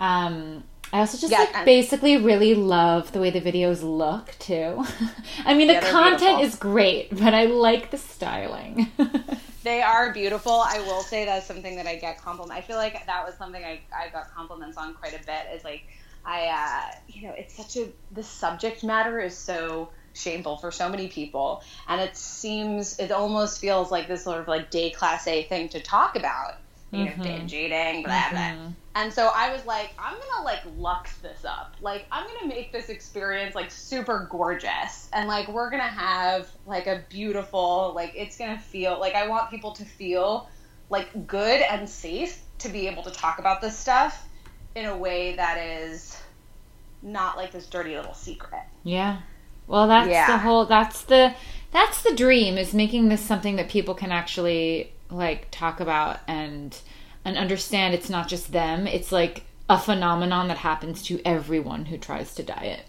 Um, 0.00 0.64
I 0.94 1.00
also 1.00 1.18
just 1.18 1.32
yeah, 1.32 1.38
like 1.40 1.64
basically 1.64 2.18
really 2.18 2.54
love 2.54 3.10
the 3.10 3.18
way 3.18 3.30
the 3.30 3.40
videos 3.40 3.82
look 3.82 4.30
too. 4.38 4.84
I 5.44 5.54
mean, 5.54 5.68
yeah, 5.68 5.80
the 5.80 5.90
content 5.90 6.20
beautiful. 6.20 6.44
is 6.44 6.54
great, 6.54 7.10
but 7.10 7.34
I 7.34 7.46
like 7.46 7.90
the 7.90 7.98
styling. 7.98 8.92
they 9.64 9.82
are 9.82 10.12
beautiful. 10.12 10.52
I 10.52 10.78
will 10.86 11.00
say 11.00 11.24
that's 11.24 11.46
something 11.46 11.74
that 11.78 11.88
I 11.88 11.96
get 11.96 12.22
compliment. 12.22 12.56
I 12.56 12.60
feel 12.60 12.76
like 12.76 13.06
that 13.06 13.26
was 13.26 13.34
something 13.34 13.64
I, 13.64 13.80
I 13.92 14.10
got 14.10 14.32
compliments 14.36 14.76
on 14.76 14.94
quite 14.94 15.20
a 15.20 15.26
bit. 15.26 15.52
Is 15.52 15.64
like 15.64 15.82
I, 16.24 16.46
uh, 16.46 16.96
you 17.08 17.26
know, 17.26 17.34
it's 17.36 17.56
such 17.56 17.76
a 17.76 17.88
the 18.12 18.22
subject 18.22 18.84
matter 18.84 19.18
is 19.18 19.36
so 19.36 19.88
shameful 20.12 20.58
for 20.58 20.70
so 20.70 20.88
many 20.88 21.08
people, 21.08 21.64
and 21.88 22.00
it 22.00 22.16
seems 22.16 23.00
it 23.00 23.10
almost 23.10 23.60
feels 23.60 23.90
like 23.90 24.06
this 24.06 24.22
sort 24.22 24.38
of 24.38 24.46
like 24.46 24.70
day 24.70 24.90
class 24.90 25.26
A 25.26 25.42
thing 25.42 25.70
to 25.70 25.80
talk 25.80 26.14
about 26.14 26.54
you 26.94 27.06
mm-hmm. 27.06 27.20
know, 27.20 27.24
binge 27.24 27.52
eating, 27.52 28.02
blah 28.02 28.14
mm-hmm. 28.14 28.58
blah. 28.58 28.72
And 28.96 29.12
so 29.12 29.30
I 29.34 29.52
was 29.52 29.66
like, 29.66 29.92
I'm 29.98 30.14
gonna 30.14 30.44
like 30.44 30.60
lux 30.76 31.16
this 31.18 31.44
up. 31.44 31.74
Like 31.80 32.06
I'm 32.12 32.26
gonna 32.26 32.46
make 32.46 32.72
this 32.72 32.88
experience 32.88 33.54
like 33.54 33.70
super 33.70 34.28
gorgeous, 34.30 35.08
and 35.12 35.28
like 35.28 35.48
we're 35.48 35.70
gonna 35.70 35.82
have 35.82 36.48
like 36.66 36.86
a 36.86 37.02
beautiful, 37.08 37.92
like 37.94 38.12
it's 38.14 38.36
gonna 38.36 38.58
feel 38.58 38.98
like 39.00 39.14
I 39.14 39.26
want 39.26 39.50
people 39.50 39.72
to 39.72 39.84
feel 39.84 40.48
like 40.90 41.26
good 41.26 41.60
and 41.62 41.88
safe 41.88 42.40
to 42.58 42.68
be 42.68 42.86
able 42.86 43.02
to 43.02 43.10
talk 43.10 43.38
about 43.38 43.60
this 43.60 43.76
stuff 43.76 44.26
in 44.74 44.86
a 44.86 44.96
way 44.96 45.34
that 45.36 45.58
is 45.58 46.16
not 47.02 47.36
like 47.36 47.52
this 47.52 47.66
dirty 47.66 47.96
little 47.96 48.14
secret. 48.14 48.62
Yeah. 48.82 49.18
Well, 49.66 49.88
that's 49.88 50.08
yeah. 50.08 50.26
the 50.26 50.38
whole. 50.38 50.66
That's 50.66 51.02
the 51.02 51.34
that's 51.72 52.02
the 52.02 52.14
dream 52.14 52.56
is 52.56 52.72
making 52.72 53.08
this 53.08 53.20
something 53.20 53.56
that 53.56 53.68
people 53.68 53.94
can 53.94 54.12
actually 54.12 54.93
like 55.16 55.48
talk 55.50 55.80
about 55.80 56.20
and 56.26 56.78
and 57.24 57.36
understand 57.36 57.94
it's 57.94 58.10
not 58.10 58.28
just 58.28 58.52
them 58.52 58.86
it's 58.86 59.12
like 59.12 59.44
a 59.68 59.78
phenomenon 59.78 60.48
that 60.48 60.58
happens 60.58 61.02
to 61.02 61.20
everyone 61.24 61.86
who 61.86 61.96
tries 61.96 62.34
to 62.34 62.42
diet 62.42 62.82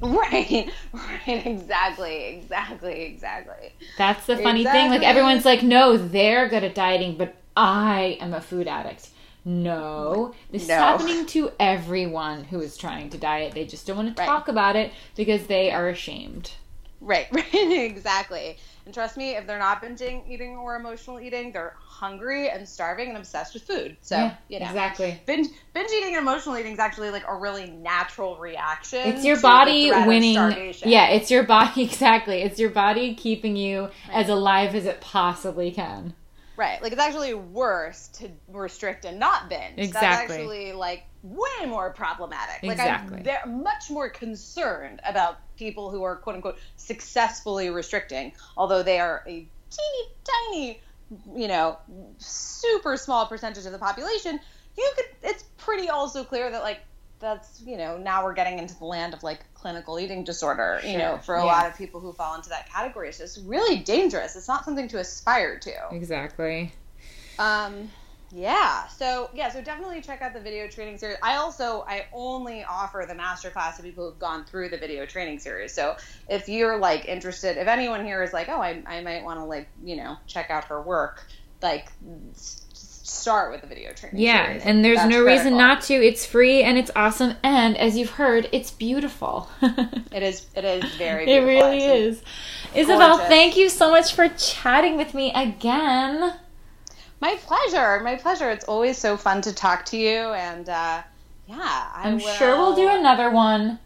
right 0.00 0.70
right 0.92 1.46
exactly 1.46 2.24
exactly 2.24 3.02
exactly 3.02 3.72
that's 3.96 4.26
the 4.26 4.36
funny 4.36 4.62
exactly. 4.62 4.80
thing 4.80 4.90
like 4.90 5.02
everyone's 5.02 5.44
like 5.44 5.62
no 5.62 5.96
they're 5.96 6.48
good 6.48 6.64
at 6.64 6.74
dieting 6.74 7.16
but 7.16 7.34
i 7.56 8.18
am 8.20 8.34
a 8.34 8.40
food 8.40 8.66
addict 8.66 9.10
no, 9.44 10.34
this 10.52 10.68
no. 10.68 10.74
is 10.74 10.80
happening 10.80 11.26
to 11.26 11.50
everyone 11.58 12.44
who 12.44 12.60
is 12.60 12.76
trying 12.76 13.10
to 13.10 13.18
diet. 13.18 13.54
They 13.54 13.64
just 13.64 13.86
don't 13.86 13.96
want 13.96 14.16
to 14.16 14.20
right. 14.20 14.26
talk 14.26 14.46
about 14.46 14.76
it 14.76 14.92
because 15.16 15.48
they 15.48 15.72
are 15.72 15.88
ashamed. 15.88 16.52
Right, 17.00 17.26
right, 17.32 17.52
exactly. 17.52 18.58
And 18.84 18.92
trust 18.92 19.16
me, 19.16 19.36
if 19.36 19.46
they're 19.46 19.58
not 19.58 19.80
binging 19.80 20.28
eating 20.28 20.56
or 20.56 20.74
emotional 20.74 21.20
eating, 21.20 21.52
they're 21.52 21.76
hungry 21.78 22.50
and 22.50 22.68
starving 22.68 23.10
and 23.10 23.16
obsessed 23.16 23.54
with 23.54 23.62
food. 23.62 23.96
So, 24.00 24.16
yeah, 24.16 24.34
you 24.48 24.58
know, 24.58 24.66
exactly. 24.66 25.20
Binge, 25.24 25.48
binge 25.72 25.90
eating 25.92 26.16
and 26.16 26.22
emotional 26.22 26.58
eating 26.58 26.72
is 26.72 26.80
actually 26.80 27.10
like 27.10 27.22
a 27.28 27.34
really 27.34 27.70
natural 27.70 28.36
reaction. 28.38 29.00
It's 29.04 29.24
your 29.24 29.40
body 29.40 29.92
winning. 29.92 30.34
Yeah, 30.84 31.08
it's 31.08 31.30
your 31.30 31.44
body. 31.44 31.82
Exactly. 31.92 32.42
It's 32.42 32.58
your 32.58 32.70
body 32.70 33.14
keeping 33.14 33.54
you 33.56 33.82
right. 33.82 33.92
as 34.12 34.28
alive 34.28 34.74
as 34.74 34.86
it 34.86 35.00
possibly 35.00 35.70
can. 35.70 36.14
Right. 36.56 36.82
Like 36.82 36.92
it's 36.92 37.00
actually 37.00 37.34
worse 37.34 38.08
to 38.14 38.30
restrict 38.48 39.04
and 39.04 39.18
not 39.18 39.48
binge. 39.48 39.74
Exactly. 39.78 39.90
That's 39.90 40.30
actually 40.30 40.72
like 40.72 41.04
way 41.22 41.66
more 41.66 41.90
problematic. 41.90 42.62
Exactly. 42.62 43.18
Like 43.18 43.18
I'm 43.18 43.22
they're 43.22 43.46
much 43.46 43.90
more 43.90 44.08
concerned 44.08 45.00
about 45.04 45.38
people 45.56 45.90
who 45.90 46.02
are 46.02 46.16
quote 46.16 46.36
unquote 46.36 46.58
successfully 46.76 47.70
restricting, 47.70 48.32
although 48.56 48.82
they 48.82 48.98
are 48.98 49.22
a 49.26 49.30
teeny 49.70 50.08
tiny, 50.24 50.80
you 51.34 51.48
know, 51.48 51.78
super 52.18 52.96
small 52.96 53.26
percentage 53.26 53.66
of 53.66 53.72
the 53.72 53.78
population. 53.78 54.40
You 54.76 54.92
could. 54.96 55.04
It's 55.22 55.44
pretty 55.58 55.88
also 55.88 56.24
clear 56.24 56.50
that 56.50 56.62
like 56.62 56.80
that's 57.22 57.62
you 57.64 57.76
know 57.78 57.96
now 57.96 58.24
we're 58.24 58.34
getting 58.34 58.58
into 58.58 58.76
the 58.76 58.84
land 58.84 59.14
of 59.14 59.22
like 59.22 59.40
clinical 59.54 59.98
eating 59.98 60.24
disorder 60.24 60.80
you 60.84 60.98
know 60.98 61.16
for 61.18 61.36
a 61.36 61.38
yeah. 61.38 61.44
lot 61.44 61.66
of 61.66 61.78
people 61.78 62.00
who 62.00 62.12
fall 62.12 62.34
into 62.34 62.48
that 62.48 62.68
category 62.68 63.12
so 63.12 63.22
it's 63.22 63.38
really 63.38 63.78
dangerous 63.78 64.34
it's 64.34 64.48
not 64.48 64.64
something 64.64 64.88
to 64.88 64.98
aspire 64.98 65.56
to 65.56 65.72
exactly 65.92 66.72
um 67.38 67.88
yeah 68.34 68.86
so 68.88 69.28
yeah 69.34 69.50
so 69.50 69.60
definitely 69.60 70.00
check 70.00 70.22
out 70.22 70.32
the 70.32 70.40
video 70.40 70.66
training 70.66 70.96
series 70.96 71.18
i 71.22 71.36
also 71.36 71.84
i 71.86 72.06
only 72.12 72.64
offer 72.64 73.04
the 73.06 73.14
master 73.14 73.50
class 73.50 73.76
to 73.76 73.82
people 73.82 74.08
who've 74.08 74.18
gone 74.18 74.44
through 74.44 74.68
the 74.68 74.78
video 74.78 75.04
training 75.04 75.38
series 75.38 75.72
so 75.72 75.96
if 76.28 76.48
you're 76.48 76.78
like 76.78 77.04
interested 77.04 77.58
if 77.58 77.68
anyone 77.68 78.04
here 78.04 78.22
is 78.22 78.32
like 78.32 78.48
oh 78.48 78.60
i, 78.60 78.82
I 78.86 79.02
might 79.02 79.22
want 79.22 79.38
to 79.38 79.44
like 79.44 79.68
you 79.84 79.96
know 79.96 80.16
check 80.26 80.50
out 80.50 80.64
her 80.64 80.80
work 80.80 81.26
like 81.60 81.92
start 83.12 83.52
with 83.52 83.60
the 83.60 83.66
video 83.66 83.92
training. 83.92 84.20
Yeah, 84.20 84.46
series. 84.46 84.62
and 84.64 84.84
there's 84.84 84.96
That's 84.98 85.10
no 85.10 85.22
critical. 85.22 85.44
reason 85.44 85.58
not 85.58 85.82
to. 85.82 85.94
It's 85.94 86.24
free 86.24 86.62
and 86.62 86.78
it's 86.78 86.90
awesome, 86.96 87.34
and 87.42 87.76
as 87.76 87.96
you've 87.96 88.10
heard, 88.10 88.48
it's 88.52 88.70
beautiful. 88.70 89.48
it 89.62 90.22
is. 90.22 90.46
It 90.54 90.64
is 90.64 90.84
very. 90.94 91.26
Beautiful, 91.26 91.48
it 91.48 91.52
really 91.52 91.84
is. 91.84 92.22
Isabel, 92.74 93.18
thank 93.18 93.56
you 93.56 93.68
so 93.68 93.90
much 93.90 94.14
for 94.14 94.28
chatting 94.28 94.96
with 94.96 95.14
me 95.14 95.32
again. 95.34 96.34
My 97.22 97.36
pleasure. 97.36 98.00
My 98.00 98.16
pleasure. 98.16 98.50
It's 98.50 98.64
always 98.64 98.98
so 98.98 99.16
fun 99.16 99.42
to 99.42 99.54
talk 99.54 99.84
to 99.86 99.96
you, 99.96 100.32
and 100.32 100.68
uh, 100.68 101.02
yeah, 101.46 101.88
I 101.94 102.08
am 102.08 102.18
sure 102.18 102.56
we'll 102.56 102.74
do 102.74 102.88
another 102.88 103.30
one. 103.30 103.78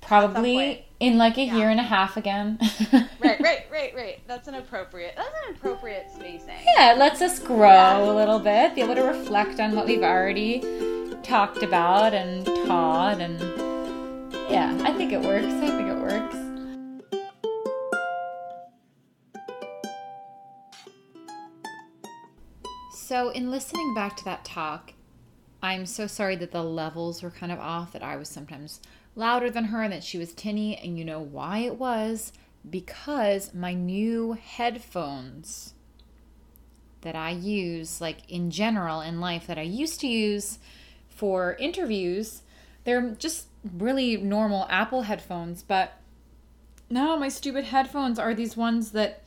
Probably 0.00 0.86
in 1.00 1.18
like 1.18 1.36
a 1.36 1.42
yeah. 1.42 1.56
year 1.56 1.68
and 1.68 1.80
a 1.80 1.82
half 1.82 2.16
again. 2.16 2.60
right, 2.92 3.40
right, 3.40 3.66
right, 3.72 3.92
right. 3.92 4.20
That's 4.28 4.46
an 4.46 4.54
appropriate. 4.54 5.14
That's 5.16 5.34
an 5.48 5.56
appropriate 5.56 6.12
spacing. 6.14 6.54
Yeah, 6.76 6.92
it 6.92 6.98
lets 6.98 7.20
us 7.20 7.40
grow 7.40 7.70
yeah. 7.70 8.04
a 8.04 8.14
little 8.14 8.38
bit, 8.38 8.76
be 8.76 8.82
able 8.82 8.94
to 8.94 9.02
reflect 9.02 9.58
on 9.58 9.74
what 9.74 9.86
we've 9.86 10.04
already 10.04 10.60
talked 11.24 11.64
about 11.64 12.14
and 12.14 12.46
taught, 12.46 13.20
and 13.20 13.40
yeah, 14.48 14.78
I 14.84 14.92
think 14.92 15.12
it 15.12 15.22
works. 15.22 15.44
I 15.44 15.70
think 15.70 15.88
it 15.88 15.96
works. 15.96 16.45
So, 23.06 23.28
in 23.28 23.52
listening 23.52 23.94
back 23.94 24.16
to 24.16 24.24
that 24.24 24.44
talk, 24.44 24.92
I'm 25.62 25.86
so 25.86 26.08
sorry 26.08 26.34
that 26.34 26.50
the 26.50 26.64
levels 26.64 27.22
were 27.22 27.30
kind 27.30 27.52
of 27.52 27.60
off, 27.60 27.92
that 27.92 28.02
I 28.02 28.16
was 28.16 28.28
sometimes 28.28 28.80
louder 29.14 29.48
than 29.48 29.66
her 29.66 29.80
and 29.80 29.92
that 29.92 30.02
she 30.02 30.18
was 30.18 30.32
tinny. 30.32 30.76
And 30.76 30.98
you 30.98 31.04
know 31.04 31.20
why 31.20 31.58
it 31.58 31.78
was? 31.78 32.32
Because 32.68 33.54
my 33.54 33.74
new 33.74 34.32
headphones 34.32 35.74
that 37.02 37.14
I 37.14 37.30
use, 37.30 38.00
like 38.00 38.28
in 38.28 38.50
general 38.50 39.00
in 39.02 39.20
life, 39.20 39.46
that 39.46 39.56
I 39.56 39.62
used 39.62 40.00
to 40.00 40.08
use 40.08 40.58
for 41.08 41.54
interviews, 41.60 42.42
they're 42.82 43.10
just 43.10 43.46
really 43.72 44.16
normal 44.16 44.66
Apple 44.68 45.02
headphones. 45.02 45.62
But 45.62 45.92
now 46.90 47.14
my 47.14 47.28
stupid 47.28 47.66
headphones 47.66 48.18
are 48.18 48.34
these 48.34 48.56
ones 48.56 48.90
that 48.90 49.22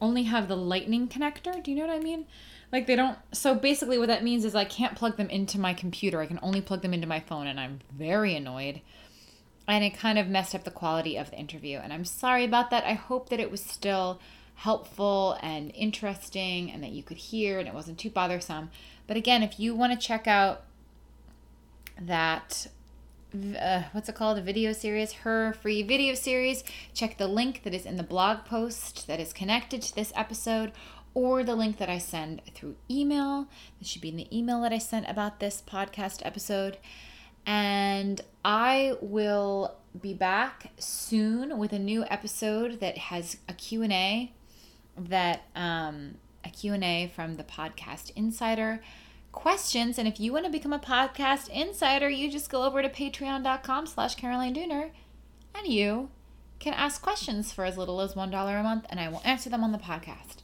only 0.00 0.22
have 0.22 0.46
the 0.46 0.56
lightning 0.56 1.08
connector. 1.08 1.60
Do 1.60 1.72
you 1.72 1.78
know 1.78 1.88
what 1.88 1.96
I 1.96 1.98
mean? 1.98 2.26
Like 2.72 2.86
they 2.86 2.96
don't. 2.96 3.18
So 3.32 3.54
basically, 3.54 3.98
what 3.98 4.08
that 4.08 4.24
means 4.24 4.44
is 4.44 4.54
I 4.54 4.64
can't 4.64 4.96
plug 4.96 5.16
them 5.16 5.30
into 5.30 5.58
my 5.58 5.74
computer. 5.74 6.20
I 6.20 6.26
can 6.26 6.40
only 6.42 6.60
plug 6.60 6.82
them 6.82 6.94
into 6.94 7.06
my 7.06 7.20
phone, 7.20 7.46
and 7.46 7.60
I'm 7.60 7.80
very 7.96 8.34
annoyed 8.34 8.80
and 9.66 9.84
it 9.84 9.96
kind 9.96 10.18
of 10.18 10.28
messed 10.28 10.54
up 10.54 10.64
the 10.64 10.70
quality 10.70 11.16
of 11.16 11.30
the 11.30 11.38
interview. 11.38 11.78
And 11.78 11.92
I'm 11.92 12.04
sorry 12.04 12.44
about 12.44 12.70
that. 12.70 12.84
I 12.84 12.92
hope 12.92 13.30
that 13.30 13.40
it 13.40 13.50
was 13.50 13.62
still 13.62 14.20
helpful 14.56 15.38
and 15.42 15.72
interesting 15.74 16.70
and 16.70 16.82
that 16.82 16.92
you 16.92 17.02
could 17.02 17.16
hear 17.16 17.58
and 17.58 17.66
it 17.66 17.74
wasn't 17.74 17.98
too 17.98 18.10
bothersome. 18.10 18.70
But 19.06 19.16
again, 19.16 19.42
if 19.42 19.58
you 19.58 19.74
want 19.74 19.98
to 19.98 20.06
check 20.06 20.26
out 20.26 20.64
that 22.00 22.68
uh, 23.58 23.82
what's 23.90 24.08
it 24.08 24.14
called? 24.14 24.38
A 24.38 24.42
video 24.42 24.72
series, 24.72 25.12
her 25.12 25.54
free 25.54 25.82
video 25.82 26.14
series. 26.14 26.62
Check 26.92 27.18
the 27.18 27.26
link 27.26 27.64
that 27.64 27.74
is 27.74 27.84
in 27.84 27.96
the 27.96 28.04
blog 28.04 28.44
post 28.44 29.08
that 29.08 29.18
is 29.18 29.32
connected 29.32 29.82
to 29.82 29.94
this 29.94 30.12
episode, 30.14 30.70
or 31.14 31.44
the 31.44 31.54
link 31.54 31.78
that 31.78 31.88
I 31.88 31.98
send 31.98 32.42
through 32.54 32.76
email. 32.90 33.48
This 33.78 33.88
should 33.88 34.02
be 34.02 34.08
in 34.08 34.16
the 34.16 34.36
email 34.36 34.60
that 34.62 34.72
I 34.72 34.78
sent 34.78 35.08
about 35.08 35.40
this 35.40 35.62
podcast 35.66 36.24
episode. 36.24 36.78
And 37.46 38.20
I 38.44 38.96
will 39.00 39.76
be 40.00 40.12
back 40.12 40.72
soon 40.78 41.58
with 41.58 41.72
a 41.72 41.78
new 41.78 42.04
episode 42.10 42.80
that 42.80 42.98
has 42.98 43.36
a 43.48 43.52
Q&A 43.52 44.32
that 44.96 45.42
um, 45.54 46.14
a 46.44 46.50
Q&A 46.50 47.10
from 47.14 47.36
the 47.36 47.44
podcast 47.44 48.10
insider 48.16 48.80
questions 49.32 49.98
and 49.98 50.06
if 50.06 50.20
you 50.20 50.32
want 50.32 50.44
to 50.44 50.50
become 50.50 50.72
a 50.72 50.78
podcast 50.78 51.48
insider 51.48 52.08
you 52.08 52.30
just 52.30 52.48
go 52.48 52.62
over 52.62 52.80
to 52.80 52.88
patreon.com 52.88 53.84
slash 53.84 54.14
caroline 54.14 54.52
dooner 54.52 54.90
and 55.56 55.66
you 55.66 56.08
can 56.60 56.72
ask 56.72 57.02
questions 57.02 57.52
for 57.52 57.64
as 57.64 57.76
little 57.76 58.00
as 58.00 58.14
$1 58.14 58.60
a 58.60 58.62
month 58.62 58.86
and 58.88 59.00
i 59.00 59.08
will 59.08 59.20
answer 59.24 59.50
them 59.50 59.64
on 59.64 59.72
the 59.72 59.78
podcast 59.78 60.43